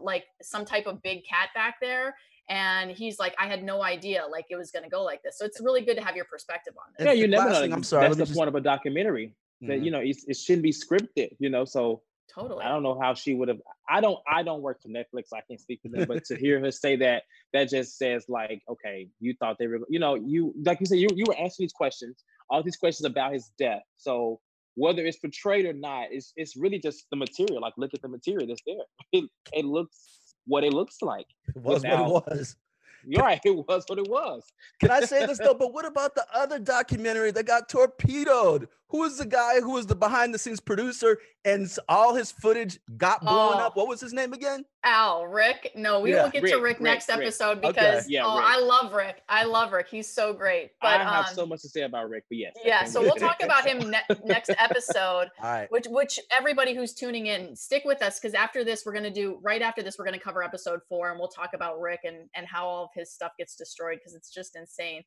like 0.00 0.24
some 0.40 0.64
type 0.64 0.86
of 0.86 1.02
big 1.02 1.24
cat 1.26 1.48
back 1.54 1.80
there. 1.80 2.16
And 2.48 2.90
he's 2.92 3.18
like, 3.18 3.34
I 3.38 3.46
had 3.48 3.64
no 3.64 3.82
idea 3.82 4.24
like 4.30 4.44
it 4.50 4.54
was 4.56 4.70
going 4.70 4.84
to 4.84 4.88
go 4.88 5.02
like 5.02 5.20
this. 5.24 5.36
So 5.36 5.44
it's 5.44 5.60
really 5.60 5.80
good 5.80 5.96
to 5.96 6.04
have 6.04 6.14
your 6.14 6.26
perspective 6.26 6.74
on 6.78 6.92
this. 6.96 7.06
Yeah, 7.06 7.12
you 7.12 7.26
never 7.26 7.50
know. 7.50 7.60
thing- 7.60 7.72
I'm 7.72 7.82
sorry, 7.82 8.04
That's 8.06 8.16
the 8.18 8.24
just- 8.26 8.36
point 8.36 8.46
of 8.48 8.54
a 8.54 8.60
documentary. 8.60 9.34
That 9.62 9.80
Mhm. 9.80 9.84
you 9.84 9.90
know, 9.90 9.98
it's, 10.00 10.24
it 10.28 10.36
shouldn't 10.36 10.62
be 10.62 10.70
scripted. 10.72 11.34
You 11.40 11.50
know, 11.50 11.64
so 11.64 12.02
Totally. 12.32 12.64
I 12.64 12.68
don't 12.68 12.82
know 12.82 12.98
how 12.98 13.14
she 13.14 13.34
would 13.34 13.48
have. 13.48 13.60
I 13.88 14.00
don't. 14.00 14.18
I 14.28 14.42
don't 14.42 14.62
work 14.62 14.82
for 14.82 14.88
Netflix. 14.88 15.24
I 15.32 15.40
can't 15.48 15.60
speak 15.60 15.80
for 15.82 15.88
them. 15.88 16.06
But 16.08 16.24
to 16.26 16.36
hear 16.36 16.58
her 16.60 16.70
say 16.70 16.96
that, 16.96 17.24
that 17.52 17.68
just 17.68 17.98
says 17.98 18.24
like, 18.28 18.62
okay, 18.68 19.08
you 19.20 19.34
thought 19.38 19.56
they 19.58 19.66
were. 19.66 19.80
You 19.88 19.98
know, 19.98 20.14
you 20.14 20.54
like 20.64 20.80
you 20.80 20.86
said, 20.86 20.98
you 20.98 21.08
you 21.14 21.24
were 21.28 21.34
asking 21.38 21.64
these 21.64 21.72
questions, 21.72 22.24
all 22.50 22.62
these 22.62 22.76
questions 22.76 23.04
about 23.06 23.32
his 23.32 23.50
death. 23.58 23.82
So 23.96 24.40
whether 24.74 25.04
it's 25.04 25.18
portrayed 25.18 25.66
or 25.66 25.72
not, 25.72 26.08
it's 26.10 26.32
it's 26.36 26.56
really 26.56 26.78
just 26.78 27.06
the 27.10 27.16
material. 27.16 27.60
Like, 27.60 27.74
look 27.76 27.94
at 27.94 28.02
the 28.02 28.08
material 28.08 28.46
that's 28.48 28.62
there. 28.66 28.76
It, 29.12 29.30
it 29.52 29.64
looks 29.64 30.34
what 30.46 30.64
it 30.64 30.72
looks 30.72 31.02
like. 31.02 31.26
It 31.54 31.62
was 31.62 31.82
without- 31.82 32.10
what 32.10 32.24
it 32.28 32.38
was. 32.38 32.56
You're 33.06 33.22
right. 33.22 33.40
It 33.44 33.50
was 33.54 33.84
what 33.86 33.98
it 33.98 34.08
was. 34.08 34.44
Can 34.80 34.90
I 34.90 35.00
say 35.00 35.26
this 35.26 35.38
though? 35.38 35.54
But 35.54 35.72
what 35.74 35.84
about 35.84 36.14
the 36.14 36.24
other 36.32 36.58
documentary 36.58 37.30
that 37.32 37.46
got 37.46 37.68
torpedoed? 37.68 38.68
Who 38.94 39.00
was 39.00 39.18
the 39.18 39.26
guy 39.26 39.60
who 39.60 39.72
was 39.72 39.88
the 39.88 39.96
behind 39.96 40.32
the 40.32 40.38
scenes 40.38 40.60
producer 40.60 41.18
and 41.44 41.68
all 41.88 42.14
his 42.14 42.30
footage 42.30 42.78
got 42.96 43.22
blown 43.22 43.54
Oh. 43.56 43.66
up? 43.66 43.74
What 43.76 43.88
was 43.88 44.00
his 44.00 44.12
name 44.12 44.32
again? 44.32 44.64
Al, 44.84 45.26
Rick. 45.26 45.72
No, 45.74 45.98
we 45.98 46.12
Yeah, 46.12 46.22
will 46.22 46.30
get 46.30 46.44
to 46.44 46.54
Rick, 46.54 46.54
Rick 46.54 46.62
Rick, 46.62 46.80
next 46.80 47.08
Rick. 47.08 47.18
episode 47.18 47.58
Okay. 47.58 47.68
because 47.70 48.08
Yeah, 48.08 48.24
oh, 48.24 48.36
Rick. 48.38 48.46
I 48.46 48.60
love 48.60 48.92
Rick. 48.92 49.22
I 49.28 49.42
love 49.46 49.72
Rick. 49.72 49.88
He's 49.90 50.08
so 50.08 50.32
great. 50.32 50.70
But 50.80 51.00
I 51.00 51.02
have 51.12 51.26
um, 51.26 51.34
so 51.34 51.44
much 51.44 51.62
to 51.62 51.68
say 51.70 51.80
about 51.82 52.08
Rick, 52.08 52.22
but 52.30 52.38
yes. 52.38 52.54
yeah, 52.64 52.84
so 52.84 53.00
we 53.00 53.06
we'll 53.06 53.16
talk 53.16 53.42
about 53.42 53.66
him 53.66 53.90
ne- 53.90 54.16
next 54.24 54.50
episode. 54.60 55.28
All 55.42 55.50
right. 55.50 55.66
Which, 55.72 55.86
which 55.88 56.20
everybody 56.30 56.72
who's 56.72 56.94
tuning 56.94 57.26
in, 57.26 57.56
stick 57.56 57.82
with 57.84 58.00
us 58.00 58.20
because 58.20 58.34
after 58.34 58.62
this, 58.62 58.86
we're 58.86 58.94
gonna 58.94 59.10
do 59.10 59.40
right 59.42 59.60
after 59.60 59.82
this, 59.82 59.98
we're 59.98 60.04
gonna 60.04 60.20
cover 60.20 60.44
episode 60.44 60.78
four, 60.88 61.10
and 61.10 61.18
we'll 61.18 61.26
talk 61.26 61.50
about 61.52 61.80
Rick 61.80 62.02
and 62.04 62.28
and 62.36 62.46
how 62.46 62.64
all 62.64 62.84
of 62.84 62.90
his 62.94 63.12
stuff 63.12 63.32
gets 63.40 63.56
destroyed 63.56 63.98
because 63.98 64.14
it's 64.14 64.30
just 64.32 64.54
insane. 64.54 65.02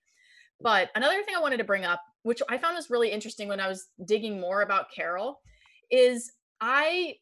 But 0.62 0.90
another 0.96 1.24
thing 1.24 1.36
I 1.36 1.42
wanted 1.42 1.58
to 1.58 1.64
bring 1.64 1.86
up, 1.86 2.02
which 2.24 2.42
I 2.50 2.58
found 2.58 2.76
was 2.76 2.90
really 2.90 3.12
interesting 3.12 3.48
when 3.48 3.60
I 3.60 3.68
was 3.68 3.88
digging 4.06 4.40
more 4.40 4.62
about 4.62 4.92
Carole, 4.94 5.40
is 5.92 6.32
I 6.60 7.16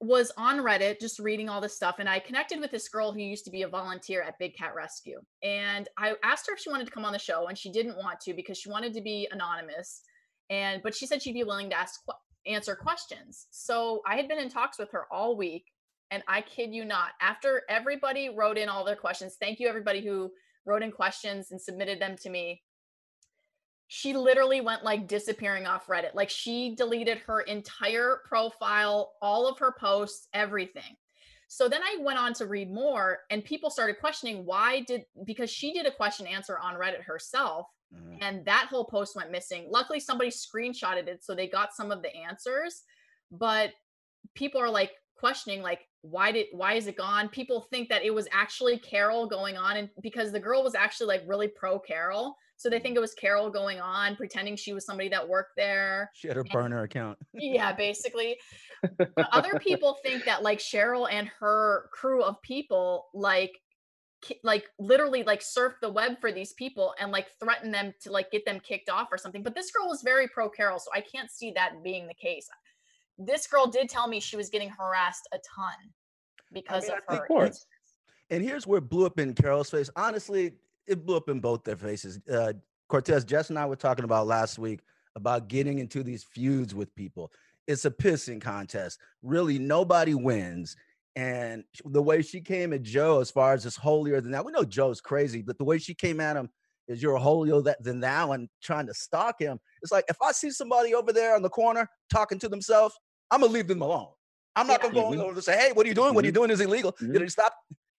was 0.00 0.32
on 0.36 0.58
Reddit 0.58 1.00
just 1.00 1.18
reading 1.18 1.48
all 1.48 1.60
this 1.60 1.76
stuff, 1.76 1.96
and 1.98 2.08
I 2.08 2.18
connected 2.18 2.60
with 2.60 2.70
this 2.70 2.88
girl 2.88 3.12
who 3.12 3.20
used 3.20 3.44
to 3.44 3.50
be 3.50 3.62
a 3.62 3.68
volunteer 3.68 4.22
at 4.22 4.38
Big 4.38 4.56
Cat 4.56 4.74
Rescue. 4.74 5.20
And 5.42 5.88
I 5.96 6.14
asked 6.22 6.46
her 6.46 6.54
if 6.54 6.60
she 6.60 6.70
wanted 6.70 6.86
to 6.86 6.92
come 6.92 7.04
on 7.04 7.12
the 7.12 7.18
show, 7.18 7.46
and 7.48 7.56
she 7.56 7.70
didn't 7.70 7.96
want 7.96 8.20
to 8.20 8.34
because 8.34 8.58
she 8.58 8.70
wanted 8.70 8.92
to 8.94 9.00
be 9.00 9.28
anonymous. 9.30 10.02
And 10.50 10.82
but 10.82 10.94
she 10.94 11.06
said 11.06 11.22
she'd 11.22 11.32
be 11.32 11.44
willing 11.44 11.70
to 11.70 11.78
ask 11.78 12.00
answer 12.46 12.74
questions. 12.74 13.46
So 13.50 14.02
I 14.06 14.16
had 14.16 14.28
been 14.28 14.38
in 14.38 14.50
talks 14.50 14.78
with 14.78 14.90
her 14.92 15.06
all 15.10 15.36
week, 15.36 15.64
and 16.10 16.22
I 16.28 16.42
kid 16.42 16.74
you 16.74 16.84
not, 16.84 17.10
after 17.20 17.62
everybody 17.68 18.28
wrote 18.28 18.58
in 18.58 18.68
all 18.68 18.84
their 18.84 18.96
questions, 18.96 19.36
thank 19.40 19.58
you 19.58 19.68
everybody 19.68 20.04
who 20.04 20.30
wrote 20.64 20.82
in 20.82 20.90
questions 20.90 21.50
and 21.50 21.60
submitted 21.60 22.00
them 22.00 22.16
to 22.18 22.30
me. 22.30 22.62
She 23.86 24.14
literally 24.14 24.60
went 24.60 24.82
like 24.82 25.06
disappearing 25.06 25.66
off 25.66 25.86
Reddit. 25.86 26.14
Like 26.14 26.30
she 26.30 26.74
deleted 26.74 27.18
her 27.18 27.40
entire 27.40 28.22
profile, 28.24 29.12
all 29.20 29.46
of 29.46 29.58
her 29.58 29.74
posts, 29.78 30.28
everything. 30.32 30.96
So 31.48 31.68
then 31.68 31.82
I 31.82 31.98
went 32.00 32.18
on 32.18 32.32
to 32.34 32.46
read 32.46 32.72
more, 32.72 33.20
and 33.30 33.44
people 33.44 33.70
started 33.70 34.00
questioning 34.00 34.44
why 34.46 34.80
did 34.80 35.04
because 35.24 35.50
she 35.50 35.72
did 35.72 35.86
a 35.86 35.90
question 35.90 36.26
answer 36.26 36.58
on 36.58 36.74
Reddit 36.74 37.02
herself, 37.04 37.68
Mhm. 37.94 38.18
and 38.22 38.44
that 38.46 38.68
whole 38.70 38.86
post 38.86 39.14
went 39.14 39.30
missing. 39.30 39.70
Luckily, 39.70 40.00
somebody 40.00 40.30
screenshotted 40.30 41.06
it, 41.06 41.22
so 41.22 41.34
they 41.34 41.46
got 41.46 41.74
some 41.74 41.92
of 41.92 42.02
the 42.02 42.12
answers. 42.16 42.82
But 43.30 43.72
people 44.34 44.60
are 44.60 44.70
like 44.70 44.92
questioning, 45.16 45.62
like, 45.62 45.88
why 46.04 46.30
did 46.30 46.46
why 46.52 46.74
is 46.74 46.86
it 46.86 46.96
gone? 46.96 47.30
People 47.30 47.62
think 47.70 47.88
that 47.88 48.04
it 48.04 48.12
was 48.12 48.28
actually 48.30 48.78
Carole 48.78 49.26
going 49.26 49.56
on, 49.56 49.78
and 49.78 49.88
because 50.02 50.32
the 50.32 50.40
girl 50.40 50.62
was 50.62 50.74
actually 50.74 51.06
like 51.06 51.22
really 51.26 51.48
pro 51.48 51.78
Carole, 51.78 52.36
so 52.56 52.68
they 52.68 52.76
mm-hmm. 52.76 52.82
think 52.82 52.96
it 52.96 53.00
was 53.00 53.14
Carole 53.14 53.50
going 53.50 53.80
on, 53.80 54.14
pretending 54.14 54.54
she 54.54 54.74
was 54.74 54.84
somebody 54.84 55.08
that 55.08 55.26
worked 55.26 55.52
there. 55.56 56.10
She 56.14 56.28
had 56.28 56.36
her 56.36 56.44
burner 56.44 56.82
account. 56.82 57.18
yeah 57.32 57.72
basically. 57.72 58.36
But 58.98 59.12
other 59.32 59.58
people 59.58 59.96
think 60.04 60.26
that 60.26 60.42
like 60.42 60.58
cheryl 60.58 61.08
and 61.10 61.30
her 61.40 61.88
crew 61.94 62.22
of 62.22 62.40
people 62.42 63.06
like 63.14 63.52
like 64.42 64.64
literally 64.78 65.22
like 65.22 65.40
surf 65.40 65.74
the 65.80 65.90
web 65.90 66.20
for 66.20 66.32
these 66.32 66.52
people 66.54 66.94
and 67.00 67.12
like 67.12 67.28
threaten 67.40 67.70
them 67.70 67.92
to 68.02 68.10
like 68.10 68.30
get 68.30 68.44
them 68.44 68.60
kicked 68.60 68.90
off 68.90 69.08
or 69.10 69.16
something. 69.16 69.42
But 69.42 69.54
this 69.54 69.70
girl 69.70 69.88
was 69.88 70.02
very 70.02 70.28
pro 70.28 70.50
carole 70.50 70.78
so 70.78 70.90
i 70.94 71.00
can't 71.00 71.30
see 71.30 71.52
that 71.52 71.82
being 71.82 72.06
the 72.06 72.14
case 72.14 72.48
this 73.18 73.46
girl 73.46 73.66
did 73.66 73.88
tell 73.88 74.08
me 74.08 74.20
she 74.20 74.36
was 74.36 74.48
getting 74.50 74.70
harassed 74.70 75.28
a 75.32 75.38
ton 75.38 75.72
because 76.52 76.84
mean, 76.84 76.92
of 76.92 76.98
I 77.08 77.14
her 77.14 77.22
Of 77.22 77.28
course. 77.28 77.66
And 78.30 78.42
here's 78.42 78.66
where 78.66 78.78
it 78.78 78.88
blew 78.88 79.06
up 79.06 79.18
in 79.18 79.34
Carole's 79.34 79.70
face. 79.70 79.90
Honestly, 79.96 80.52
it 80.86 81.04
blew 81.04 81.16
up 81.16 81.28
in 81.28 81.40
both 81.40 81.64
their 81.64 81.76
faces. 81.76 82.20
Uh, 82.30 82.54
Courtez, 82.90 83.26
Jess 83.26 83.50
and 83.50 83.58
I 83.58 83.66
were 83.66 83.76
talking 83.76 84.04
about 84.04 84.26
last 84.26 84.58
week 84.58 84.80
about 85.16 85.48
getting 85.48 85.78
into 85.78 86.02
these 86.02 86.24
feuds 86.24 86.74
with 86.74 86.94
people. 86.94 87.30
It's 87.66 87.84
a 87.84 87.90
pissing 87.90 88.40
contest. 88.40 88.98
Really, 89.22 89.58
nobody 89.58 90.14
wins. 90.14 90.76
And 91.16 91.64
the 91.84 92.02
way 92.02 92.22
she 92.22 92.40
came 92.40 92.72
at 92.72 92.82
Joe, 92.82 93.20
as 93.20 93.30
far 93.30 93.54
as 93.54 93.62
this 93.62 93.76
holier 93.76 94.20
than 94.20 94.32
that, 94.32 94.44
we 94.44 94.52
know 94.52 94.64
Joe's 94.64 95.00
crazy, 95.00 95.42
but 95.42 95.58
the 95.58 95.64
way 95.64 95.78
she 95.78 95.94
came 95.94 96.20
at 96.20 96.36
him 96.36 96.50
is 96.88 97.02
you're 97.02 97.16
holier 97.16 97.62
than 97.80 98.00
thou 98.00 98.32
and 98.32 98.48
trying 98.62 98.86
to 98.86 98.94
stalk 98.94 99.40
him. 99.40 99.58
It's 99.82 99.92
like 99.92 100.04
if 100.08 100.16
I 100.20 100.32
see 100.32 100.50
somebody 100.50 100.94
over 100.94 101.12
there 101.12 101.34
on 101.34 101.42
the 101.42 101.48
corner 101.48 101.88
talking 102.12 102.38
to 102.40 102.48
themselves, 102.48 102.94
I'm 103.30 103.40
gonna 103.40 103.52
leave 103.52 103.68
them 103.68 103.82
alone. 103.82 104.08
I'm 104.56 104.66
not 104.66 104.82
Yeah. 104.82 104.90
gonna 104.92 104.94
go 104.94 105.12
Mhm. 105.12 105.20
over 105.20 105.34
to 105.34 105.42
say, 105.42 105.56
"Hey, 105.58 105.72
what 105.72 105.84
are 105.86 105.88
you 105.88 105.94
doing? 105.94 106.14
What 106.14 106.24
are 106.24 106.26
you 106.26 106.32
Mhm. 106.32 106.36
doing 106.36 106.50
is 106.50 106.60
illegal." 106.60 106.92
Did 107.00 107.10
Mhm. 107.10 107.22
he 107.22 107.28
stop? 107.28 107.54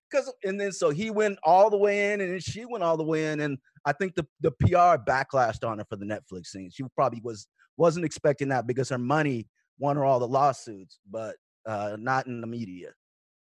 Because 0.10 0.34
and 0.44 0.60
then 0.60 0.72
so 0.72 0.92
he 0.92 1.10
went 1.10 1.40
all 1.44 1.70
the 1.70 1.78
way 1.78 2.14
in, 2.14 2.22
and 2.22 2.32
then 2.32 2.40
she 2.40 2.66
went 2.66 2.84
all 2.84 2.96
the 2.96 3.04
way 3.04 3.32
in, 3.32 3.40
and 3.42 3.58
I 3.86 3.92
think 3.94 4.16
the 4.16 4.26
the 4.40 4.52
PR 4.52 4.98
backlashed 4.98 5.68
on 5.68 5.80
her 5.80 5.86
for 5.86 5.96
the 5.98 6.06
Netflix 6.06 6.48
scene. 6.48 6.70
She 6.70 6.84
probably 6.96 7.22
was 7.22 7.48
wasn't 7.78 8.06
expecting 8.06 8.50
that 8.50 8.68
because 8.68 8.90
her 8.90 8.98
money 8.98 9.50
won 9.80 9.98
her 9.98 10.06
all 10.06 10.20
the 10.20 10.28
lawsuits, 10.28 11.00
but 11.10 11.36
uh, 11.66 11.98
not 12.00 12.28
in 12.28 12.40
the 12.40 12.48
media. 12.48 12.94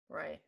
right 0.09 0.39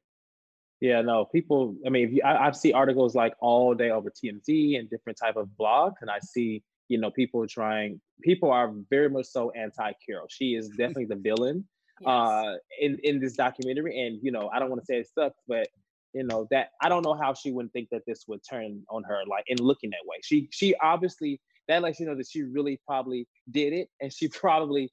Yeah, 0.79 1.01
no, 1.01 1.25
people. 1.25 1.75
I 1.85 1.89
mean, 1.89 2.07
if 2.09 2.13
you, 2.13 2.21
I, 2.23 2.47
I 2.47 2.51
see 2.51 2.71
articles 2.73 3.15
like 3.15 3.33
all 3.39 3.73
day 3.73 3.89
over 3.89 4.09
TMZ 4.09 4.77
and 4.79 4.89
different 4.89 5.17
type 5.17 5.35
of 5.37 5.47
blogs, 5.59 5.95
and 6.01 6.09
I 6.09 6.19
see, 6.19 6.63
you 6.89 6.97
know, 6.97 7.11
people 7.11 7.45
trying. 7.47 7.99
People 8.21 8.51
are 8.51 8.71
very 8.89 9.09
much 9.09 9.25
so 9.25 9.51
anti-Carole. 9.51 10.27
She 10.29 10.55
is 10.55 10.69
definitely 10.69 11.05
the 11.05 11.15
villain 11.15 11.67
yes. 12.01 12.07
uh, 12.07 12.55
in 12.79 12.97
in 13.03 13.19
this 13.19 13.35
documentary, 13.35 13.99
and 14.05 14.19
you 14.21 14.31
know, 14.31 14.49
I 14.53 14.59
don't 14.59 14.69
want 14.69 14.81
to 14.81 14.85
say 14.85 14.97
it 14.97 15.09
sucks, 15.13 15.39
but 15.47 15.67
you 16.13 16.23
know 16.23 16.47
that 16.51 16.69
I 16.81 16.89
don't 16.89 17.03
know 17.03 17.13
how 17.13 17.33
she 17.33 17.51
wouldn't 17.51 17.73
think 17.73 17.89
that 17.91 18.03
this 18.05 18.25
would 18.27 18.41
turn 18.47 18.83
on 18.89 19.03
her, 19.03 19.21
like 19.27 19.45
in 19.47 19.57
looking 19.57 19.89
that 19.91 20.05
way. 20.05 20.17
She 20.23 20.49
she 20.51 20.75
obviously 20.75 21.39
that 21.67 21.81
lets 21.81 21.99
you 21.99 22.05
know 22.05 22.15
that 22.15 22.27
she 22.29 22.43
really 22.43 22.79
probably 22.85 23.27
did 23.51 23.73
it, 23.73 23.89
and 24.01 24.13
she 24.13 24.27
probably 24.41 24.91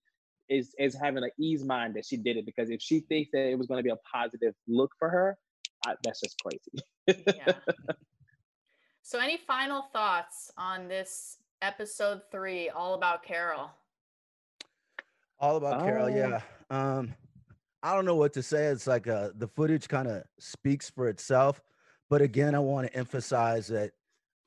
is 0.48 0.74
is 0.79 0.96
having 1.00 1.22
an 1.22 1.31
ease 1.38 1.64
mind 1.64 1.94
that 1.94 2.05
she 2.05 2.16
did 2.16 2.37
it 2.37 2.44
because 2.44 2.70
if 2.70 2.81
she 2.81 3.00
thinks 3.00 3.31
that 3.33 3.48
it 3.48 3.59
was 3.59 3.66
going 3.66 3.79
to 3.79 3.85
be 3.85 3.90
a 3.90 3.98
positive 4.12 4.55
look 4.66 4.90
for 4.98 5.09
her, 5.09 5.38
I, 5.87 5.94
that's 6.03 6.20
just 6.20 6.37
crazy. 6.42 7.26
yeah. 7.37 7.53
So, 9.11 9.18
any 9.18 9.38
final 9.38 9.83
thoughts 9.92 10.53
on 10.57 10.87
this 10.87 11.38
episode 11.62 12.22
three, 12.30 12.68
all 12.68 12.94
about 12.94 13.22
Carole? 13.22 13.70
All 15.38 15.56
about 15.56 15.82
Carole, 15.84 16.06
Uh, 16.06 16.16
yeah. 16.16 16.40
Um, 16.70 17.14
I 17.82 17.94
don't 17.94 18.04
know 18.04 18.16
what 18.16 18.32
to 18.34 18.42
say. 18.42 18.66
It's 18.66 18.86
like 18.86 19.08
uh, 19.08 19.30
the 19.36 19.48
footage 19.48 19.88
kind 19.88 20.08
of 20.08 20.22
speaks 20.38 20.90
for 20.90 21.08
itself. 21.08 21.60
But 22.10 22.20
again, 22.20 22.54
I 22.54 22.58
want 22.58 22.86
to 22.86 22.96
emphasize 22.96 23.68
that 23.68 23.92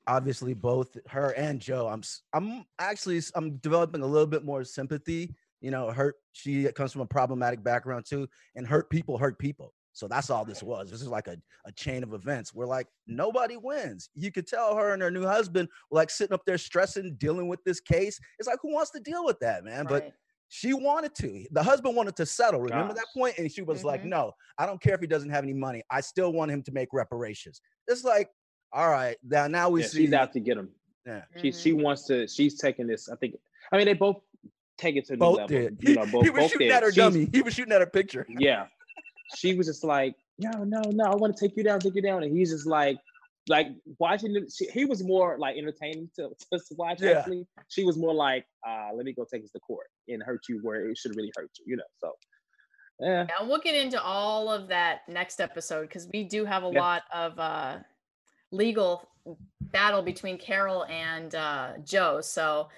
obviously 0.06 0.54
both 0.54 0.98
her 1.08 1.30
and 1.32 1.60
Joe, 1.60 1.88
I'm 1.88 2.04
I'm 2.34 2.66
actually 2.78 3.22
I'm 3.36 3.58
developing 3.58 4.02
a 4.02 4.08
little 4.08 4.28
bit 4.28 4.44
more 4.44 4.64
sympathy. 4.64 5.34
You 5.62 5.72
know, 5.72 5.92
hurt. 5.92 6.16
She 6.34 6.66
comes 6.74 6.92
from 6.92 7.02
a 7.02 7.06
problematic 7.06 7.64
background 7.64 8.06
too, 8.06 8.28
and 8.56 8.68
hurt 8.68 8.90
people 8.90 9.18
hurt 9.18 9.40
people. 9.40 9.74
So 9.94 10.08
that's 10.08 10.30
all 10.30 10.44
this 10.44 10.64
was. 10.64 10.90
This 10.90 11.02
is 11.02 11.08
like 11.08 11.28
a, 11.28 11.38
a 11.66 11.72
chain 11.72 12.04
of 12.04 12.14
events 12.14 12.54
where 12.54 12.68
like 12.68 12.88
nobody 13.08 13.58
wins. 13.58 14.10
You 14.16 14.32
could 14.32 14.48
tell 14.48 14.76
her 14.76 14.94
and 14.94 15.02
her 15.02 15.12
new 15.12 15.26
husband 15.26 15.70
were 15.92 15.98
like 15.98 16.10
sitting 16.10 16.34
up 16.34 16.46
there 16.46 16.58
stressing, 16.58 17.16
dealing 17.20 17.48
with 17.48 17.64
this 17.64 17.80
case. 17.80 18.20
It's 18.40 18.48
like 18.48 18.58
who 18.62 18.74
wants 18.74 18.92
to 18.92 19.00
deal 19.00 19.24
with 19.24 19.40
that, 19.42 19.64
man? 19.64 19.86
But 19.88 20.12
she 20.50 20.74
wanted 20.74 21.14
to. 21.16 21.46
The 21.52 21.64
husband 21.64 21.96
wanted 21.96 22.16
to 22.18 22.26
settle. 22.26 22.60
Remember 22.62 22.94
that 22.94 23.06
point? 23.16 23.38
And 23.38 23.52
she 23.52 23.62
was 23.62 23.84
like, 23.84 24.02
Mhm. 24.04 24.08
"No, 24.10 24.32
I 24.58 24.66
don't 24.66 24.82
care 24.82 24.94
if 24.96 25.02
he 25.02 25.08
doesn't 25.08 25.30
have 25.30 25.44
any 25.44 25.54
money. 25.54 25.82
I 25.90 26.02
still 26.02 26.34
want 26.34 26.52
him 26.52 26.64
to 26.64 26.72
make 26.72 26.90
reparations." 26.92 27.62
It's 27.88 28.04
like, 28.04 28.30
all 28.72 28.90
right, 28.90 29.18
now 29.24 29.48
now 29.48 29.70
we 29.70 29.82
Yeah, 29.82 29.88
see. 29.88 29.98
she's 30.06 30.14
out 30.14 30.34
to 30.34 30.40
get 30.40 30.58
him. 30.58 30.70
Yeah. 31.06 31.24
She 31.42 31.52
she 31.52 31.74
wants 31.74 32.06
to. 32.08 32.28
She's 32.28 32.58
taking 32.60 32.88
this. 32.88 33.10
I 33.10 33.16
think. 33.16 33.36
I 33.72 33.78
mean, 33.78 33.86
they 33.86 33.94
both 33.94 34.18
take 34.78 34.96
it 34.96 35.06
to 35.06 35.14
the 35.14 35.18
both 35.18 35.38
level. 35.38 35.48
did. 35.50 35.78
You 35.82 35.96
know, 35.96 36.06
both 36.12 36.24
he 36.24 36.30
was 36.32 36.42
both 36.44 36.52
shooting 36.52 36.68
did. 36.70 36.76
at 36.76 36.84
her 36.84 36.92
She's- 36.92 37.14
dummy. 37.14 37.30
He 37.32 37.42
was 37.44 37.54
shooting 37.54 37.74
at 37.74 37.82
her 37.82 37.88
picture. 37.88 38.26
Yeah, 38.30 38.68
she 39.36 39.54
was 39.56 39.68
just 39.68 39.84
like, 39.84 40.16
no, 40.40 40.64
no, 40.64 40.82
no. 40.92 41.06
I 41.06 41.16
want 41.16 41.36
to 41.36 41.48
take 41.48 41.56
you 41.58 41.64
down, 41.64 41.80
take 41.80 41.96
you 41.96 42.02
down, 42.02 42.24
and 42.24 42.36
he's 42.36 42.52
just 42.52 42.66
like, 42.68 42.98
like 43.48 43.68
watching. 44.00 44.36
It, 44.36 44.52
she, 44.56 44.66
he 44.72 44.86
was 44.86 45.04
more 45.04 45.38
like 45.38 45.58
entertaining 45.58 46.10
to, 46.16 46.30
to 46.52 46.60
watch. 46.78 47.02
Yeah. 47.02 47.20
Actually, 47.20 47.46
she 47.68 47.84
was 47.84 47.98
more 47.98 48.14
like, 48.14 48.46
uh, 48.68 48.90
let 48.96 49.06
me 49.06 49.14
go 49.14 49.26
take 49.32 49.42
this 49.42 49.52
to 49.52 49.60
court 49.60 49.88
and 50.08 50.22
hurt 50.24 50.42
you 50.50 50.60
where 50.62 50.90
it 50.90 50.98
should 50.98 51.16
really 51.16 51.32
hurt 51.36 51.50
you. 51.60 51.66
You 51.68 51.78
know, 51.78 51.84
so. 52.00 52.14
Yeah. 53.00 53.26
Yeah, 53.28 53.48
we'll 53.48 53.60
get 53.60 53.76
into 53.76 54.02
all 54.02 54.52
of 54.52 54.68
that 54.70 55.02
next 55.10 55.42
episode 55.42 55.82
because 55.84 56.08
we 56.14 56.24
do 56.24 56.46
have 56.46 56.64
a 56.64 56.70
Yeah. 56.72 56.80
lot 56.80 57.04
of 57.14 57.40
uh, 57.40 57.78
legal 58.52 59.10
battle 59.62 60.02
between 60.04 60.38
Carole 60.38 60.86
and 60.86 61.34
uh, 61.34 61.74
Joe. 61.84 62.22
So 62.22 62.70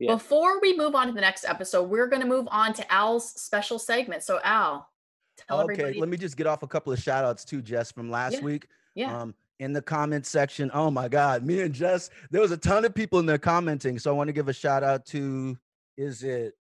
Yeah. 0.00 0.14
before 0.14 0.60
we 0.60 0.76
move 0.76 0.94
on 0.94 1.06
to 1.08 1.12
the 1.12 1.20
next 1.20 1.44
episode, 1.44 1.90
we're 1.90 2.06
going 2.08 2.22
to 2.22 2.28
move 2.28 2.48
on 2.50 2.72
to 2.74 2.92
Al's 2.92 3.28
special 3.40 3.78
segment. 3.78 4.22
So 4.22 4.40
Al, 4.42 4.88
tell 5.36 5.60
Okay, 5.62 5.72
everybody. 5.74 6.00
let 6.00 6.08
me 6.08 6.16
just 6.16 6.36
get 6.36 6.46
off 6.46 6.62
a 6.62 6.66
couple 6.66 6.92
of 6.92 6.98
shout 7.00 7.24
outs 7.24 7.44
too, 7.44 7.62
Jess, 7.62 7.90
from 7.92 8.10
last 8.10 8.34
Yeah. 8.34 8.40
week. 8.42 8.66
yeah. 8.94 9.20
Um, 9.22 9.34
in 9.60 9.72
the 9.72 9.80
comment 9.82 10.26
section. 10.26 10.68
Oh 10.74 10.90
my 10.90 11.08
God, 11.08 11.44
me 11.44 11.60
and 11.60 11.72
Jess, 11.72 12.10
there 12.30 12.40
was 12.40 12.50
a 12.50 12.56
ton 12.56 12.84
of 12.84 12.92
people 12.94 13.20
in 13.20 13.26
there 13.26 13.38
commenting. 13.38 13.98
So 14.00 14.10
I 14.10 14.14
want 14.14 14.26
to 14.28 14.32
give 14.32 14.48
a 14.48 14.52
shout 14.52 14.82
out 14.82 15.06
to, 15.06 15.56
is 15.96 16.22
it 16.24 16.54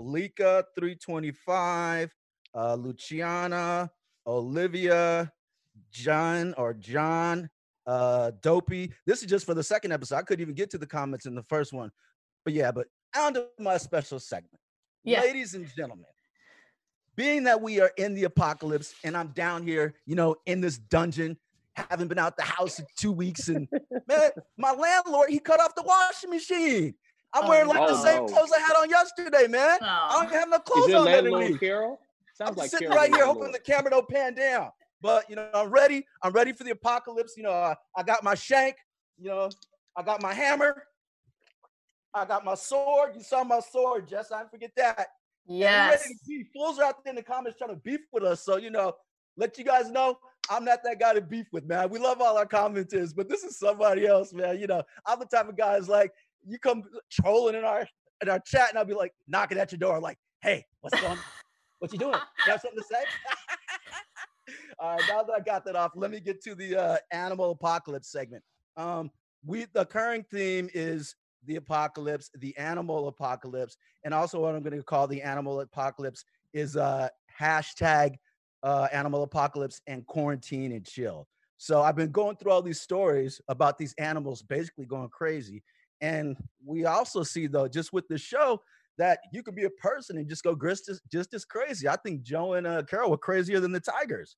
Blika 0.00 0.64
325, 0.78 2.12
uh, 2.54 2.74
Luciana, 2.74 3.90
Olivia, 4.26 5.32
John 5.90 6.54
or 6.56 6.74
John, 6.74 7.48
uh, 7.86 8.32
Dopey. 8.42 8.92
This 9.06 9.22
is 9.22 9.28
just 9.28 9.46
for 9.46 9.54
the 9.54 9.62
second 9.62 9.92
episode. 9.92 10.16
I 10.16 10.22
couldn't 10.22 10.42
even 10.42 10.54
get 10.54 10.70
to 10.70 10.78
the 10.78 10.86
comments 10.86 11.26
in 11.26 11.34
the 11.34 11.42
first 11.44 11.72
one. 11.72 11.90
But 12.44 12.54
yeah, 12.54 12.70
but 12.72 12.86
on 13.16 13.34
to 13.34 13.46
my 13.58 13.76
special 13.78 14.18
segment. 14.18 14.60
Yeah. 15.04 15.20
Ladies 15.20 15.54
and 15.54 15.66
gentlemen, 15.76 16.06
being 17.18 17.42
that 17.42 17.60
we 17.60 17.80
are 17.80 17.90
in 17.96 18.14
the 18.14 18.22
apocalypse 18.24 18.94
and 19.02 19.16
I'm 19.16 19.28
down 19.28 19.64
here, 19.64 19.94
you 20.06 20.14
know, 20.14 20.36
in 20.46 20.60
this 20.60 20.78
dungeon, 20.78 21.36
haven't 21.74 22.06
been 22.06 22.18
out 22.18 22.36
the 22.36 22.44
house 22.44 22.78
in 22.78 22.86
two 22.96 23.10
weeks, 23.10 23.48
and 23.48 23.66
man, 24.08 24.30
my 24.56 24.72
landlord 24.72 25.28
he 25.28 25.40
cut 25.40 25.60
off 25.60 25.74
the 25.74 25.82
washing 25.82 26.30
machine. 26.30 26.94
I'm 27.34 27.44
Oh, 27.44 27.48
wearing 27.48 27.68
like 27.68 27.86
the 27.88 27.96
same 27.96 28.22
Oh, 28.22 28.26
clothes 28.26 28.52
I 28.56 28.60
had 28.60 28.74
on 28.76 28.88
yesterday, 28.88 29.48
man. 29.48 29.78
Oh. 29.82 29.86
I 29.86 30.12
don't 30.12 30.22
Oh, 30.22 30.26
even 30.28 30.38
have 30.38 30.48
no 30.48 30.56
Is 30.58 30.62
clothes 30.62 30.88
your 30.88 30.98
on 31.00 31.04
landlord 31.06 31.34
underneath. 31.42 31.60
Carole? 31.60 32.00
Sounds 32.34 32.50
I'm 32.50 32.56
like 32.56 32.70
sitting 32.70 32.86
Carole 32.88 33.02
right 33.02 33.10
here 33.10 33.24
landlord. 33.26 33.48
hoping 33.48 33.52
the 33.52 33.58
camera 33.58 33.90
don't 33.90 34.08
pan 34.08 34.34
down. 34.34 34.70
But 35.02 35.28
you 35.28 35.34
know, 35.36 35.50
I'm 35.52 35.70
ready. 35.70 36.06
I'm 36.22 36.32
ready 36.32 36.52
for 36.52 36.62
the 36.64 36.70
apocalypse. 36.70 37.34
You 37.36 37.42
know, 37.42 37.52
I, 37.52 37.74
I 37.96 38.04
got 38.04 38.22
my 38.22 38.34
shank. 38.36 38.76
You 39.18 39.28
know, 39.30 39.50
I 39.96 40.02
got 40.02 40.22
my 40.22 40.32
hammer. 40.32 40.84
I 42.14 42.24
got 42.24 42.44
my 42.44 42.54
sword. 42.54 43.16
You 43.16 43.22
saw 43.22 43.42
my 43.44 43.60
sword, 43.60 44.08
Jess. 44.08 44.30
I 44.32 44.38
didn't 44.38 44.52
forget 44.52 44.70
that. 44.76 45.08
Yes. 45.48 46.06
Fools 46.54 46.78
are 46.78 46.84
out 46.84 47.02
there 47.04 47.12
in 47.12 47.16
the 47.16 47.22
comments 47.22 47.58
trying 47.58 47.70
to 47.70 47.76
beef 47.76 48.00
with 48.12 48.22
us. 48.22 48.44
So, 48.44 48.58
you 48.58 48.70
know, 48.70 48.92
let 49.36 49.56
you 49.56 49.64
guys 49.64 49.90
know 49.90 50.18
I'm 50.50 50.64
not 50.64 50.80
that 50.84 50.98
guy 50.98 51.14
to 51.14 51.20
beef 51.20 51.46
with, 51.52 51.66
man. 51.66 51.90
We 51.90 51.98
love 51.98 52.20
all 52.20 52.36
our 52.36 52.46
commenters, 52.46 53.14
but 53.14 53.28
this 53.28 53.44
is 53.44 53.58
somebody 53.58 54.06
else, 54.06 54.32
man. 54.32 54.58
You 54.58 54.66
know, 54.66 54.82
I'm 55.06 55.18
the 55.18 55.26
type 55.26 55.48
of 55.48 55.56
guy 55.56 55.76
is 55.76 55.88
like, 55.88 56.12
you 56.46 56.58
come 56.58 56.84
trolling 57.10 57.54
in 57.54 57.64
our 57.64 57.86
in 58.22 58.28
our 58.28 58.40
chat, 58.40 58.70
and 58.70 58.78
I'll 58.78 58.84
be 58.84 58.94
like 58.94 59.12
knocking 59.28 59.58
at 59.58 59.70
your 59.70 59.78
door, 59.78 60.00
like, 60.00 60.18
hey, 60.42 60.64
what's 60.80 60.98
going 61.00 61.12
on? 61.12 61.18
What 61.78 61.92
you 61.92 61.98
doing? 61.98 62.14
You 62.14 62.52
have 62.52 62.60
something 62.60 62.78
to 62.78 62.84
say? 62.84 63.04
all 64.78 64.96
right, 64.96 65.02
now 65.08 65.22
that 65.22 65.32
I 65.32 65.40
got 65.40 65.64
that 65.66 65.76
off, 65.76 65.92
let 65.94 66.10
me 66.10 66.18
get 66.18 66.42
to 66.42 66.54
the 66.54 66.76
uh, 66.76 66.96
animal 67.12 67.52
apocalypse 67.52 68.10
segment. 68.10 68.42
Um, 68.76 69.10
we 69.44 69.66
the 69.72 69.84
current 69.84 70.26
theme 70.30 70.68
is 70.74 71.14
the 71.44 71.56
apocalypse, 71.56 72.30
the 72.38 72.56
animal 72.56 73.08
apocalypse, 73.08 73.76
and 74.04 74.12
also 74.12 74.40
what 74.40 74.54
I'm 74.54 74.62
going 74.62 74.76
to 74.76 74.82
call 74.82 75.06
the 75.06 75.22
animal 75.22 75.60
apocalypse 75.60 76.24
is 76.52 76.76
uh 76.76 77.08
hashtag 77.40 78.14
uh, 78.62 78.88
animal 78.92 79.22
apocalypse 79.22 79.80
and 79.86 80.04
quarantine 80.06 80.72
and 80.72 80.84
chill. 80.84 81.28
So 81.58 81.82
I've 81.82 81.96
been 81.96 82.10
going 82.10 82.36
through 82.36 82.52
all 82.52 82.62
these 82.62 82.80
stories 82.80 83.40
about 83.48 83.78
these 83.78 83.94
animals 83.98 84.42
basically 84.42 84.86
going 84.86 85.08
crazy, 85.10 85.62
and 86.00 86.36
we 86.64 86.84
also 86.84 87.22
see 87.22 87.46
though 87.46 87.68
just 87.68 87.92
with 87.92 88.06
the 88.08 88.18
show 88.18 88.60
that 88.98 89.20
you 89.32 89.42
could 89.42 89.54
be 89.54 89.64
a 89.64 89.70
person 89.70 90.18
and 90.18 90.28
just 90.28 90.42
go 90.42 90.54
just 90.54 90.88
as, 90.88 91.00
just 91.10 91.32
as 91.32 91.44
crazy. 91.44 91.88
I 91.88 91.96
think 91.96 92.22
Joe 92.22 92.54
and 92.54 92.66
uh, 92.66 92.82
Carole 92.82 93.10
were 93.10 93.18
crazier 93.18 93.60
than 93.60 93.72
the 93.72 93.80
tigers. 93.80 94.36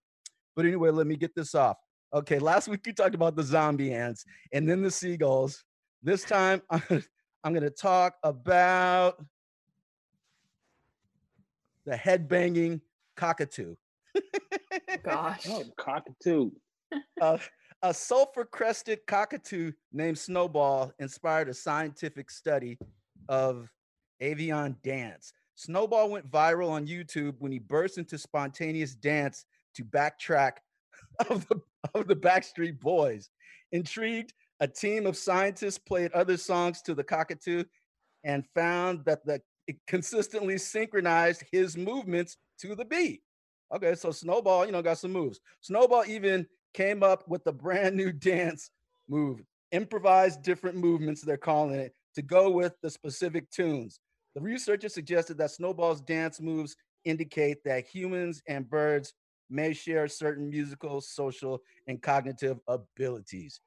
But 0.54 0.66
anyway, 0.66 0.90
let 0.90 1.06
me 1.06 1.16
get 1.16 1.34
this 1.34 1.54
off. 1.54 1.78
Okay, 2.12 2.38
last 2.38 2.68
week 2.68 2.86
you 2.86 2.92
talked 2.92 3.14
about 3.14 3.36
the 3.36 3.42
zombie 3.42 3.94
ants 3.94 4.24
and 4.52 4.68
then 4.68 4.82
the 4.82 4.90
seagulls. 4.90 5.64
This 6.02 6.24
time 6.24 6.62
I'm 6.70 7.52
going 7.52 7.62
to 7.62 7.70
talk 7.70 8.16
about 8.22 9.24
the 11.86 11.96
head-banging 11.96 12.80
cockatoo. 13.16 13.74
Gosh. 15.02 15.46
Oh, 15.48 15.64
cockatoo. 15.78 16.50
Uh, 17.20 17.38
a 17.82 17.94
sulfur-crested 17.94 19.00
cockatoo 19.06 19.72
named 19.92 20.18
Snowball 20.18 20.92
inspired 20.98 21.48
a 21.48 21.54
scientific 21.54 22.30
study 22.30 22.78
of 23.28 23.70
avian 24.20 24.76
dance. 24.82 25.32
Snowball 25.54 26.10
went 26.10 26.30
viral 26.30 26.70
on 26.70 26.86
YouTube 26.86 27.34
when 27.38 27.52
he 27.52 27.58
burst 27.58 27.98
into 27.98 28.18
spontaneous 28.18 28.94
dance 28.94 29.44
to 29.74 29.84
backtrack 29.84 30.52
of 31.30 31.46
the 31.48 31.60
of 31.94 32.06
the 32.06 32.16
Backstreet 32.16 32.78
Boys. 32.80 33.30
Intrigued, 33.72 34.32
a 34.60 34.68
team 34.68 35.06
of 35.06 35.16
scientists 35.16 35.78
played 35.78 36.12
other 36.12 36.36
songs 36.36 36.82
to 36.82 36.94
the 36.94 37.04
cockatoo 37.04 37.64
and 38.24 38.46
found 38.54 39.04
that 39.06 39.24
the 39.24 39.40
it 39.66 39.76
consistently 39.86 40.58
synchronized 40.58 41.44
his 41.52 41.76
movements 41.76 42.36
to 42.60 42.74
the 42.74 42.84
beat. 42.84 43.22
Okay, 43.72 43.94
so 43.94 44.10
Snowball, 44.10 44.66
you 44.66 44.72
know, 44.72 44.82
got 44.82 44.98
some 44.98 45.12
moves. 45.12 45.38
Snowball 45.60 46.04
even 46.08 46.44
came 46.74 47.04
up 47.04 47.28
with 47.28 47.46
a 47.46 47.52
brand 47.52 47.96
new 47.96 48.10
dance 48.30 48.70
move, 49.08 49.42
improvised 49.70 50.42
different 50.42 50.76
movements, 50.76 51.22
they're 51.22 51.36
calling 51.36 51.78
it, 51.78 51.94
to 52.16 52.22
go 52.22 52.50
with 52.50 52.74
the 52.82 52.90
specific 52.90 53.48
tunes. 53.50 54.00
The 54.34 54.40
researchers 54.40 54.94
suggested 54.94 55.38
that 55.38 55.52
Snowball's 55.52 56.00
dance 56.00 56.40
moves 56.40 56.74
indicate 57.04 57.58
that 57.64 57.86
humans 57.86 58.42
and 58.48 58.68
birds 58.68 59.14
may 59.48 59.72
share 59.72 60.06
certain 60.08 60.48
musical, 60.48 61.00
social, 61.00 61.60
and 61.86 62.00
cognitive 62.00 62.58
abilities, 62.68 63.60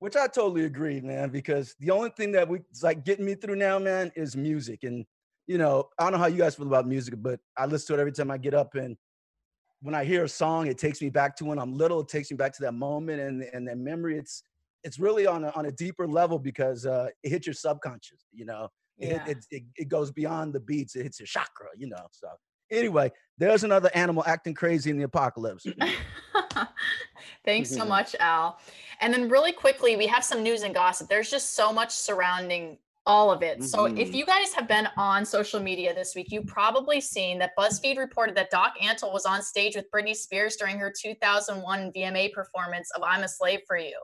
which 0.00 0.16
I 0.16 0.26
totally 0.26 0.64
agree, 0.64 1.00
man, 1.00 1.30
because 1.30 1.74
the 1.80 1.90
only 1.90 2.10
thing 2.10 2.32
that 2.32 2.48
we 2.48 2.60
like 2.82 3.04
getting 3.04 3.24
me 3.24 3.34
through 3.34 3.56
now, 3.56 3.78
man, 3.78 4.12
is 4.14 4.36
music. 4.36 4.84
And, 4.84 5.04
you 5.46 5.58
know, 5.58 5.88
I 5.98 6.04
don't 6.04 6.12
know 6.12 6.18
how 6.18 6.26
you 6.26 6.38
guys 6.38 6.54
feel 6.54 6.66
about 6.66 6.86
music, 6.86 7.14
but 7.18 7.40
I 7.56 7.66
listen 7.66 7.88
to 7.88 7.98
it 7.98 8.02
every 8.02 8.12
time 8.12 8.30
I 8.30 8.38
get 8.38 8.54
up 8.54 8.74
and 8.74 8.96
when 9.80 9.94
I 9.94 10.04
hear 10.04 10.24
a 10.24 10.28
song, 10.28 10.66
it 10.66 10.78
takes 10.78 11.00
me 11.00 11.08
back 11.08 11.36
to 11.36 11.44
when 11.44 11.58
I'm 11.58 11.74
little. 11.74 12.00
It 12.00 12.08
takes 12.08 12.30
me 12.30 12.36
back 12.36 12.52
to 12.54 12.62
that 12.62 12.72
moment 12.72 13.20
and 13.20 13.42
and 13.52 13.66
that 13.68 13.78
memory. 13.78 14.18
It's 14.18 14.42
it's 14.84 14.98
really 14.98 15.26
on 15.26 15.44
a, 15.44 15.50
on 15.50 15.66
a 15.66 15.72
deeper 15.72 16.06
level 16.06 16.38
because 16.38 16.86
uh, 16.86 17.08
it 17.22 17.30
hits 17.30 17.46
your 17.46 17.54
subconscious. 17.54 18.26
You 18.32 18.46
know, 18.46 18.68
it, 18.98 19.20
it, 19.26 19.46
it 19.50 19.62
it 19.76 19.88
goes 19.88 20.10
beyond 20.10 20.52
the 20.52 20.60
beats. 20.60 20.96
It 20.96 21.04
hits 21.04 21.20
your 21.20 21.26
chakra. 21.26 21.68
You 21.76 21.88
know. 21.88 22.06
So 22.10 22.28
anyway, 22.70 23.10
there's 23.38 23.64
another 23.64 23.90
animal 23.94 24.24
acting 24.26 24.54
crazy 24.54 24.90
in 24.90 24.96
the 24.98 25.04
apocalypse. 25.04 25.66
Thanks 27.44 27.70
so 27.70 27.82
Mhm. 27.84 27.88
much, 27.88 28.14
Al. 28.20 28.58
And 29.00 29.12
then, 29.12 29.28
really 29.28 29.52
quickly, 29.52 29.96
we 29.96 30.06
have 30.06 30.24
some 30.24 30.42
news 30.42 30.62
and 30.62 30.74
gossip. 30.74 31.08
There's 31.08 31.30
just 31.30 31.54
so 31.54 31.72
much 31.72 31.90
surrounding 31.90 32.78
all 33.06 33.30
of 33.30 33.42
it. 33.42 33.62
So, 33.64 33.86
if 33.86 34.10
Mhm. 34.10 34.14
you 34.14 34.26
guys 34.26 34.52
have 34.52 34.68
been 34.68 34.86
on 34.98 35.24
social 35.24 35.60
media 35.60 35.94
this 35.94 36.14
week, 36.14 36.30
you've 36.30 36.46
probably 36.46 37.00
seen 37.00 37.38
that 37.38 37.56
BuzzFeed 37.56 37.96
reported 37.96 38.34
that 38.36 38.50
Doc 38.50 38.74
Antle 38.82 39.12
was 39.12 39.24
on 39.24 39.40
stage 39.40 39.76
with 39.76 39.90
Britney 39.90 40.14
Spears 40.14 40.56
during 40.56 40.78
her 40.78 40.90
2001 40.92 41.90
VMA 41.92 42.28
performance 42.28 42.90
of 42.90 43.02
I'm 43.02 43.22
a 43.22 43.28
Slave 43.28 43.60
for 43.66 43.78
You. 43.78 43.98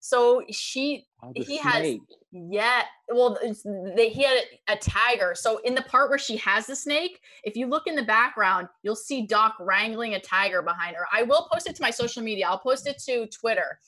So, 0.00 0.42
she 0.50 1.06
Oh, 1.22 1.32
He 1.36 1.58
has- 1.58 1.74
snake. 1.82 2.00
yeah, 2.32 2.84
well, 3.08 3.34
it's- 3.36 3.62
they, 3.94 4.08
he 4.08 4.22
had 4.22 4.42
a, 4.68 4.72
a 4.72 4.76
tiger. 4.76 5.34
So 5.34 5.58
in 5.58 5.74
the 5.74 5.82
part 5.82 6.08
where 6.08 6.18
she 6.18 6.38
has 6.38 6.66
the 6.66 6.74
snake, 6.74 7.20
if 7.44 7.54
you 7.56 7.66
look 7.66 7.86
in 7.86 7.94
the 7.94 8.02
background, 8.02 8.68
you'll 8.82 8.96
see 8.96 9.26
Doc 9.26 9.56
wrangling 9.60 10.14
a 10.14 10.20
tiger 10.20 10.62
behind 10.62 10.96
her. 10.96 11.06
I 11.12 11.22
will 11.24 11.46
post 11.52 11.68
it 11.68 11.76
to 11.76 11.82
my 11.82 11.90
social 11.90 12.22
media. 12.22 12.46
I'll 12.48 12.58
post 12.58 12.86
it 12.86 12.98
to 13.06 13.26
Twitter, 13.26 13.78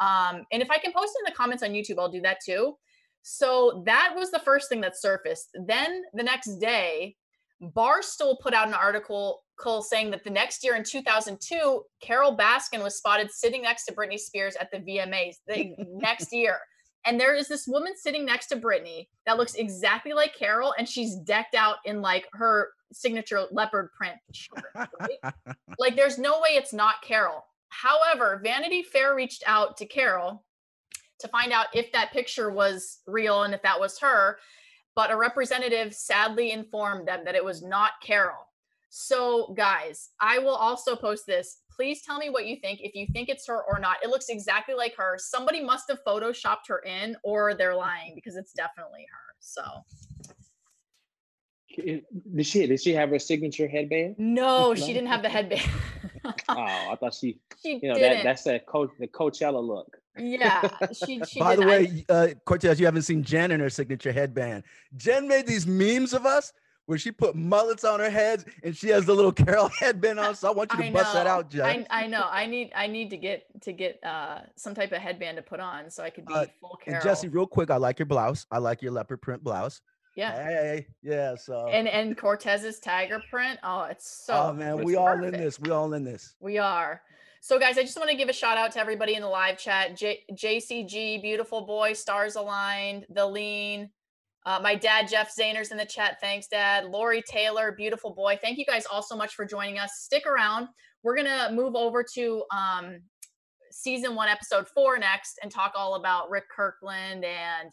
um, 0.00 0.44
and 0.52 0.60
if 0.62 0.70
I 0.70 0.76
can 0.78 0.92
post 0.92 1.14
it 1.16 1.20
in 1.26 1.32
the 1.32 1.36
comments 1.36 1.62
on 1.62 1.70
YouTube, 1.70 1.98
I'll 1.98 2.10
do 2.10 2.20
that 2.20 2.38
too. 2.44 2.76
So 3.22 3.82
that 3.86 4.12
was 4.14 4.30
the 4.30 4.40
first 4.40 4.68
thing 4.68 4.82
that 4.82 4.98
surfaced. 4.98 5.48
Then 5.54 6.02
the 6.12 6.22
next 6.22 6.56
day, 6.56 7.16
Barstool 7.62 8.38
put 8.40 8.54
out 8.54 8.68
an 8.68 8.74
article 8.74 9.42
saying 9.82 10.10
that 10.10 10.24
the 10.24 10.30
next 10.30 10.64
year 10.64 10.74
in 10.74 10.82
2002, 10.82 11.82
Carole 12.02 12.36
Baskin 12.36 12.82
was 12.82 12.96
spotted 12.96 13.30
sitting 13.30 13.62
next 13.62 13.84
to 13.84 13.94
Britney 13.94 14.18
Spears 14.18 14.56
at 14.56 14.70
the 14.70 14.78
VMAs 14.78 15.36
the 15.46 15.74
next 15.78 16.32
year. 16.32 16.58
and 17.06 17.20
there 17.20 17.34
is 17.34 17.48
this 17.48 17.66
woman 17.66 17.92
sitting 17.96 18.24
next 18.24 18.46
to 18.48 18.56
Britney 18.56 19.06
that 19.26 19.36
looks 19.36 19.54
exactly 19.54 20.12
like 20.12 20.34
Carole, 20.34 20.74
and 20.78 20.88
she's 20.88 21.16
decked 21.16 21.54
out 21.54 21.76
in 21.84 22.02
like 22.02 22.26
her 22.32 22.70
signature 22.92 23.44
leopard 23.50 23.90
print 23.96 24.16
shirt. 24.32 24.64
Right? 24.74 25.34
like, 25.78 25.96
there's 25.96 26.18
no 26.18 26.40
way 26.40 26.50
it's 26.50 26.72
not 26.72 27.02
Carole. 27.02 27.44
However, 27.68 28.40
Vanity 28.42 28.82
Fair 28.82 29.14
reached 29.14 29.44
out 29.46 29.76
to 29.78 29.86
Carole 29.86 30.44
to 31.20 31.28
find 31.28 31.52
out 31.52 31.66
if 31.74 31.92
that 31.92 32.12
picture 32.12 32.50
was 32.50 32.98
real 33.06 33.42
and 33.42 33.54
if 33.54 33.62
that 33.62 33.80
was 33.80 33.98
her. 34.00 34.38
But 34.96 35.10
a 35.10 35.16
representative 35.16 35.92
sadly 35.94 36.52
informed 36.52 37.08
them 37.08 37.20
that 37.24 37.34
it 37.34 37.44
was 37.44 37.62
not 37.62 37.92
Carole. 38.02 38.46
So, 38.90 39.52
guys, 39.56 40.10
I 40.20 40.38
will 40.38 40.54
also 40.54 40.94
post 40.94 41.26
this. 41.26 41.62
Please 41.74 42.02
tell 42.02 42.18
me 42.18 42.30
what 42.30 42.46
you 42.46 42.56
think, 42.60 42.78
if 42.80 42.94
you 42.94 43.08
think 43.12 43.28
it's 43.28 43.44
her 43.48 43.60
or 43.64 43.80
not. 43.80 43.96
It 44.04 44.08
looks 44.10 44.28
exactly 44.28 44.76
like 44.76 44.94
her. 44.96 45.16
Somebody 45.18 45.64
must 45.64 45.86
have 45.88 45.98
photoshopped 46.06 46.68
her 46.68 46.78
in, 46.86 47.16
or 47.24 47.54
they're 47.54 47.74
lying 47.74 48.12
because 48.14 48.36
it's 48.36 48.52
definitely 48.52 49.04
her. 49.10 49.34
So, 49.40 49.62
Did 51.76 52.46
she 52.46 52.66
did 52.68 52.80
she 52.80 52.92
have 52.92 53.10
her 53.10 53.18
signature 53.18 53.66
headband? 53.66 54.14
no, 54.16 54.74
she 54.76 54.92
didn't 54.92 55.08
have 55.08 55.22
the 55.22 55.28
headband. 55.28 55.62
Oh, 56.48 56.54
I 56.56 56.96
thought 56.98 57.12
she, 57.12 57.38
she 57.62 57.80
you 57.82 57.88
know, 57.88 57.94
that 57.98 58.08
didn't. 58.08 58.24
that's 58.24 58.46
a 58.46 58.58
coach 58.58 58.90
the 58.98 59.06
Coachella 59.06 59.62
look. 59.62 59.98
Yeah, 60.16 60.68
she. 60.92 61.20
she 61.24 61.40
By 61.40 61.56
the 61.56 61.62
didn't. 61.62 62.04
I- 62.10 62.22
way, 62.24 62.32
uh, 62.32 62.34
Courtez, 62.46 62.78
you 62.78 62.86
haven't 62.86 63.02
seen 63.02 63.22
Jen 63.24 63.50
in 63.50 63.60
her 63.60 63.70
signature 63.70 64.12
headband. 64.12 64.64
Jen 64.96 65.26
made 65.26 65.46
these 65.46 65.66
memes 65.66 66.12
of 66.12 66.24
us 66.26 66.52
where 66.86 66.98
she 66.98 67.10
put 67.10 67.34
mullets 67.34 67.82
on 67.82 67.98
her 67.98 68.10
heads 68.10 68.44
and 68.62 68.76
she 68.76 68.88
has 68.90 69.06
the 69.06 69.14
little 69.14 69.32
Carole 69.40 69.70
headband 69.80 70.20
on. 70.20 70.34
So 70.36 70.48
I 70.48 70.52
want 70.52 70.70
you 70.72 70.82
to 70.82 70.90
bust 70.92 71.14
that 71.14 71.26
out, 71.26 71.50
Jen. 71.50 71.86
I, 71.90 72.04
I 72.04 72.06
know. 72.06 72.26
I 72.30 72.46
need. 72.46 72.70
I 72.76 72.86
need 72.86 73.10
to 73.10 73.16
get 73.16 73.46
to 73.62 73.72
get 73.72 73.98
uh 74.04 74.40
some 74.56 74.74
type 74.74 74.92
of 74.92 74.98
headband 74.98 75.36
to 75.38 75.42
put 75.42 75.60
on 75.60 75.90
so 75.90 76.02
I 76.04 76.10
could 76.10 76.26
be 76.26 76.34
Uh, 76.34 76.46
full 76.60 76.78
Carole. 76.84 76.96
And 77.00 77.02
Jessie, 77.02 77.28
real 77.28 77.46
quick, 77.46 77.70
I 77.70 77.76
like 77.76 77.98
your 77.98 78.06
blouse. 78.06 78.46
I 78.50 78.58
like 78.58 78.82
your 78.82 78.92
leopard 78.92 79.20
print 79.22 79.42
blouse. 79.42 79.80
yeah. 80.14 80.32
Hey, 80.44 80.86
yeah. 81.02 81.34
So, 81.34 81.66
And 81.68 81.88
and 81.88 82.16
Courtez's 82.16 82.78
tiger 82.78 83.20
print. 83.30 83.58
Oh, 83.64 83.84
it's 83.84 84.06
so. 84.08 84.34
oh 84.34 84.52
man, 84.52 84.84
we 84.84 84.94
all 84.94 85.24
in 85.24 85.32
this. 85.32 85.58
We 85.58 85.70
all 85.70 85.92
in 85.94 86.04
this. 86.04 86.36
We 86.38 86.58
are. 86.58 87.00
So, 87.44 87.58
guys, 87.58 87.76
I 87.76 87.82
just 87.82 87.98
want 87.98 88.08
to 88.08 88.16
give 88.16 88.30
a 88.30 88.32
shout 88.32 88.56
out 88.56 88.72
to 88.72 88.80
everybody 88.80 89.16
in 89.16 89.20
the 89.20 89.28
live 89.28 89.58
chat. 89.58 89.94
J- 89.98 90.24
JCG, 90.32 91.20
beautiful 91.20 91.66
boy, 91.66 91.92
stars 91.92 92.36
aligned, 92.36 93.04
the 93.10 93.26
lean. 93.26 93.90
Uh, 94.46 94.60
my 94.62 94.74
dad, 94.74 95.08
Jeff 95.08 95.30
Zahner's 95.38 95.70
in 95.70 95.76
the 95.76 95.84
chat. 95.84 96.16
Thanks, 96.22 96.46
Dad. 96.46 96.86
Lori 96.86 97.20
Taylor, 97.20 97.72
beautiful 97.72 98.14
boy. 98.14 98.38
Thank 98.40 98.56
you 98.56 98.64
guys 98.64 98.86
all 98.90 99.02
so 99.02 99.14
much 99.14 99.34
for 99.34 99.44
joining 99.44 99.78
us. 99.78 99.90
Stick 99.96 100.26
around. 100.26 100.68
We're 101.02 101.16
going 101.16 101.26
to 101.26 101.52
move 101.52 101.76
over 101.76 102.02
to 102.14 102.44
um, 102.50 103.02
season 103.70 104.14
one, 104.14 104.30
episode 104.30 104.66
four 104.66 104.96
next 104.96 105.38
and 105.42 105.52
talk 105.52 105.74
all 105.76 105.96
about 105.96 106.30
Rick 106.30 106.44
Kirkham 106.48 107.24
and 107.24 107.70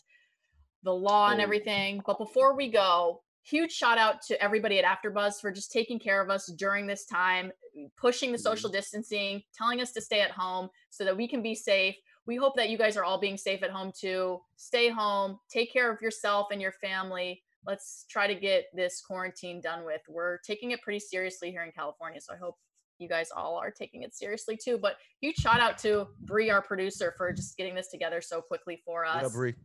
the 0.83 0.93
law 0.93 1.29
and 1.29 1.39
everything. 1.39 2.01
But 2.05 2.17
before 2.17 2.57
we 2.57 2.69
go, 2.69 3.21
huge 3.43 3.71
shout 3.71 3.97
out 3.97 4.21
to 4.23 4.41
everybody 4.41 4.79
at 4.79 4.85
AfterBuzz 4.85 5.41
for 5.41 5.51
just 5.51 5.71
taking 5.71 5.99
care 5.99 6.21
of 6.21 6.29
us 6.29 6.47
during 6.47 6.87
this 6.87 7.05
time, 7.05 7.51
pushing 7.97 8.31
the 8.31 8.37
social 8.37 8.69
mm-hmm. 8.69 8.77
distancing, 8.77 9.43
telling 9.53 9.81
us 9.81 9.91
to 9.93 10.01
stay 10.01 10.21
at 10.21 10.31
home 10.31 10.69
so 10.89 11.03
that 11.03 11.15
we 11.15 11.27
can 11.27 11.41
be 11.41 11.55
safe. 11.55 11.95
We 12.25 12.35
hope 12.35 12.55
that 12.55 12.69
you 12.69 12.77
guys 12.77 12.97
are 12.97 13.03
all 13.03 13.19
being 13.19 13.37
safe 13.37 13.63
at 13.63 13.71
home 13.71 13.91
too. 13.97 14.39
Stay 14.55 14.89
home, 14.89 15.39
take 15.49 15.73
care 15.73 15.91
of 15.91 16.01
yourself 16.01 16.47
and 16.51 16.61
your 16.61 16.73
family. 16.73 17.41
Let's 17.65 18.05
try 18.09 18.27
to 18.27 18.35
get 18.35 18.65
this 18.73 19.01
quarantine 19.01 19.61
done 19.61 19.85
with. 19.85 20.01
We're 20.07 20.39
taking 20.39 20.71
it 20.71 20.81
pretty 20.81 20.99
seriously 20.99 21.51
here 21.51 21.63
in 21.63 21.71
California, 21.71 22.19
so 22.21 22.33
I 22.33 22.37
hope 22.37 22.57
you 22.97 23.09
guys 23.09 23.29
all 23.35 23.57
are 23.57 23.71
taking 23.71 24.03
it 24.03 24.15
seriously 24.15 24.57
too. 24.57 24.77
But 24.77 24.97
huge 25.19 25.37
shout 25.37 25.59
out 25.59 25.77
to 25.79 26.07
Bree, 26.21 26.49
our 26.49 26.61
producer, 26.61 27.13
for 27.17 27.31
just 27.33 27.57
getting 27.57 27.75
this 27.75 27.87
together 27.87 28.21
so 28.21 28.41
quickly 28.41 28.81
for 28.85 29.03
Yeah, 29.05 29.25
us. 29.25 29.33
Bree. 29.33 29.55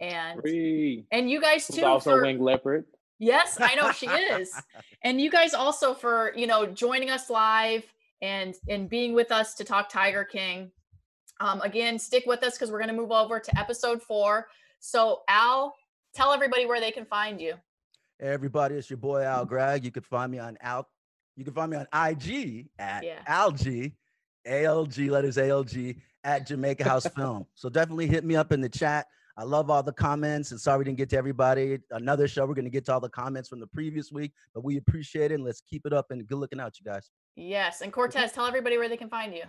And 0.00 0.40
Bree, 0.40 1.04
and 1.12 1.30
you 1.30 1.40
guys 1.40 1.66
who's 1.66 1.76
too 1.76 1.84
also 1.84 2.12
for, 2.12 2.22
winged 2.22 2.40
leopard. 2.40 2.86
Yes, 3.18 3.58
I 3.60 3.74
know 3.74 3.92
she 3.92 4.06
is. 4.06 4.50
and 5.04 5.20
you 5.20 5.30
guys 5.30 5.52
also 5.52 5.92
for, 5.92 6.32
you 6.34 6.46
know, 6.46 6.66
joining 6.66 7.10
us 7.10 7.28
live 7.28 7.84
and 8.22 8.54
and 8.68 8.88
being 8.88 9.12
with 9.12 9.30
us 9.30 9.54
to 9.56 9.64
talk 9.64 9.88
Tiger 9.90 10.24
King. 10.24 10.70
Um 11.40 11.60
again, 11.60 11.98
stick 11.98 12.24
with 12.26 12.42
us 12.42 12.54
because 12.54 12.70
we're 12.70 12.78
going 12.78 12.90
to 12.90 12.96
move 12.96 13.12
over 13.12 13.38
to 13.38 13.58
episode 13.58 14.02
4. 14.02 14.48
So, 14.80 15.20
Al, 15.28 15.74
tell 16.14 16.32
everybody 16.32 16.64
where 16.64 16.80
they 16.80 16.90
can 16.90 17.04
find 17.04 17.38
you. 17.40 17.54
Hey, 18.18 18.28
everybody, 18.28 18.76
it's 18.76 18.88
your 18.88 18.96
boy 18.96 19.22
Al 19.22 19.44
Gragg. 19.44 19.84
You 19.84 19.90
can 19.90 20.02
find 20.02 20.32
me 20.32 20.38
on 20.38 20.56
Al. 20.62 20.88
You 21.36 21.44
can 21.44 21.52
find 21.54 21.70
me 21.70 21.76
on 21.76 21.86
IG 21.92 22.68
at 22.78 23.04
Yeah. 23.04 23.22
ALG, 23.28 23.92
ALG 24.46 25.10
letters 25.10 25.36
ALG 25.36 25.96
at 26.24 26.46
Jamaica 26.46 26.84
House 26.84 27.06
Film. 27.06 27.46
So 27.54 27.68
definitely 27.68 28.06
hit 28.06 28.24
me 28.24 28.36
up 28.36 28.52
in 28.52 28.60
the 28.62 28.68
chat. 28.68 29.06
I 29.40 29.44
love 29.44 29.70
all 29.70 29.82
the 29.82 29.90
comments, 29.90 30.50
and 30.50 30.60
sorry 30.60 30.80
we 30.80 30.84
didn't 30.84 30.98
get 30.98 31.08
to 31.10 31.16
everybody. 31.16 31.78
Another 31.92 32.28
show, 32.28 32.44
we're 32.44 32.52
gonna 32.52 32.68
get 32.68 32.84
to 32.84 32.92
all 32.92 33.00
the 33.00 33.08
comments 33.08 33.48
from 33.48 33.58
the 33.58 33.66
previous 33.68 34.12
week, 34.12 34.32
but 34.54 34.62
we 34.62 34.76
appreciate 34.76 35.32
it. 35.32 35.36
And 35.36 35.44
let's 35.44 35.62
keep 35.62 35.86
it 35.86 35.94
up 35.94 36.10
and 36.10 36.26
good 36.26 36.36
looking 36.36 36.60
out, 36.60 36.74
you 36.78 36.84
guys. 36.84 37.08
Yes, 37.36 37.80
and 37.80 37.90
Courtez, 37.90 38.34
tell 38.34 38.44
everybody 38.44 38.76
where 38.76 38.90
they 38.90 38.98
can 38.98 39.08
find 39.08 39.32
you. 39.32 39.44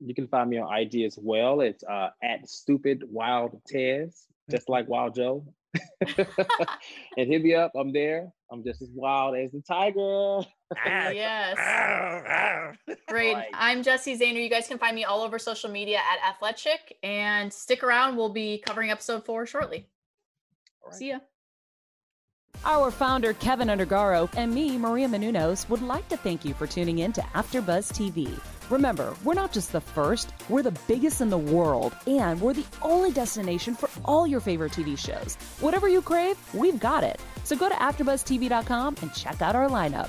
You 0.00 0.12
can 0.12 0.26
find 0.26 0.50
me 0.50 0.58
on 0.58 0.76
IG 0.76 1.02
as 1.02 1.20
well. 1.22 1.60
It's 1.60 1.84
uh, 1.84 2.08
at 2.20 2.50
stupid 2.50 3.04
wild 3.08 3.60
Tez, 3.68 4.26
just 4.50 4.68
like 4.68 4.88
Wild 4.88 5.14
Joe. 5.14 5.46
and 6.00 6.18
hit 7.16 7.42
me 7.42 7.54
up. 7.54 7.70
I'm 7.76 7.92
there. 7.92 8.28
I'm 8.50 8.64
just 8.64 8.82
as 8.82 8.90
wild 8.92 9.36
as 9.36 9.52
the 9.52 9.62
tiger. 9.62 10.40
Yes. 10.84 11.56
Great. 13.08 13.34
Right. 13.34 13.50
I'm 13.54 13.82
Jessie 13.82 14.18
Zahner. 14.18 14.42
You 14.42 14.50
guys 14.50 14.68
can 14.68 14.78
find 14.78 14.94
me 14.94 15.04
all 15.04 15.22
over 15.22 15.38
social 15.38 15.70
media 15.70 15.98
at 15.98 16.34
Athletic 16.34 16.98
and 17.02 17.52
stick 17.52 17.82
around. 17.82 18.16
We'll 18.16 18.32
be 18.32 18.58
covering 18.58 18.90
episode 18.90 19.24
four 19.24 19.46
shortly. 19.46 19.86
See 20.90 21.08
ya. 21.10 21.18
Our 22.64 22.90
founder, 22.92 23.32
Keven 23.32 23.68
Undergaro, 23.68 24.28
and 24.36 24.54
me, 24.54 24.78
Maria 24.78 25.08
Menounos, 25.08 25.68
would 25.68 25.82
like 25.82 26.08
to 26.10 26.16
thank 26.16 26.44
you 26.44 26.54
for 26.54 26.66
tuning 26.66 27.00
in 27.00 27.12
to 27.14 27.20
AfterBuzz 27.20 27.92
TV. 27.92 28.38
Remember, 28.70 29.14
we're 29.24 29.34
not 29.34 29.52
just 29.52 29.72
the 29.72 29.80
first, 29.80 30.32
we're 30.48 30.62
the 30.62 30.78
biggest 30.86 31.20
in 31.20 31.28
the 31.28 31.38
world, 31.38 31.96
and 32.06 32.40
we're 32.40 32.54
the 32.54 32.64
only 32.80 33.10
destination 33.10 33.74
for 33.74 33.90
all 34.04 34.26
your 34.26 34.40
favorite 34.40 34.72
TV 34.72 34.96
shows. 34.96 35.34
Whatever 35.60 35.88
you 35.88 36.02
crave, 36.02 36.36
we've 36.54 36.78
got 36.78 37.02
it. 37.02 37.20
So 37.42 37.56
go 37.56 37.68
to 37.68 37.74
AfterBuzzTV.com 37.74 38.96
and 39.02 39.12
check 39.12 39.42
out 39.42 39.56
our 39.56 39.68
lineup. 39.68 40.08